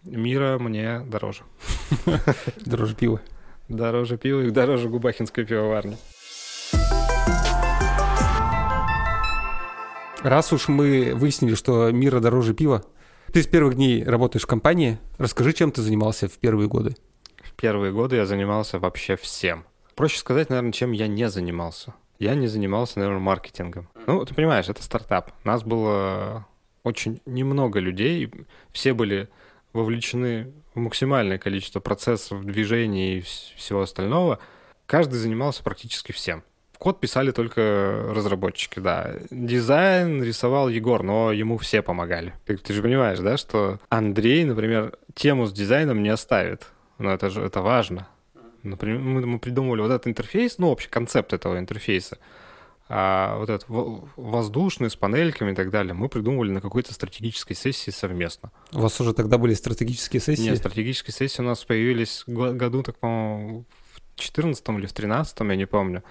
Мира 0.05 0.59
мне 0.59 1.01
дороже. 1.01 1.43
Дороже 2.65 2.95
пива. 2.95 3.21
Дороже 3.69 4.19
пива 4.19 4.43
и 4.43 4.51
дороже 4.51 4.91
губахинской 4.91 5.47
пивоварни. 5.47 5.97
Раз 10.25 10.55
уж 10.55 10.69
мы 10.69 11.13
выяснили, 11.15 11.55
что 11.55 11.91
мира 11.91 12.19
дороже 12.19 12.55
пива, 12.55 12.83
ты 13.31 13.43
с 13.43 13.47
первых 13.47 13.75
дней 13.75 14.03
работаешь 14.03 14.45
в 14.45 14.47
компании. 14.47 14.99
Расскажи, 15.19 15.53
чем 15.53 15.71
ты 15.71 15.83
занимался 15.83 16.29
в 16.29 16.39
первые 16.39 16.67
годы. 16.67 16.97
В 17.43 17.53
первые 17.53 17.93
годы 17.93 18.17
я 18.17 18.25
занимался 18.25 18.79
вообще 18.79 19.17
всем. 19.17 19.67
Проще 19.95 20.17
сказать, 20.19 20.49
наверное, 20.49 20.73
чем 20.73 20.93
я 20.93 21.09
не 21.09 21.29
занимался. 21.29 21.93
Я 22.19 22.35
не 22.37 22.47
занимался, 22.47 23.01
наверное, 23.01 23.21
маркетингом. 23.21 23.91
Ну, 24.07 24.25
ты 24.25 24.33
понимаешь, 24.33 24.67
это 24.71 24.83
стартап. 24.83 25.31
Нас 25.45 25.63
было 25.63 26.47
очень 26.85 27.21
немного 27.27 27.79
людей. 27.79 28.33
Все 28.73 28.95
были 28.95 29.29
вовлечены 29.75 30.55
в 30.75 30.79
максимальное 30.79 31.37
количество 31.37 31.81
процессов, 31.81 32.43
движений 32.47 33.19
и 33.19 33.21
вс- 33.21 33.55
всего 33.57 33.83
остального. 33.83 34.39
Каждый 34.87 35.17
занимался 35.17 35.63
практически 35.63 36.13
всем. 36.13 36.45
Код 36.85 37.01
писали 37.01 37.31
только 37.31 38.11
разработчики, 38.15 38.79
да. 38.79 39.15
Дизайн 39.31 40.23
рисовал 40.23 40.69
Егор, 40.69 41.03
но 41.03 41.33
ему 41.33 41.57
все 41.57 41.81
помогали. 41.81 42.35
Ты, 42.45 42.59
ты 42.59 42.75
же 42.75 42.83
понимаешь, 42.83 43.21
да, 43.21 43.39
что 43.39 43.79
Андрей, 43.89 44.45
например, 44.45 44.93
тему 45.15 45.47
с 45.47 45.53
дизайном 45.55 46.03
не 46.03 46.11
оставит. 46.11 46.67
Но 46.99 47.11
это 47.11 47.31
же 47.31 47.41
это 47.41 47.63
важно. 47.63 48.07
Например, 48.63 48.99
мы, 48.99 49.25
мы 49.27 49.39
придумывали 49.39 49.81
вот 49.81 49.91
этот 49.93 50.07
интерфейс, 50.09 50.59
ну, 50.59 50.69
общий 50.69 50.91
концепт 50.91 51.33
этого 51.33 51.59
интерфейса. 51.59 52.19
А 52.91 53.39
вот 53.39 53.49
этот 53.49 53.67
во- 53.71 54.07
воздушный 54.17 54.91
с 54.91 54.97
панельками 54.97 55.53
и 55.53 55.55
так 55.55 55.71
далее 55.71 55.95
мы 55.95 56.11
придумывали 56.11 56.51
на 56.51 56.61
какой-то 56.61 56.93
стратегической 56.93 57.57
сессии 57.57 57.93
совместно. 57.93 58.51
У 58.75 58.81
вас 58.81 59.01
уже 59.01 59.15
тогда 59.15 59.39
были 59.39 59.55
стратегические 59.55 60.21
сессии? 60.21 60.43
Нет, 60.51 60.59
стратегические 60.59 61.15
сессии 61.15 61.41
у 61.41 61.47
нас 61.47 61.65
появились 61.65 62.25
го- 62.27 62.53
году, 62.53 62.83
так, 62.83 62.99
по-моему, 62.99 63.65
в 64.17 64.21
14 64.21 64.69
или 64.79 64.85
в 64.87 64.93
13 64.93 65.41
я 65.49 65.57
не 65.57 65.67
помню. 65.67 66.03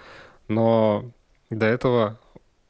Но 0.48 1.12
до 1.50 1.66
этого 1.66 2.20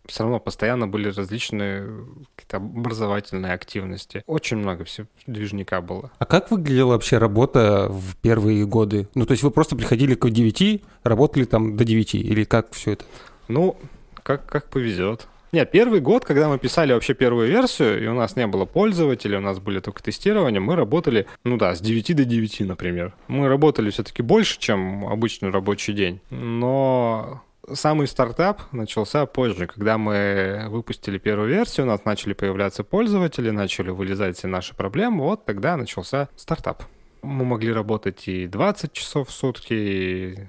все 0.05 0.23
равно 0.23 0.39
постоянно 0.39 0.87
были 0.87 1.09
различные 1.09 1.87
какие-то 2.35 2.57
образовательные 2.57 3.53
активности. 3.53 4.23
Очень 4.27 4.57
много 4.57 4.83
всего 4.83 5.07
движника 5.27 5.81
было. 5.81 6.11
А 6.19 6.25
как 6.25 6.51
выглядела 6.51 6.89
вообще 6.89 7.17
работа 7.17 7.87
в 7.89 8.15
первые 8.17 8.65
годы? 8.65 9.07
Ну, 9.15 9.25
то 9.25 9.31
есть 9.31 9.43
вы 9.43 9.51
просто 9.51 9.75
приходили 9.75 10.15
к 10.15 10.29
9, 10.29 10.83
работали 11.03 11.45
там 11.45 11.77
до 11.77 11.85
9, 11.85 12.15
или 12.15 12.43
как 12.43 12.73
все 12.73 12.91
это? 12.91 13.05
Ну, 13.47 13.77
как, 14.23 14.45
как 14.45 14.69
повезет. 14.69 15.27
Нет, 15.53 15.69
первый 15.69 15.99
год, 15.99 16.25
когда 16.25 16.49
мы 16.49 16.57
писали 16.57 16.93
вообще 16.93 17.13
первую 17.13 17.47
версию, 17.47 18.03
и 18.03 18.07
у 18.07 18.15
нас 18.15 18.35
не 18.35 18.47
было 18.47 18.65
пользователей, 18.65 19.37
у 19.37 19.41
нас 19.41 19.59
были 19.59 19.79
только 19.79 20.01
тестирования, 20.01 20.59
мы 20.59 20.75
работали, 20.75 21.27
ну 21.43 21.57
да, 21.57 21.75
с 21.75 21.79
9 21.79 22.15
до 22.15 22.25
9, 22.25 22.61
например. 22.61 23.13
Мы 23.27 23.47
работали 23.47 23.91
все-таки 23.91 24.23
больше, 24.23 24.59
чем 24.59 25.05
обычный 25.05 25.51
рабочий 25.51 25.93
день, 25.93 26.21
но 26.31 27.43
самый 27.71 28.07
стартап 28.07 28.61
начался 28.71 29.25
позже, 29.25 29.67
когда 29.67 29.97
мы 29.97 30.65
выпустили 30.69 31.17
первую 31.17 31.49
версию, 31.49 31.85
у 31.85 31.89
нас 31.89 32.05
начали 32.05 32.33
появляться 32.33 32.83
пользователи, 32.83 33.49
начали 33.49 33.89
вылезать 33.89 34.37
все 34.37 34.47
наши 34.47 34.75
проблемы, 34.75 35.23
вот 35.23 35.45
тогда 35.45 35.77
начался 35.77 36.29
стартап. 36.35 36.83
Мы 37.21 37.45
могли 37.45 37.71
работать 37.71 38.27
и 38.27 38.47
20 38.47 38.91
часов 38.91 39.29
в 39.29 39.31
сутки, 39.31 39.73
и, 39.73 40.47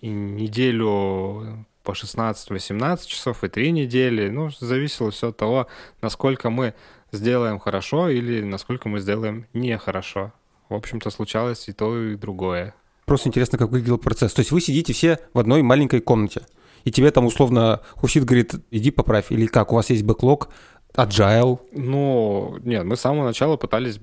и 0.00 0.08
неделю 0.08 1.66
по 1.84 1.92
16-18 1.92 3.06
часов, 3.06 3.44
и 3.44 3.48
3 3.48 3.70
недели. 3.70 4.28
Ну, 4.28 4.50
зависело 4.50 5.12
все 5.12 5.28
от 5.28 5.36
того, 5.36 5.68
насколько 6.02 6.50
мы 6.50 6.74
сделаем 7.12 7.60
хорошо 7.60 8.08
или 8.08 8.42
насколько 8.42 8.88
мы 8.88 8.98
сделаем 8.98 9.46
нехорошо. 9.52 10.32
В 10.68 10.74
общем-то, 10.74 11.10
случалось 11.10 11.68
и 11.68 11.72
то, 11.72 11.96
и 11.96 12.16
другое. 12.16 12.74
Просто 13.04 13.28
интересно, 13.28 13.56
как 13.56 13.70
выглядел 13.70 13.98
процесс. 13.98 14.32
То 14.32 14.40
есть 14.40 14.50
вы 14.50 14.60
сидите 14.60 14.92
все 14.92 15.20
в 15.32 15.38
одной 15.38 15.62
маленькой 15.62 16.00
комнате, 16.00 16.42
и 16.86 16.92
тебе 16.92 17.10
там 17.10 17.26
условно 17.26 17.80
Хусит 17.96 18.24
говорит, 18.24 18.54
иди 18.70 18.92
поправь, 18.92 19.32
или 19.32 19.46
как, 19.46 19.72
у 19.72 19.74
вас 19.74 19.90
есть 19.90 20.04
бэклог, 20.04 20.48
agile, 20.94 21.58
Ну, 21.72 22.58
нет, 22.62 22.84
мы 22.84 22.96
с 22.96 23.00
самого 23.00 23.24
начала 23.24 23.56
пытались, 23.56 23.98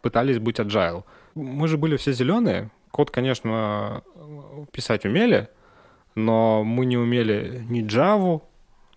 пытались 0.00 0.38
быть 0.38 0.60
agile. 0.60 1.02
Мы 1.34 1.66
же 1.66 1.76
были 1.76 1.96
все 1.96 2.12
зеленые, 2.12 2.70
Код, 2.92 3.10
конечно, 3.10 4.02
писать 4.70 5.04
умели, 5.04 5.48
но 6.14 6.62
мы 6.62 6.86
не 6.86 6.96
умели 6.96 7.64
ни 7.68 7.82
Java. 7.82 8.40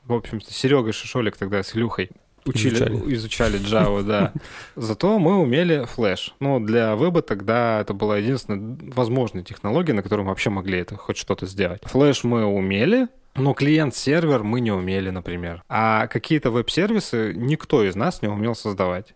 В 0.03 0.13
общем-то, 0.13 0.53
Серега 0.53 0.91
Шишолик 0.91 1.35
тогда 1.35 1.63
с 1.63 1.75
Илюхой 1.75 2.11
учили, 2.45 2.75
изучали, 2.75 3.13
изучали 3.13 3.59
Java, 3.59 4.03
да. 4.03 4.33
Зато 4.75 5.19
мы 5.19 5.39
умели 5.39 5.85
Flash. 5.95 6.31
Ну, 6.39 6.59
для 6.59 6.93
веба 6.95 7.21
тогда 7.21 7.81
это 7.81 7.93
была 7.93 8.17
единственная 8.17 8.77
возможная 8.93 9.43
технология, 9.43 9.93
на 9.93 10.03
которой 10.03 10.21
мы 10.21 10.29
вообще 10.29 10.49
могли 10.49 10.79
это 10.79 10.95
хоть 10.95 11.17
что-то 11.17 11.45
сделать. 11.45 11.81
Flash 11.83 12.21
мы 12.23 12.45
умели, 12.45 13.07
но 13.35 13.53
клиент-сервер 13.53 14.43
мы 14.43 14.61
не 14.61 14.71
умели, 14.71 15.09
например. 15.09 15.63
А 15.67 16.07
какие-то 16.07 16.51
веб-сервисы 16.51 17.33
никто 17.35 17.83
из 17.83 17.95
нас 17.95 18.21
не 18.21 18.27
умел 18.27 18.55
создавать. 18.55 19.13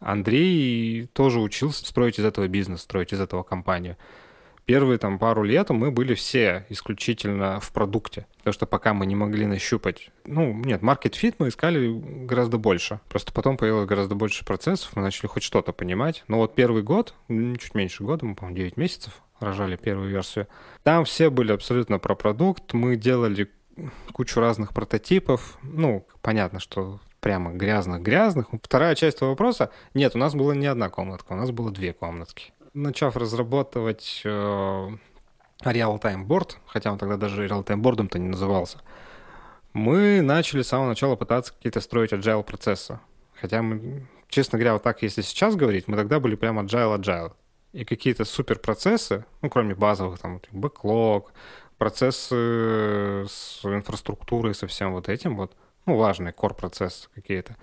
Андрей 0.00 1.08
тоже 1.12 1.40
учился 1.40 1.86
строить 1.86 2.18
из 2.18 2.24
этого 2.24 2.48
бизнес, 2.48 2.80
строить 2.80 3.12
из 3.12 3.20
этого 3.20 3.42
компанию. 3.42 3.96
Первые 4.70 4.98
там 4.98 5.18
пару 5.18 5.42
лет 5.42 5.68
мы 5.70 5.90
были 5.90 6.14
все 6.14 6.64
исключительно 6.68 7.58
в 7.58 7.72
продукте. 7.72 8.26
Потому 8.38 8.52
что 8.52 8.66
пока 8.66 8.94
мы 8.94 9.04
не 9.04 9.16
могли 9.16 9.44
нащупать... 9.44 10.12
Ну, 10.24 10.52
нет, 10.52 10.80
fit 10.80 11.34
мы 11.40 11.48
искали 11.48 11.92
гораздо 11.92 12.56
больше. 12.56 13.00
Просто 13.08 13.32
потом 13.32 13.56
появилось 13.56 13.88
гораздо 13.88 14.14
больше 14.14 14.44
процессов, 14.44 14.92
мы 14.94 15.02
начали 15.02 15.26
хоть 15.26 15.42
что-то 15.42 15.72
понимать. 15.72 16.22
Но 16.28 16.36
вот 16.36 16.54
первый 16.54 16.84
год, 16.84 17.14
чуть 17.26 17.74
меньше 17.74 18.04
года, 18.04 18.24
мы, 18.24 18.36
по-моему, 18.36 18.58
9 18.58 18.76
месяцев 18.76 19.20
рожали 19.40 19.74
первую 19.74 20.08
версию. 20.08 20.46
Там 20.84 21.04
все 21.04 21.30
были 21.30 21.50
абсолютно 21.50 21.98
про 21.98 22.14
продукт. 22.14 22.72
Мы 22.72 22.94
делали 22.94 23.50
кучу 24.12 24.38
разных 24.38 24.72
прототипов. 24.72 25.58
Ну, 25.64 26.06
понятно, 26.22 26.60
что 26.60 27.00
прямо 27.18 27.52
грязных-грязных. 27.52 28.46
Вторая 28.62 28.94
часть 28.94 29.18
твоего 29.18 29.32
вопроса. 29.32 29.70
Нет, 29.94 30.14
у 30.14 30.18
нас 30.18 30.36
была 30.36 30.54
не 30.54 30.68
одна 30.68 30.90
комнатка, 30.90 31.32
у 31.32 31.36
нас 31.36 31.50
было 31.50 31.72
две 31.72 31.92
комнатки. 31.92 32.52
Начав 32.72 33.16
разрабатывать 33.16 34.22
э, 34.24 34.28
Real-Time 35.64 36.26
Board, 36.26 36.52
хотя 36.66 36.92
он 36.92 36.98
тогда 36.98 37.16
даже 37.16 37.46
Real-Time 37.46 37.80
Board-то 37.80 38.18
не 38.18 38.28
назывался, 38.28 38.78
мы 39.72 40.20
начали 40.20 40.62
с 40.62 40.68
самого 40.68 40.88
начала 40.88 41.16
пытаться 41.16 41.52
какие-то 41.52 41.80
строить 41.80 42.12
agile 42.12 42.42
процессы. 42.42 43.00
Хотя 43.40 43.62
мы, 43.62 44.06
честно 44.28 44.58
говоря, 44.58 44.74
вот 44.74 44.82
так, 44.82 45.02
если 45.02 45.22
сейчас 45.22 45.56
говорить, 45.56 45.88
мы 45.88 45.96
тогда 45.96 46.20
были 46.20 46.34
прямо 46.34 46.62
agile-agile. 46.62 47.32
И 47.72 47.84
какие-то 47.84 48.24
супер 48.24 48.58
процессы, 48.58 49.24
ну, 49.42 49.48
кроме 49.48 49.74
базовых, 49.74 50.18
там, 50.18 50.40
бэклог, 50.50 51.32
процессы 51.78 52.34
с 53.28 53.60
инфраструктурой, 53.64 54.54
со 54.54 54.66
всем 54.66 54.92
вот 54.92 55.08
этим 55.08 55.36
вот, 55.36 55.56
ну, 55.86 55.96
важные 55.96 56.32
core-процессы 56.32 57.08
какие-то, 57.14 57.56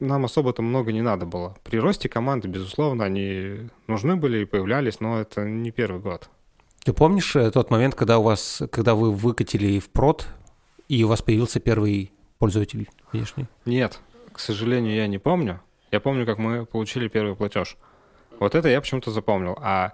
нам 0.00 0.24
особо-то 0.24 0.62
много 0.62 0.92
не 0.92 1.02
надо 1.02 1.26
было. 1.26 1.56
При 1.62 1.78
росте 1.78 2.08
команды, 2.08 2.48
безусловно, 2.48 3.04
они 3.04 3.70
нужны 3.86 4.16
были 4.16 4.42
и 4.42 4.44
появлялись, 4.44 5.00
но 5.00 5.20
это 5.20 5.44
не 5.44 5.70
первый 5.70 6.00
год. 6.00 6.28
Ты 6.84 6.92
помнишь 6.92 7.36
э, 7.36 7.50
тот 7.50 7.70
момент, 7.70 7.94
когда 7.94 8.18
у 8.18 8.22
вас, 8.22 8.62
когда 8.72 8.94
вы 8.94 9.12
выкатили 9.12 9.78
в 9.78 9.90
прод, 9.90 10.26
и 10.88 11.04
у 11.04 11.08
вас 11.08 11.22
появился 11.22 11.60
первый 11.60 12.12
пользователь 12.38 12.88
внешний? 13.12 13.46
Нет, 13.66 14.00
к 14.32 14.40
сожалению, 14.40 14.94
я 14.94 15.06
не 15.06 15.18
помню. 15.18 15.60
Я 15.90 16.00
помню, 16.00 16.24
как 16.24 16.38
мы 16.38 16.64
получили 16.64 17.08
первый 17.08 17.36
платеж. 17.36 17.76
Вот 18.38 18.54
это 18.54 18.68
я 18.68 18.80
почему-то 18.80 19.10
запомнил. 19.10 19.56
А 19.60 19.92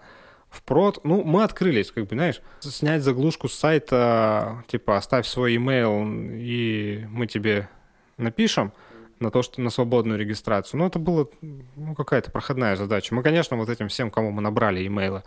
в 0.49 0.63
прод, 0.63 1.01
ну, 1.05 1.25
мы 1.25 1.43
открылись, 1.43 1.91
как 1.91 2.07
бы, 2.07 2.15
знаешь, 2.15 2.41
снять 2.61 3.03
заглушку 3.03 3.49
с 3.49 3.55
сайта, 3.55 4.65
типа, 4.69 4.97
оставь 4.97 5.27
свой 5.27 5.57
email, 5.57 6.31
и 6.39 7.05
мы 7.11 7.27
тебе 7.27 7.69
напишем 8.17 8.73
на 9.21 9.31
то, 9.31 9.43
что 9.43 9.61
на 9.61 9.71
свободную 9.71 10.19
регистрацию. 10.19 10.79
Ну, 10.79 10.87
это 10.87 10.99
была 10.99 11.27
ну, 11.41 11.95
какая-то 11.95 12.31
проходная 12.31 12.77
задача. 12.77 13.15
Мы, 13.15 13.23
конечно, 13.23 13.57
вот 13.57 13.69
этим 13.69 13.89
всем, 13.89 14.11
кому 14.11 14.31
мы 14.31 14.43
набрали 14.43 14.87
имейлы, 14.87 15.23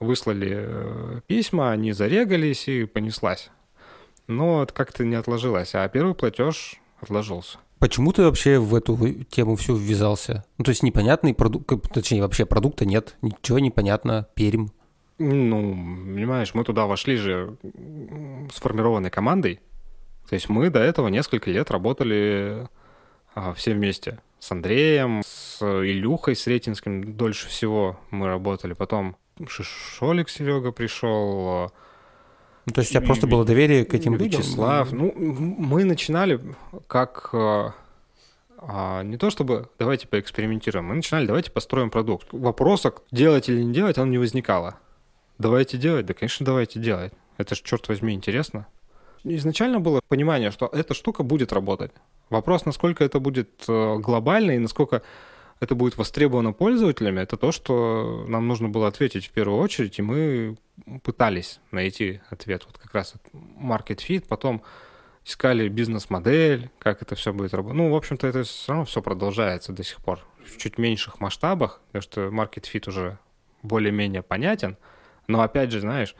выслали 0.00 0.56
э, 0.60 1.20
письма, 1.26 1.70
они 1.70 1.92
зарегались 1.92 2.68
и 2.68 2.84
понеслась. 2.84 3.50
Но 4.26 4.62
это 4.62 4.72
как-то 4.72 5.04
не 5.04 5.16
отложилось, 5.16 5.74
а 5.74 5.88
первый 5.88 6.14
платеж 6.14 6.80
отложился. 7.00 7.58
Почему 7.78 8.12
ты 8.12 8.22
вообще 8.22 8.58
в 8.58 8.74
эту 8.74 8.96
тему 9.30 9.56
всю 9.56 9.74
ввязался? 9.74 10.44
Ну, 10.58 10.64
то 10.64 10.70
есть 10.70 10.82
непонятный 10.82 11.32
продукт, 11.32 11.92
точнее, 11.92 12.20
вообще 12.20 12.44
продукта 12.44 12.84
нет, 12.84 13.16
ничего 13.22 13.58
не 13.58 13.70
понятно, 13.70 14.28
Пермь. 14.34 14.68
Ну, 15.18 15.72
понимаешь, 15.72 16.54
мы 16.54 16.64
туда 16.64 16.86
вошли 16.86 17.16
же 17.16 17.56
сформированной 18.54 19.10
командой. 19.10 19.60
То 20.28 20.34
есть 20.34 20.48
мы 20.48 20.70
до 20.70 20.80
этого 20.80 21.08
несколько 21.08 21.50
лет 21.50 21.70
работали 21.70 22.68
все 23.54 23.74
вместе. 23.74 24.18
С 24.38 24.52
Андреем, 24.52 25.22
с 25.24 25.60
Илюхой 25.62 26.34
Сретенским 26.34 27.16
дольше 27.16 27.48
всего 27.48 28.00
мы 28.10 28.26
работали. 28.26 28.72
Потом 28.72 29.16
Шишолик 29.46 30.28
Серега 30.28 30.72
пришел, 30.72 31.70
ну, 32.66 32.74
то 32.74 32.80
есть 32.80 32.90
у 32.90 32.94
тебя 32.94 33.06
просто 33.06 33.26
было 33.26 33.44
доверие 33.44 33.84
к 33.84 33.94
этим 33.94 34.14
людям? 34.14 34.40
Вячеслав. 34.40 34.92
Ну, 34.92 35.12
мы 35.16 35.84
начинали 35.84 36.40
как... 36.86 37.30
А, 37.32 37.74
а, 38.58 39.02
не 39.02 39.16
то 39.16 39.30
чтобы 39.30 39.68
давайте 39.78 40.06
поэкспериментируем, 40.06 40.86
мы 40.86 40.94
начинали 40.94 41.26
давайте 41.26 41.50
построим 41.50 41.90
продукт. 41.90 42.28
Вопроса, 42.32 42.92
делать 43.10 43.48
или 43.48 43.62
не 43.62 43.72
делать, 43.72 43.98
он 43.98 44.10
не 44.10 44.18
возникало. 44.18 44.78
Давайте 45.38 45.78
делать? 45.78 46.06
Да, 46.06 46.14
конечно, 46.14 46.44
давайте 46.44 46.78
делать. 46.78 47.12
Это 47.38 47.54
же, 47.54 47.62
черт 47.62 47.88
возьми, 47.88 48.12
интересно. 48.12 48.66
Изначально 49.24 49.80
было 49.80 50.00
понимание, 50.06 50.50
что 50.50 50.66
эта 50.66 50.92
штука 50.92 51.22
будет 51.22 51.52
работать. 51.52 51.92
Вопрос, 52.30 52.64
насколько 52.64 53.04
это 53.04 53.18
будет 53.18 53.64
э, 53.68 53.96
глобально 53.98 54.52
и 54.52 54.58
насколько 54.58 55.02
это 55.58 55.74
будет 55.74 55.98
востребовано 55.98 56.52
пользователями, 56.52 57.20
это 57.20 57.36
то, 57.36 57.52
что 57.52 58.24
нам 58.28 58.48
нужно 58.48 58.68
было 58.68 58.88
ответить 58.88 59.26
в 59.26 59.30
первую 59.30 59.60
очередь, 59.60 59.98
и 59.98 60.02
мы 60.02 60.56
пытались 61.02 61.60
найти 61.70 62.20
ответ. 62.30 62.64
Вот 62.66 62.78
как 62.78 62.94
раз 62.94 63.14
market 63.32 63.98
fit, 63.98 64.26
потом 64.26 64.62
искали 65.24 65.68
бизнес-модель, 65.68 66.70
как 66.78 67.02
это 67.02 67.14
все 67.14 67.32
будет 67.32 67.52
работать. 67.52 67.76
Ну, 67.76 67.90
в 67.90 67.96
общем-то, 67.96 68.26
это 68.26 68.44
все 68.44 68.72
равно 68.72 68.84
все 68.86 69.02
продолжается 69.02 69.72
до 69.72 69.84
сих 69.84 69.98
пор 69.98 70.20
в 70.46 70.56
чуть 70.56 70.78
меньших 70.78 71.20
масштабах, 71.20 71.80
потому 71.88 72.02
что 72.02 72.20
market 72.28 72.64
fit 72.72 72.88
уже 72.88 73.18
более-менее 73.62 74.22
понятен. 74.22 74.78
Но 75.26 75.42
опять 75.42 75.70
же, 75.70 75.80
знаешь, 75.80 76.14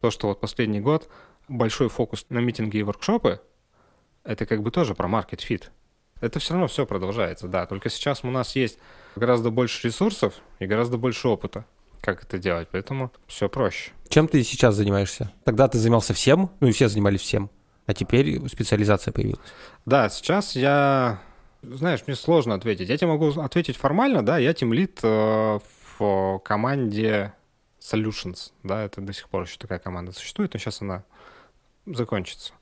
то, 0.00 0.10
что 0.10 0.28
вот 0.28 0.40
последний 0.40 0.80
год 0.80 1.08
большой 1.48 1.88
фокус 1.88 2.26
на 2.28 2.38
митинги 2.38 2.78
и 2.78 2.82
воркшопы, 2.82 3.40
это 4.24 4.46
как 4.46 4.62
бы 4.62 4.70
тоже 4.70 4.94
про 4.94 5.08
fit. 5.08 5.64
Это 6.20 6.38
все 6.38 6.54
равно 6.54 6.68
все 6.68 6.86
продолжается, 6.86 7.48
да. 7.48 7.66
Только 7.66 7.90
сейчас 7.90 8.22
у 8.22 8.30
нас 8.30 8.54
есть 8.54 8.78
гораздо 9.16 9.50
больше 9.50 9.88
ресурсов 9.88 10.34
и 10.60 10.66
гораздо 10.66 10.96
больше 10.96 11.26
опыта, 11.26 11.64
как 12.00 12.22
это 12.22 12.38
делать. 12.38 12.68
Поэтому 12.70 13.10
все 13.26 13.48
проще. 13.48 13.90
Чем 14.08 14.28
ты 14.28 14.42
сейчас 14.44 14.76
занимаешься? 14.76 15.32
Тогда 15.44 15.66
ты 15.66 15.78
занимался 15.78 16.14
всем, 16.14 16.50
ну 16.60 16.68
и 16.68 16.72
все 16.72 16.88
занимались 16.88 17.20
всем. 17.20 17.50
А 17.86 17.94
теперь 17.94 18.46
специализация 18.48 19.10
появилась. 19.12 19.40
Да, 19.84 20.08
сейчас 20.08 20.54
я... 20.54 21.20
Знаешь, 21.62 22.04
мне 22.06 22.14
сложно 22.14 22.54
ответить. 22.54 22.88
Я 22.88 22.96
тебе 22.96 23.08
могу 23.08 23.28
ответить 23.40 23.76
формально, 23.76 24.24
да, 24.24 24.38
я 24.38 24.52
тимлит 24.54 25.00
э, 25.02 25.58
в 25.98 26.38
команде 26.44 27.34
Solutions, 27.80 28.52
да, 28.62 28.84
это 28.84 29.00
до 29.00 29.12
сих 29.12 29.28
пор 29.28 29.44
еще 29.44 29.58
такая 29.58 29.78
команда 29.78 30.12
существует, 30.12 30.54
но 30.54 30.60
сейчас 30.60 30.82
она 30.82 31.04
закончится. 31.86 32.52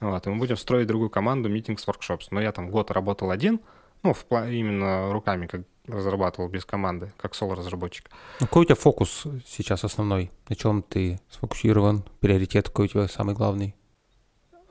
Вот, 0.00 0.26
и 0.26 0.30
мы 0.30 0.36
будем 0.36 0.56
строить 0.56 0.86
другую 0.86 1.10
команду 1.10 1.54
Meetings 1.54 1.84
Workshops. 1.86 2.28
Но 2.30 2.40
я 2.40 2.52
там 2.52 2.70
год 2.70 2.90
работал 2.90 3.30
один, 3.30 3.60
ну, 4.02 4.14
в, 4.14 4.24
именно 4.50 5.12
руками, 5.12 5.46
как 5.46 5.62
разрабатывал 5.86 6.48
без 6.48 6.64
команды, 6.64 7.12
как 7.16 7.34
соло-разработчик. 7.34 8.10
Ну, 8.40 8.46
какой 8.46 8.62
у 8.62 8.64
тебя 8.64 8.76
фокус 8.76 9.24
сейчас 9.46 9.84
основной? 9.84 10.30
На 10.48 10.56
чем 10.56 10.82
ты 10.82 11.20
сфокусирован? 11.28 12.04
Приоритет 12.20 12.68
какой 12.68 12.86
у 12.86 12.88
тебя 12.88 13.08
самый 13.08 13.34
главный? 13.34 13.74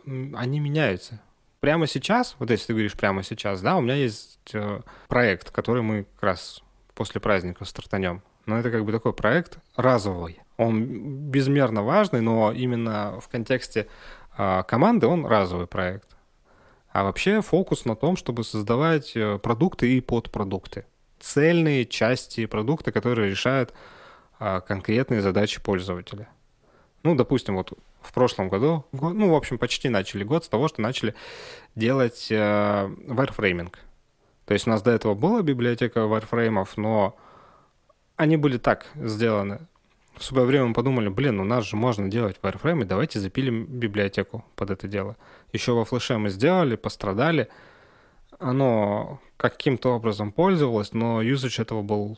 Они 0.06 0.60
меняются. 0.60 1.22
Прямо 1.60 1.88
сейчас, 1.88 2.36
вот 2.40 2.50
если 2.50 2.68
ты 2.68 2.74
говоришь 2.74 2.94
прямо 2.94 3.22
сейчас, 3.22 3.62
да, 3.62 3.76
у 3.76 3.82
меня 3.82 3.96
есть 3.96 4.40
э, 4.54 4.82
проект, 5.10 5.52
который 5.52 5.82
мы 5.82 6.06
как 6.16 6.24
раз 6.24 6.64
после 6.96 7.20
праздника 7.20 7.66
стартанем. 7.66 8.24
Но 8.46 8.58
это 8.58 8.72
как 8.72 8.86
бы 8.86 8.92
такой 8.92 9.14
проект 9.14 9.60
разовый. 9.76 10.40
Он 10.58 11.30
безмерно 11.30 11.84
важный, 11.84 12.22
но 12.22 12.52
именно 12.52 13.20
в 13.20 13.28
контексте 13.28 13.88
команды, 14.64 15.08
он 15.08 15.26
разовый 15.26 15.68
проект. 15.68 16.16
А 16.92 17.04
вообще 17.04 17.42
фокус 17.42 17.86
на 17.86 17.96
том, 17.96 18.16
чтобы 18.16 18.44
создавать 18.44 19.16
э, 19.16 19.38
продукты 19.38 19.96
и 19.96 20.02
подпродукты. 20.02 20.86
Цельные 21.20 21.86
части 21.86 22.46
продукта, 22.46 22.92
которые 22.92 23.30
решают 23.30 23.74
а, 24.40 24.62
конкретные 24.62 25.22
задачи 25.22 25.62
пользователя. 25.62 26.30
Ну, 27.04 27.16
допустим, 27.16 27.58
вот 27.58 27.74
в 28.02 28.14
прошлом 28.14 28.50
году, 28.50 28.86
ну, 28.94 29.30
в 29.30 29.36
общем, 29.36 29.58
почти 29.58 29.90
начали 29.90 30.24
год 30.24 30.46
с 30.46 30.50
того, 30.50 30.70
что 30.70 30.82
начали 30.82 31.14
делать 31.76 32.28
э, 32.32 32.36
wireframing. 32.36 33.74
То 34.46 34.54
есть 34.54 34.66
у 34.66 34.70
нас 34.70 34.82
до 34.82 34.92
этого 34.92 35.14
была 35.14 35.42
библиотека 35.42 36.00
wireframe'ов, 36.00 36.70
но 36.78 37.16
они 38.16 38.38
были 38.38 38.58
так 38.58 38.88
сделаны 38.96 39.60
в 40.20 40.24
свое 40.24 40.46
время 40.46 40.66
мы 40.68 40.74
подумали, 40.74 41.08
блин, 41.08 41.40
у 41.40 41.44
нас 41.44 41.66
же 41.66 41.76
можно 41.76 42.10
делать 42.10 42.38
wireframe, 42.42 42.84
давайте 42.84 43.20
запилим 43.20 43.66
библиотеку 43.66 44.44
под 44.56 44.70
это 44.70 44.88
дело. 44.88 45.16
Еще 45.54 45.72
во 45.72 45.86
флеше 45.86 46.18
мы 46.18 46.30
сделали, 46.30 46.76
пострадали. 46.76 47.48
Оно 48.38 49.20
каким-то 49.38 49.96
образом 49.96 50.32
пользовалось, 50.32 50.94
но 50.94 51.22
юзач 51.22 51.60
этого 51.60 51.82
был 51.82 52.18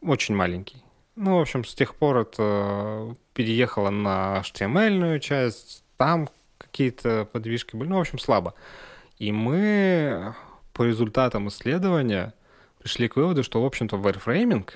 очень 0.00 0.34
маленький. 0.34 0.82
Ну, 1.14 1.36
в 1.36 1.40
общем, 1.42 1.64
с 1.64 1.74
тех 1.74 1.94
пор 1.94 2.18
это 2.18 3.14
переехало 3.34 3.90
на 3.90 4.42
HTML 4.42 5.18
часть, 5.20 5.84
там 5.98 6.28
какие-то 6.56 7.28
подвижки 7.30 7.76
были, 7.76 7.90
ну, 7.90 7.98
в 7.98 8.00
общем, 8.00 8.18
слабо. 8.18 8.54
И 9.18 9.30
мы 9.30 10.34
по 10.72 10.84
результатам 10.84 11.48
исследования 11.48 12.32
пришли 12.80 13.08
к 13.08 13.16
выводу, 13.16 13.42
что, 13.42 13.62
в 13.62 13.66
общем-то, 13.66 13.96
wireframing 13.96 14.68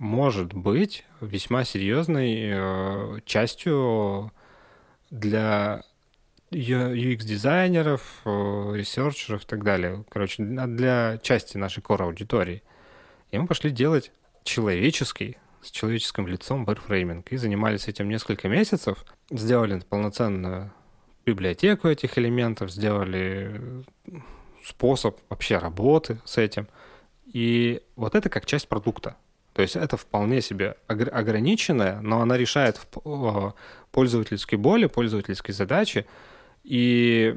может 0.00 0.54
быть 0.54 1.04
весьма 1.20 1.62
серьезной 1.64 2.34
э, 2.52 3.18
частью 3.26 4.32
для 5.10 5.82
UX-дизайнеров, 6.50 8.22
э, 8.24 8.72
ресерчеров 8.76 9.44
и 9.44 9.46
так 9.46 9.62
далее. 9.62 10.02
Короче, 10.08 10.42
для 10.42 11.18
части 11.22 11.58
нашей 11.58 11.82
core-аудитории. 11.82 12.62
И 13.30 13.38
мы 13.38 13.46
пошли 13.46 13.70
делать 13.70 14.10
человеческий, 14.42 15.36
с 15.60 15.70
человеческим 15.70 16.26
лицом 16.26 16.64
wireframing. 16.64 17.22
И 17.28 17.36
занимались 17.36 17.86
этим 17.86 18.08
несколько 18.08 18.48
месяцев. 18.48 19.04
Сделали 19.30 19.80
полноценную 19.80 20.72
библиотеку 21.26 21.88
этих 21.88 22.16
элементов, 22.16 22.70
сделали 22.70 23.84
способ 24.64 25.18
вообще 25.28 25.58
работы 25.58 26.22
с 26.24 26.38
этим. 26.38 26.68
И 27.26 27.82
вот 27.96 28.14
это 28.14 28.30
как 28.30 28.46
часть 28.46 28.66
продукта. 28.66 29.16
То 29.60 29.64
есть 29.64 29.76
это 29.76 29.98
вполне 29.98 30.40
себе 30.40 30.76
ограниченное, 30.86 32.00
но 32.00 32.22
она 32.22 32.38
решает 32.38 32.80
пользовательские 33.90 34.56
боли, 34.56 34.86
пользовательские 34.86 35.54
задачи. 35.54 36.06
И 36.64 37.36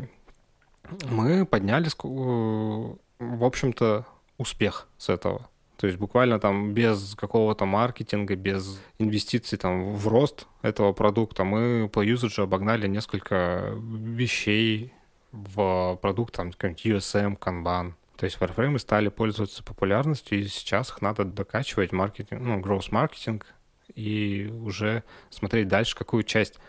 мы 1.09 1.45
подняли, 1.45 1.89
в 1.99 3.43
общем-то, 3.43 4.05
успех 4.37 4.87
с 4.97 5.09
этого. 5.09 5.49
То 5.75 5.87
есть 5.87 5.99
буквально 5.99 6.39
там 6.39 6.73
без 6.73 7.13
какого-то 7.15 7.65
маркетинга, 7.65 8.37
без 8.37 8.79
инвестиций 8.99 9.57
там 9.57 9.93
в 9.93 10.07
рост 10.07 10.47
этого 10.61 10.93
продукта 10.93 11.43
мы 11.43 11.89
по 11.89 11.99
юзаджу 11.99 12.43
обогнали 12.43 12.87
несколько 12.87 13.73
вещей 13.75 14.93
в 15.33 15.99
продукт, 16.01 16.35
там, 16.35 16.53
какой-нибудь 16.53 16.85
USM, 16.85 17.37
Kanban. 17.37 17.95
То 18.17 18.25
есть 18.25 18.37
wireframe 18.37 18.77
стали 18.79 19.09
пользоваться 19.09 19.63
популярностью, 19.63 20.39
и 20.39 20.47
сейчас 20.47 20.89
их 20.89 21.01
надо 21.01 21.25
докачивать 21.25 21.91
маркетинг, 21.91 22.41
ну, 22.41 22.59
growth 22.59 22.87
маркетинг, 22.91 23.47
и 23.95 24.51
уже 24.61 25.03
смотреть 25.29 25.67
дальше, 25.67 25.95
какую 25.95 26.23
часть, 26.23 26.59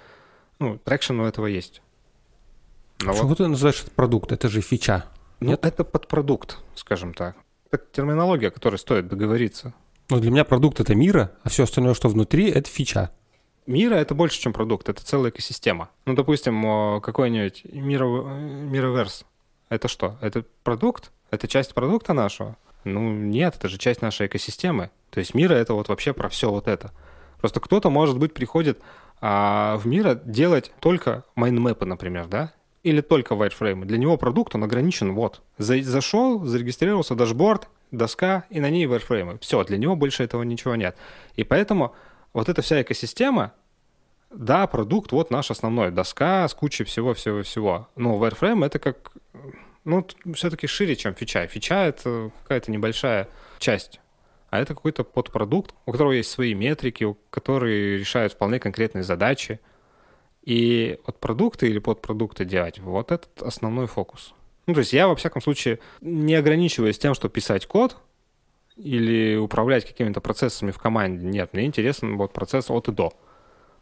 ну, 0.58 0.78
traction 0.78 1.20
у 1.20 1.24
этого 1.24 1.46
есть. 1.46 1.82
Но 3.00 3.12
Почему 3.12 3.28
вот... 3.28 3.38
ты 3.38 3.46
называешь 3.46 3.82
это 3.82 3.90
продукт? 3.90 4.32
Это 4.32 4.48
же 4.48 4.60
фича. 4.60 5.04
Ну, 5.40 5.50
Нет? 5.50 5.64
это 5.64 5.84
подпродукт, 5.84 6.58
скажем 6.74 7.12
так. 7.12 7.36
Это 7.70 7.84
терминология, 7.92 8.48
о 8.48 8.50
которой 8.50 8.76
стоит 8.76 9.08
договориться. 9.08 9.74
Но 10.08 10.20
для 10.20 10.30
меня 10.30 10.44
продукт— 10.44 10.80
это 10.80 10.94
Miro, 10.94 11.32
а 11.42 11.48
все 11.48 11.64
остальное, 11.64 11.94
что 11.94 12.08
внутри,— 12.08 12.48
это 12.50 12.70
фича 12.70 13.10
Miro 13.66 13.94
это 13.94 14.14
больше, 14.14 14.40
чем 14.40 14.52
продукт, 14.52 14.88
это 14.88 15.04
целая 15.04 15.30
экосистема. 15.30 15.90
Ну, 16.06 16.14
допустим, 16.14 17.00
какой-нибудь 17.00 17.64
Miroverse. 17.72 19.24
Это 19.68 19.88
что? 19.88 20.18
Это 20.20 20.44
продукт? 20.62 21.10
Это 21.34 21.48
часть 21.48 21.74
продукта 21.74 22.12
нашего? 22.12 22.56
Ну, 22.84 23.12
нет, 23.12 23.56
это 23.56 23.68
же 23.68 23.78
часть 23.78 24.02
нашей 24.02 24.26
экосистемы. 24.26 24.90
То 25.10 25.20
есть 25.20 25.34
Miro 25.34 25.54
это 25.54 25.74
вот 25.74 25.88
вообще 25.88 26.12
про 26.12 26.28
все 26.28 26.50
вот 26.50 26.68
это. 26.68 26.92
Просто 27.38 27.60
кто-то, 27.60 27.90
может 27.90 28.18
быть, 28.18 28.32
приходит 28.32 28.80
а, 29.20 29.76
в 29.78 29.86
Miro 29.86 30.14
делать 30.14 30.72
только 30.80 31.24
mind 31.34 31.57
map 31.57 31.75
ы, 31.75 31.86
например, 31.86 32.26
да? 32.26 32.52
Или 32.82 33.00
только 33.00 33.34
wireframe. 33.34 33.84
Для 33.84 33.98
него 33.98 34.16
продукт, 34.16 34.54
он 34.54 34.64
ограничен 34.64 35.14
вот. 35.14 35.42
За, 35.58 35.80
зашел, 35.82 36.44
зарегистрировался, 36.44 37.14
дашборд, 37.14 37.68
доска, 37.90 38.44
и 38.50 38.60
на 38.60 38.70
ней 38.70 38.86
wireframe. 38.86 39.38
Все, 39.40 39.64
для 39.64 39.78
него 39.78 39.96
больше 39.96 40.22
этого 40.22 40.42
ничего 40.42 40.76
нет. 40.76 40.96
И 41.36 41.44
поэтому 41.44 41.94
вот 42.32 42.48
эта 42.48 42.62
вся 42.62 42.82
экосистема, 42.82 43.52
да, 44.30 44.66
продукт 44.66 45.12
вот 45.12 45.30
наш 45.30 45.50
основной, 45.50 45.90
доска 45.90 46.46
с 46.48 46.54
кучей 46.54 46.84
всего-всего-всего. 46.84 47.88
Но 47.96 48.16
Wireframe 48.18 48.66
это 48.66 48.78
как, 48.78 49.12
ну, 49.84 50.06
все-таки 50.34 50.66
шире, 50.66 50.96
чем 50.96 51.14
фича. 51.14 51.46
Фича— 51.46 51.74
это 51.86 52.30
какая-то 52.42 52.70
небольшая 52.70 53.28
часть. 53.58 54.00
А 54.50 54.60
это 54.60 54.74
какой-то 54.74 55.04
подпродукт, 55.04 55.74
у 55.86 55.92
которого 55.92 56.12
есть 56.12 56.30
свои 56.30 56.54
метрики, 56.54 57.14
которые 57.30 57.98
решают 57.98 58.32
вполне 58.32 58.60
конкретные 58.60 59.02
задачи. 59.02 59.60
И 60.42 60.98
вот 61.06 61.18
продукты 61.18 61.68
или 61.68 61.78
подпродукты 61.78 62.44
делать, 62.44 62.78
вот 62.78 63.10
этот 63.10 63.42
основной 63.42 63.86
фокус. 63.86 64.34
Ну, 64.66 64.74
то 64.74 64.80
есть 64.80 64.92
я, 64.92 65.08
во 65.08 65.16
всяком 65.16 65.42
случае, 65.42 65.80
не 66.00 66.34
ограничиваюсь 66.34 66.98
тем, 66.98 67.14
что 67.14 67.28
писать 67.28 67.66
код, 67.66 67.96
или 68.76 69.36
управлять 69.36 69.86
какими-то 69.86 70.20
процессами 70.20 70.70
в 70.70 70.78
команде. 70.78 71.26
Нет, 71.26 71.52
мне 71.52 71.64
интересен 71.64 72.16
вот 72.16 72.32
процесс 72.32 72.70
от 72.70 72.88
и 72.88 72.92
до. 72.92 73.12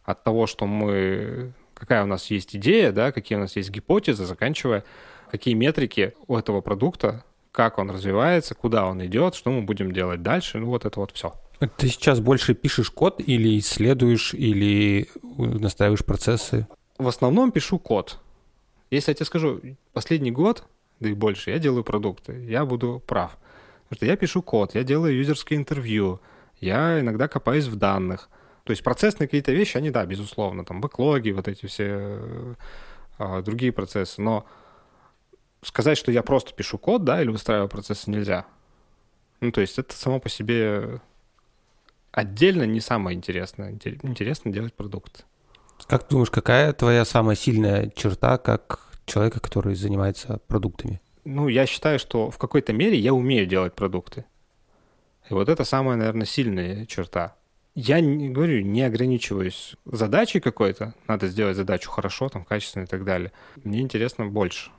От 0.05 0.23
того, 0.25 0.47
что 0.47 0.67
мы... 0.67 1.53
Какая 1.75 2.05
у 2.05 2.07
нас 2.07 2.31
есть 2.31 2.55
идея, 2.55 2.93
да, 2.93 3.11
какие 3.11 3.37
у 3.37 3.41
нас 3.41 3.57
есть 3.57 3.71
гипотезы, 3.71 4.25
заканчивая, 4.25 4.85
какие 5.33 5.55
метрики 5.55 6.13
у 6.29 6.37
этого 6.37 6.61
продукта, 6.61 7.25
как 7.53 7.79
он 7.79 7.91
развивается, 7.91 8.55
куда 8.55 8.87
он 8.87 9.05
идет, 9.05 9.35
что 9.35 9.51
мы 9.51 9.63
будем 9.63 9.91
делать 9.91 10.23
дальше, 10.23 10.59
ну 10.59 10.67
вот 10.67 10.85
это 10.85 11.01
вот 11.01 11.11
все. 11.13 11.33
Ты 11.79 11.89
сейчас 11.89 12.21
больше 12.21 12.55
пишешь 12.55 12.91
код 12.91 13.21
или 13.25 13.59
исследуешь, 13.59 14.35
или 14.35 15.09
настраиваешь 15.23 16.05
процессы? 16.05 16.67
В 16.99 17.09
основном 17.09 17.51
пишу 17.51 17.79
код. 17.79 18.19
Если 18.91 19.11
я 19.11 19.15
тебе 19.15 19.27
скажу, 19.27 19.61
последний 19.95 20.31
год, 20.31 20.65
да 21.01 21.09
и 21.09 21.15
больше, 21.15 21.51
я 21.51 21.59
делаю 21.59 21.83
продукты, 21.83 22.45
я 22.49 22.67
буду 22.67 23.03
прав. 23.07 23.39
Потому 23.89 23.97
что 23.97 24.07
я 24.07 24.17
пишу 24.17 24.43
код, 24.43 24.75
я 24.75 24.85
делаю 24.85 25.17
юзерское 25.17 25.57
интервью, 25.57 26.21
я 26.61 27.01
иногда 27.01 27.27
копаюсь 27.27 27.67
в 27.67 27.77
данных. 27.77 28.29
То 28.65 28.73
есть 28.73 28.85
процессные 28.85 29.29
какие-то 29.29 29.53
вещи, 29.53 29.79
они, 29.79 29.91
да, 29.91 30.05
безусловно, 30.05 30.65
там 30.65 30.83
бэклоги, 30.83 31.31
вот 31.31 31.49
эти 31.49 31.65
все 31.67 32.55
а, 33.19 33.41
другие 33.41 33.73
процессы. 33.73 34.21
Но 34.21 34.47
сказать, 35.63 35.99
что 35.99 36.13
я 36.13 36.23
просто 36.23 36.53
пишу 36.53 36.79
код, 36.79 37.05
да, 37.05 37.23
или 37.23 37.31
выстраиваю 37.31 37.69
процессы 37.69 38.11
нельзя. 38.11 38.47
Ну, 39.41 39.53
то 39.53 39.61
есть 39.61 39.79
это 39.79 39.97
само 39.97 40.21
по 40.21 40.29
себе 40.29 41.01
отдельно 42.11 42.65
не 42.65 42.81
самое 42.81 43.17
интересное. 43.17 43.73
Интересно 43.73 44.53
делать 44.53 44.75
продукт. 44.75 45.25
Как 45.87 46.09
думаешь, 46.09 46.31
какая 46.31 46.73
твоя 46.73 47.05
самая 47.05 47.37
сильная 47.37 47.91
черта 47.91 48.39
как 48.39 48.93
человека, 49.05 49.41
который 49.41 49.75
занимается 49.75 50.41
продуктами? 50.47 51.01
ну, 51.25 51.49
я 51.49 51.67
считаю, 51.67 51.99
что 51.99 52.31
в 52.31 52.39
какой-то 52.39 52.73
мере 52.73 52.99
я 52.99 53.15
умею 53.15 53.47
делать 53.47 53.75
продукты. 53.75 54.25
И 55.31 55.35
вот 55.35 55.49
это 55.49 55.65
самая, 55.65 55.97
наверное, 55.97 56.27
сильная 56.27 56.87
черта. 56.87 57.37
Я 57.75 58.01
не 58.01 58.29
говорю, 58.29 58.63
не 58.63 58.83
ограничиваюсь 58.83 59.77
задачей 59.87 60.41
какой-то, 60.41 60.95
надо 61.09 61.29
сделать 61.29 61.57
задачу 61.57 61.91
хорошо, 61.91 62.29
там, 62.29 62.45
качественно 62.45 62.85
и 62.85 62.87
так 62.87 63.05
далее. 63.05 63.33
Мне 63.65 63.81
интересно 63.81 64.27
больше. 64.27 64.71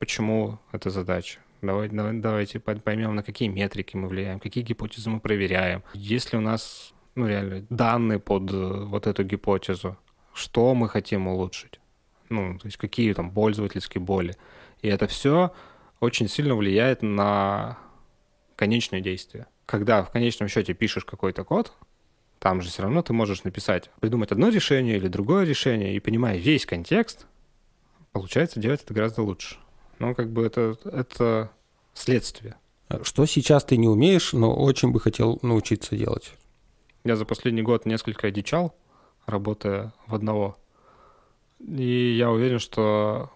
Почему 0.00 0.58
эта 0.72 0.88
задача? 0.88 1.40
Давай, 1.60 1.90
давай, 1.90 2.14
давайте 2.14 2.58
поймем, 2.58 3.14
на 3.14 3.22
какие 3.22 3.48
метрики 3.48 3.96
мы 3.96 4.08
влияем, 4.08 4.40
какие 4.40 4.64
гипотезы 4.64 5.10
мы 5.10 5.20
проверяем. 5.20 5.82
Есть 5.92 6.32
ли 6.32 6.38
у 6.38 6.40
нас, 6.40 6.94
ну, 7.14 7.26
реально, 7.26 7.66
данные 7.68 8.18
под 8.18 8.50
э, 8.50 8.84
вот 8.86 9.06
эту 9.06 9.24
гипотезу? 9.24 9.98
Что 10.32 10.74
мы 10.74 10.88
хотим 10.88 11.28
улучшить? 11.28 11.80
Ну, 12.30 12.58
то 12.58 12.66
есть 12.66 12.78
какие 12.78 13.12
там 13.12 13.30
пользовательские 13.30 14.00
боли. 14.00 14.36
И 14.80 14.88
это 14.88 15.06
все 15.06 15.52
очень 16.00 16.28
сильно 16.28 16.56
влияет 16.56 17.02
на 17.02 17.78
конечное 18.56 19.02
действие. 19.02 19.48
Когда 19.66 20.02
в 20.02 20.10
конечном 20.10 20.48
счете 20.48 20.72
пишешь 20.72 21.04
какой-то 21.04 21.44
код, 21.44 21.74
там 22.38 22.62
же 22.62 22.70
все 22.70 22.84
равно 22.84 23.02
ты 23.02 23.12
можешь 23.12 23.44
написать, 23.44 23.90
придумать 24.00 24.32
одно 24.32 24.48
решение 24.48 24.96
или 24.96 25.08
другое 25.08 25.44
решение, 25.44 25.94
и 25.94 26.00
понимая 26.00 26.38
весь 26.38 26.64
контекст, 26.64 27.26
получается 28.12 28.60
делать 28.60 28.82
это 28.82 28.94
гораздо 28.94 29.20
лучше. 29.20 29.58
Ну, 30.00 30.14
как 30.14 30.30
бы 30.30 30.44
это, 30.44 30.76
это 30.84 31.50
следствие. 31.92 32.56
Что 33.02 33.26
сейчас 33.26 33.64
ты 33.64 33.76
не 33.76 33.86
умеешь, 33.86 34.32
но 34.32 34.52
очень 34.52 34.90
бы 34.90 34.98
хотел 34.98 35.38
научиться 35.42 35.94
делать? 35.94 36.32
Я 37.04 37.16
за 37.16 37.26
последний 37.26 37.62
год 37.62 37.84
несколько 37.84 38.26
одичал, 38.26 38.74
работая 39.26 39.92
в 40.06 40.14
одного. 40.14 40.56
И 41.60 42.16
я 42.16 42.30
уверен, 42.30 42.58
что 42.58 43.30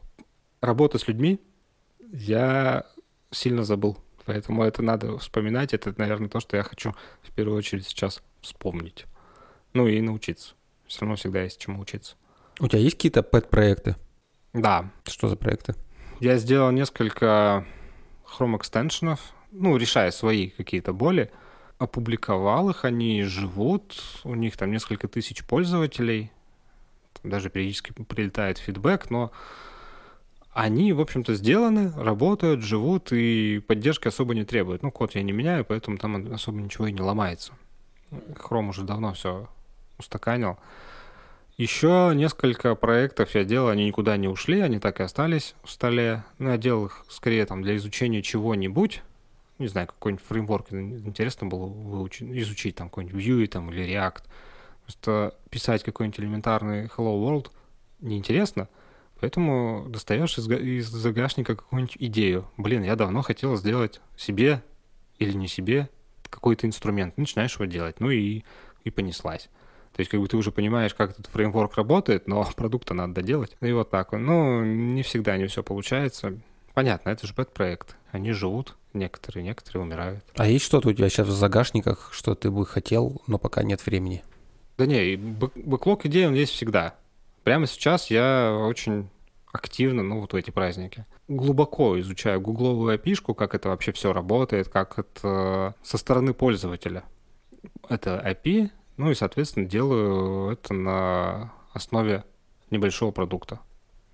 работа 0.62 0.98
с 0.98 1.06
людьми 1.06 1.38
я 2.12 2.86
сильно 3.30 3.62
забыл. 3.62 3.98
Поэтому 4.24 4.64
это 4.64 4.82
надо 4.82 5.18
вспоминать. 5.18 5.74
Это, 5.74 5.94
наверное, 5.98 6.30
то, 6.30 6.40
что 6.40 6.56
я 6.56 6.62
хочу 6.62 6.94
в 7.22 7.30
первую 7.32 7.58
очередь 7.58 7.86
сейчас 7.86 8.22
вспомнить. 8.40 9.04
Ну 9.74 9.86
и 9.86 10.00
научиться. 10.00 10.54
Все 10.86 11.02
равно 11.02 11.16
всегда 11.16 11.42
есть 11.42 11.60
чему 11.60 11.80
учиться. 11.80 12.16
У 12.58 12.68
тебя 12.68 12.78
есть 12.78 12.96
какие-то 12.96 13.22
пэт-проекты? 13.22 13.96
Да. 14.54 14.90
Что 15.04 15.28
за 15.28 15.36
проекты? 15.36 15.74
Я 16.20 16.38
сделал 16.38 16.70
несколько 16.70 17.66
Chrome 18.24 18.56
экстеншенов, 18.56 19.20
ну, 19.50 19.76
решая 19.76 20.10
свои 20.10 20.50
какие-то 20.50 20.92
боли. 20.92 21.30
Опубликовал 21.78 22.70
их, 22.70 22.84
они 22.84 23.22
живут, 23.24 24.00
у 24.22 24.34
них 24.34 24.56
там 24.56 24.70
несколько 24.70 25.08
тысяч 25.08 25.44
пользователей. 25.44 26.30
Даже 27.24 27.50
периодически 27.50 27.92
прилетает 27.92 28.58
фидбэк, 28.58 29.10
но 29.10 29.32
они, 30.52 30.92
в 30.92 31.00
общем-то, 31.00 31.34
сделаны, 31.34 31.92
работают, 31.96 32.62
живут 32.62 33.12
и 33.12 33.60
поддержки 33.66 34.06
особо 34.06 34.34
не 34.34 34.44
требуют. 34.44 34.82
Ну, 34.82 34.92
код 34.92 35.16
я 35.16 35.22
не 35.22 35.32
меняю, 35.32 35.64
поэтому 35.64 35.98
там 35.98 36.32
особо 36.32 36.60
ничего 36.60 36.86
и 36.86 36.92
не 36.92 37.00
ломается. 37.00 37.54
Chrome 38.10 38.68
уже 38.68 38.84
давно 38.84 39.14
все 39.14 39.48
устаканил. 39.98 40.58
Еще 41.56 42.12
несколько 42.16 42.74
проектов 42.74 43.34
я 43.36 43.44
делал, 43.44 43.68
они 43.68 43.86
никуда 43.86 44.16
не 44.16 44.26
ушли, 44.26 44.60
они 44.60 44.80
так 44.80 44.98
и 44.98 45.04
остались 45.04 45.54
в 45.62 45.70
столе. 45.70 46.24
Ну, 46.38 46.50
я 46.50 46.58
делал 46.58 46.86
их 46.86 47.04
скорее 47.08 47.46
там 47.46 47.62
для 47.62 47.76
изучения 47.76 48.22
чего-нибудь. 48.22 49.02
Не 49.58 49.68
знаю, 49.68 49.86
какой-нибудь 49.86 50.24
фреймворк 50.26 50.72
интересно 50.72 51.46
было 51.46 51.66
выучить, 51.66 52.28
изучить, 52.28 52.74
там 52.74 52.88
какой-нибудь 52.88 53.24
Vue 53.24 53.46
там, 53.46 53.70
или 53.70 53.86
React. 53.86 54.22
Просто 54.82 55.34
писать 55.48 55.84
какой-нибудь 55.84 56.18
элементарный 56.18 56.86
Hello 56.86 57.22
World 57.22 57.52
неинтересно, 58.00 58.68
поэтому 59.20 59.86
достаешь 59.88 60.36
из, 60.36 60.48
из 60.50 60.88
загашника 60.88 61.54
какую-нибудь 61.54 61.96
идею. 62.00 62.50
Блин, 62.56 62.82
я 62.82 62.96
давно 62.96 63.22
хотел 63.22 63.56
сделать 63.56 64.00
себе 64.16 64.60
или 65.20 65.32
не 65.32 65.46
себе 65.46 65.88
какой-то 66.28 66.66
инструмент. 66.66 67.16
Начинаешь 67.16 67.54
его 67.54 67.66
делать, 67.66 68.00
ну 68.00 68.10
и, 68.10 68.42
и 68.82 68.90
понеслась. 68.90 69.48
То 69.94 70.00
есть 70.00 70.10
как 70.10 70.20
бы 70.20 70.26
ты 70.26 70.36
уже 70.36 70.50
понимаешь, 70.50 70.92
как 70.92 71.12
этот 71.12 71.26
фреймворк 71.28 71.76
работает, 71.76 72.26
но 72.26 72.48
продукта 72.56 72.94
надо 72.94 73.14
доделать. 73.14 73.56
И 73.60 73.72
вот 73.72 73.90
так. 73.90 74.12
Ну, 74.12 74.64
не 74.64 75.02
всегда 75.02 75.36
не 75.36 75.46
все 75.46 75.62
получается. 75.62 76.38
Понятно, 76.74 77.10
это 77.10 77.26
же 77.26 77.34
бэт-проект. 77.34 77.96
Они 78.10 78.32
живут, 78.32 78.76
некоторые, 78.92 79.44
некоторые 79.44 79.82
умирают. 79.84 80.24
А 80.36 80.48
есть 80.48 80.64
что-то 80.64 80.88
у 80.88 80.92
тебя 80.92 81.08
сейчас 81.08 81.28
в 81.28 81.32
загашниках, 81.32 82.10
что 82.12 82.34
ты 82.34 82.50
бы 82.50 82.66
хотел, 82.66 83.22
но 83.28 83.38
пока 83.38 83.62
нет 83.62 83.84
времени? 83.86 84.24
Да 84.76 84.86
не, 84.86 85.14
бэклог 85.16 86.04
идей, 86.06 86.26
он 86.26 86.34
есть 86.34 86.52
всегда. 86.52 86.96
Прямо 87.44 87.68
сейчас 87.68 88.10
я 88.10 88.56
очень 88.68 89.08
активно, 89.52 90.02
ну, 90.02 90.20
вот 90.20 90.32
в 90.32 90.36
эти 90.36 90.50
праздники. 90.50 91.06
Глубоко 91.28 91.98
изучаю 92.00 92.40
гугловую 92.40 92.98
api 92.98 93.34
как 93.34 93.54
это 93.54 93.68
вообще 93.68 93.92
все 93.92 94.12
работает, 94.12 94.68
как 94.68 94.98
это 94.98 95.74
со 95.82 95.96
стороны 95.96 96.34
пользователя. 96.34 97.04
Это 97.88 98.22
API, 98.26 98.70
ну 98.96 99.10
и, 99.10 99.14
соответственно, 99.14 99.66
делаю 99.66 100.52
это 100.52 100.74
на 100.74 101.52
основе 101.72 102.24
небольшого 102.70 103.10
продукта. 103.10 103.60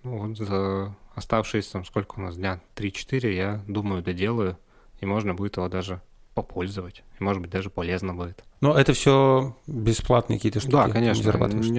Ну, 0.02 0.26
вот 0.26 0.38
за 0.38 0.94
оставшиеся, 1.14 1.72
там, 1.72 1.84
сколько 1.84 2.18
у 2.18 2.22
нас, 2.22 2.36
дня 2.36 2.60
3-4, 2.76 3.32
я 3.32 3.60
думаю, 3.66 4.02
доделаю, 4.02 4.56
и 5.00 5.06
можно 5.06 5.34
будет 5.34 5.56
его 5.56 5.68
даже 5.68 6.00
попользовать. 6.34 7.02
И, 7.18 7.22
может 7.24 7.42
быть, 7.42 7.50
даже 7.50 7.70
полезно 7.70 8.14
будет. 8.14 8.44
Но 8.60 8.74
это 8.78 8.92
все 8.92 9.56
бесплатные 9.66 10.38
какие-то 10.38 10.60
штуки? 10.60 10.72
Да, 10.72 10.88
конечно. 10.88 11.28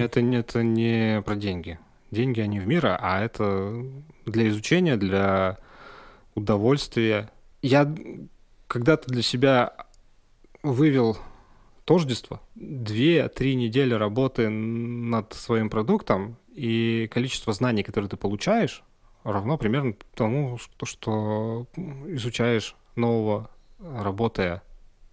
Это, 0.00 0.20
это 0.20 0.62
не 0.62 1.22
про 1.22 1.34
деньги. 1.34 1.78
Деньги, 2.10 2.40
они 2.40 2.60
в 2.60 2.66
мира, 2.66 2.98
а 3.00 3.20
это 3.20 3.84
для 4.26 4.48
изучения, 4.48 4.96
для 4.96 5.58
удовольствия. 6.34 7.30
Я 7.62 7.92
когда-то 8.66 9.08
для 9.08 9.22
себя 9.22 9.72
вывел 10.62 11.16
тождество. 11.84 12.40
Две-три 12.54 13.54
недели 13.54 13.94
работы 13.94 14.48
над 14.48 15.32
своим 15.32 15.70
продуктом 15.70 16.36
и 16.54 17.08
количество 17.12 17.52
знаний, 17.52 17.82
которые 17.82 18.08
ты 18.08 18.16
получаешь, 18.16 18.82
равно 19.24 19.58
примерно 19.58 19.94
тому, 20.14 20.58
что, 20.58 20.86
что 20.86 21.66
изучаешь 22.06 22.76
нового, 22.96 23.50
работая 23.80 24.62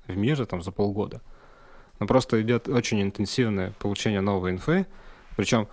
в 0.08 0.16
мире 0.16 0.46
там 0.46 0.62
за 0.62 0.72
полгода. 0.72 1.22
Но 2.00 2.08
просто 2.08 2.42
идет 2.42 2.68
очень 2.68 3.02
интенсивное 3.02 3.74
получение 3.80 4.22
новой 4.22 4.52
инфы, 4.52 4.86
причем 5.36 5.68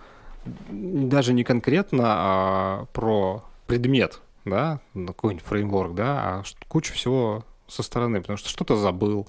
даже 0.69 1.33
не 1.33 1.43
конкретно 1.43 2.03
а 2.07 2.85
про 2.93 3.43
предмет, 3.65 4.21
да, 4.45 4.79
какой-нибудь 4.93 5.45
фреймворк, 5.45 5.93
да, 5.93 6.21
а 6.21 6.43
куча 6.67 6.93
всего 6.93 7.45
со 7.67 7.83
стороны, 7.83 8.21
потому 8.21 8.37
что 8.37 8.49
что-то 8.49 8.77
забыл, 8.77 9.27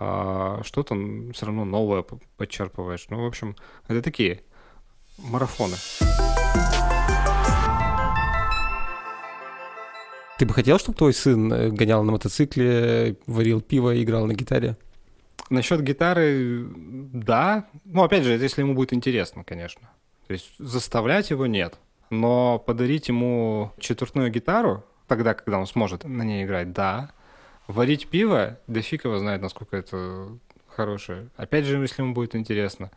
а 0.00 0.62
что-то 0.64 0.94
все 1.34 1.46
равно 1.46 1.64
новое 1.64 2.04
подчерпываешь. 2.38 3.06
Ну, 3.10 3.22
в 3.22 3.26
общем, 3.26 3.54
это 3.86 4.00
такие 4.00 4.40
марафоны. 5.18 5.76
Ты 10.38 10.46
бы 10.46 10.54
хотел, 10.54 10.78
чтобы 10.78 10.96
твой 10.96 11.12
сын 11.12 11.52
э, 11.52 11.68
гонял 11.68 12.02
на 12.02 12.12
мотоцикле, 12.12 13.18
варил 13.26 13.60
пиво 13.60 13.94
и 13.94 14.02
играл 14.02 14.24
на 14.24 14.32
гитаре? 14.32 14.78
Насчет 15.50 15.82
гитары, 15.82 16.66
да. 16.74 17.68
Ну, 17.84 18.02
опять 18.02 18.24
же, 18.24 18.32
если 18.32 18.62
ему 18.62 18.74
будет 18.74 18.94
интересно, 18.94 19.44
конечно. 19.44 19.90
То 20.28 20.32
есть 20.32 20.54
заставлять 20.58 21.28
его 21.28 21.46
нет. 21.46 21.74
Но 22.08 22.58
подарить 22.58 23.08
ему 23.08 23.72
четвертную 23.78 24.30
гитару, 24.30 24.82
тогда, 25.06 25.34
когда 25.34 25.58
он 25.58 25.66
сможет 25.66 26.04
на 26.04 26.22
ней 26.22 26.44
играть, 26.46 26.72
да. 26.72 27.10
Варить 27.70 28.08
пиво, 28.08 28.58
да 28.66 28.82
фиг 28.82 29.04
его 29.04 29.16
знает, 29.18 29.42
насколько 29.42 29.76
это 29.76 30.26
хорошее. 30.66 31.28
Опять 31.36 31.66
же, 31.66 31.76
если 31.76 32.02
ему 32.02 32.14
будет 32.14 32.34
интересно. 32.34 32.90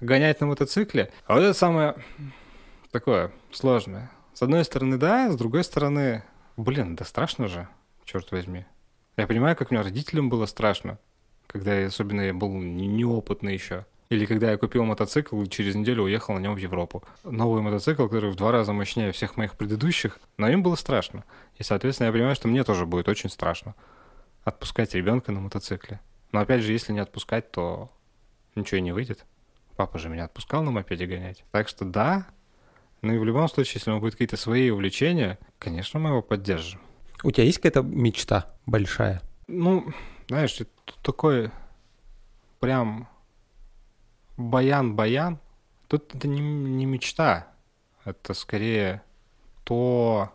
Гонять 0.00 0.40
на 0.40 0.46
мотоцикле. 0.46 1.10
А 1.26 1.34
вот 1.34 1.40
это 1.40 1.54
самое 1.54 1.96
такое 2.92 3.32
сложное. 3.50 4.12
С 4.32 4.40
одной 4.40 4.64
стороны, 4.64 4.96
да, 4.96 5.28
с 5.28 5.36
другой 5.36 5.64
стороны, 5.64 6.22
блин, 6.56 6.94
да 6.94 7.04
страшно 7.04 7.48
же, 7.48 7.66
черт 8.04 8.30
возьми. 8.30 8.64
Я 9.16 9.26
понимаю, 9.26 9.56
как 9.56 9.72
мне 9.72 9.80
родителям 9.80 10.28
было 10.28 10.46
страшно, 10.46 11.00
когда 11.48 11.74
я, 11.74 11.88
особенно 11.88 12.20
я 12.20 12.32
был 12.32 12.52
неопытный 12.52 13.54
еще. 13.54 13.86
Или 14.08 14.26
когда 14.26 14.52
я 14.52 14.56
купил 14.56 14.84
мотоцикл 14.84 15.42
и 15.42 15.48
через 15.48 15.74
неделю 15.74 16.04
уехал 16.04 16.34
на 16.34 16.38
нем 16.38 16.54
в 16.54 16.58
Европу. 16.58 17.02
Новый 17.24 17.60
мотоцикл, 17.60 18.06
который 18.06 18.30
в 18.30 18.36
два 18.36 18.52
раза 18.52 18.72
мощнее 18.72 19.10
всех 19.10 19.36
моих 19.36 19.56
предыдущих, 19.56 20.20
но 20.36 20.48
им 20.48 20.62
было 20.62 20.76
страшно. 20.76 21.24
И, 21.58 21.64
соответственно, 21.64 22.06
я 22.06 22.12
понимаю, 22.12 22.36
что 22.36 22.46
мне 22.46 22.62
тоже 22.62 22.86
будет 22.86 23.08
очень 23.08 23.28
страшно 23.28 23.74
отпускать 24.44 24.94
ребенка 24.94 25.32
на 25.32 25.40
мотоцикле. 25.40 26.00
Но 26.32 26.40
опять 26.40 26.62
же, 26.62 26.72
если 26.72 26.92
не 26.92 27.00
отпускать, 27.00 27.50
то 27.50 27.90
ничего 28.54 28.78
и 28.78 28.82
не 28.82 28.92
выйдет. 28.92 29.24
Папа 29.76 29.98
же 29.98 30.08
меня 30.08 30.24
отпускал 30.24 30.62
на 30.62 30.70
мопеде 30.70 31.06
гонять. 31.06 31.44
Так 31.50 31.68
что 31.68 31.84
да, 31.84 32.26
ну 33.00 33.12
и 33.14 33.18
в 33.18 33.24
любом 33.24 33.48
случае, 33.48 33.74
если 33.76 33.90
у 33.90 33.94
него 33.94 34.00
будут 34.00 34.14
какие-то 34.14 34.36
свои 34.36 34.70
увлечения, 34.70 35.38
конечно, 35.58 35.98
мы 35.98 36.10
его 36.10 36.22
поддержим. 36.22 36.80
У 37.24 37.30
тебя 37.30 37.44
есть 37.44 37.58
какая-то 37.58 37.82
мечта 37.82 38.54
большая? 38.66 39.22
Ну, 39.46 39.92
знаешь, 40.28 40.52
тут 40.52 40.68
такой 41.02 41.50
прям 42.60 43.08
баян-баян. 44.36 45.38
Тут 45.88 46.14
это 46.14 46.26
не, 46.26 46.40
не 46.40 46.86
мечта, 46.86 47.48
это 48.04 48.34
скорее 48.34 49.02
то, 49.64 50.32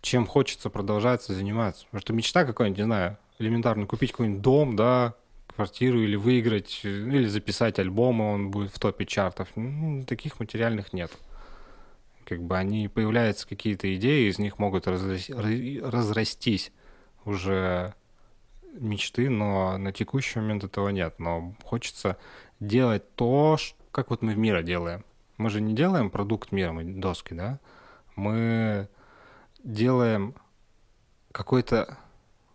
чем 0.00 0.26
хочется 0.26 0.70
продолжать 0.70 1.22
заниматься. 1.22 1.84
Потому 1.86 2.00
что 2.00 2.12
мечта 2.12 2.44
какая-нибудь, 2.44 2.78
не 2.78 2.84
знаю, 2.84 3.18
элементарно 3.38 3.86
купить 3.86 4.12
какой-нибудь 4.12 4.42
дом, 4.42 4.76
да, 4.76 5.14
квартиру 5.54 6.00
или 6.00 6.16
выиграть, 6.16 6.80
или 6.84 7.26
записать 7.26 7.78
альбом, 7.78 8.22
и 8.22 8.24
он 8.24 8.50
будет 8.50 8.72
в 8.72 8.78
топе 8.78 9.06
чартов. 9.06 9.48
Ну, 9.56 10.04
таких 10.04 10.38
материальных 10.38 10.92
нет. 10.92 11.10
Как 12.24 12.42
бы 12.42 12.56
они 12.56 12.88
появляются 12.88 13.48
какие-то 13.48 13.94
идеи, 13.96 14.28
из 14.28 14.38
них 14.38 14.58
могут 14.58 14.86
разрас... 14.86 15.28
разрастись 15.30 16.72
уже 17.24 17.94
мечты, 18.72 19.28
но 19.30 19.78
на 19.78 19.92
текущий 19.92 20.38
момент 20.38 20.64
этого 20.64 20.90
нет. 20.90 21.18
Но 21.18 21.54
хочется 21.64 22.16
делать 22.60 23.14
то, 23.14 23.56
как 23.90 24.10
вот 24.10 24.22
мы 24.22 24.34
в 24.34 24.38
мире 24.38 24.62
делаем. 24.62 25.04
Мы 25.38 25.50
же 25.50 25.60
не 25.60 25.74
делаем 25.74 26.10
продукт 26.10 26.52
мира, 26.52 26.72
мы 26.72 26.84
доски, 26.84 27.34
да? 27.34 27.58
Мы 28.14 28.88
делаем 29.68 30.34
какой-то 31.30 31.98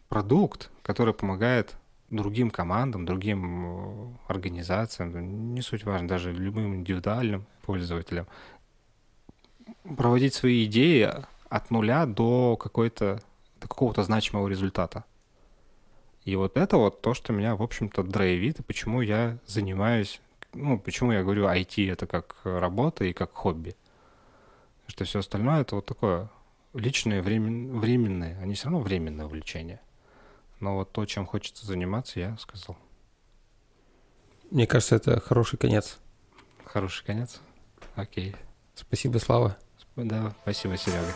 продукт, 0.10 0.72
который 0.82 1.14
помогает 1.14 1.76
другим 2.10 2.50
командам, 2.50 3.06
другим 3.06 3.66
э, 3.66 4.14
организациям, 4.28 5.54
не 5.54 5.62
суть 5.62 5.84
важно, 5.84 6.08
даже 6.08 6.34
любым 6.34 6.76
индивидуальным 6.76 7.46
пользователям, 7.62 8.28
проводить 9.98 10.34
свои 10.34 10.66
идеи 10.66 11.10
от 11.50 11.72
нуля 11.72 12.06
до 12.06 12.58
какой-то 12.58 13.22
до 13.62 13.68
какого-то 13.68 14.04
значимого 14.04 14.48
результата. 14.48 15.06
И 16.26 16.36
вот 16.36 16.58
это 16.58 16.78
вот 16.78 17.02
то, 17.02 17.14
что 17.14 17.32
меня, 17.32 17.56
в 17.56 17.62
общем-то, 17.62 18.04
драйвит, 18.04 18.60
и 18.60 18.64
почему 18.64 19.02
я 19.02 19.38
занимаюсь, 19.46 20.20
ну, 20.54 20.80
почему 20.80 21.12
я 21.12 21.24
говорю, 21.24 21.46
IT 21.46 21.92
это 21.92 22.08
как 22.08 22.36
работа 22.44 23.06
и 23.06 23.14
как 23.14 23.34
хобби. 23.34 23.76
Что 24.88 25.06
все 25.06 25.20
остальное 25.20 25.62
это 25.62 25.76
вот 25.76 25.86
такое 25.86 26.30
личные, 26.74 27.22
времен, 27.22 27.80
временные, 27.80 28.38
они 28.40 28.56
все 28.56 28.66
равно 28.66 28.80
временное 28.80 29.26
увлечение. 29.26 29.80
Но 30.60 30.76
вот 30.78 30.92
то, 30.92 31.06
чем 31.06 31.26
хочется 31.26 31.66
заниматься, 31.66 32.20
я 32.20 32.38
сказал. 32.38 32.78
Мне 34.50 34.68
кажется, 34.68 34.96
это 34.96 35.20
хороший 35.20 35.58
конец. 35.58 36.00
Хороший 36.66 37.06
конец? 37.06 37.42
Окей. 37.96 38.36
Спасибо, 38.76 39.18
Слава. 39.18 39.58
Да, 39.96 40.34
спасибо, 40.44 40.78
Серега. 40.78 41.14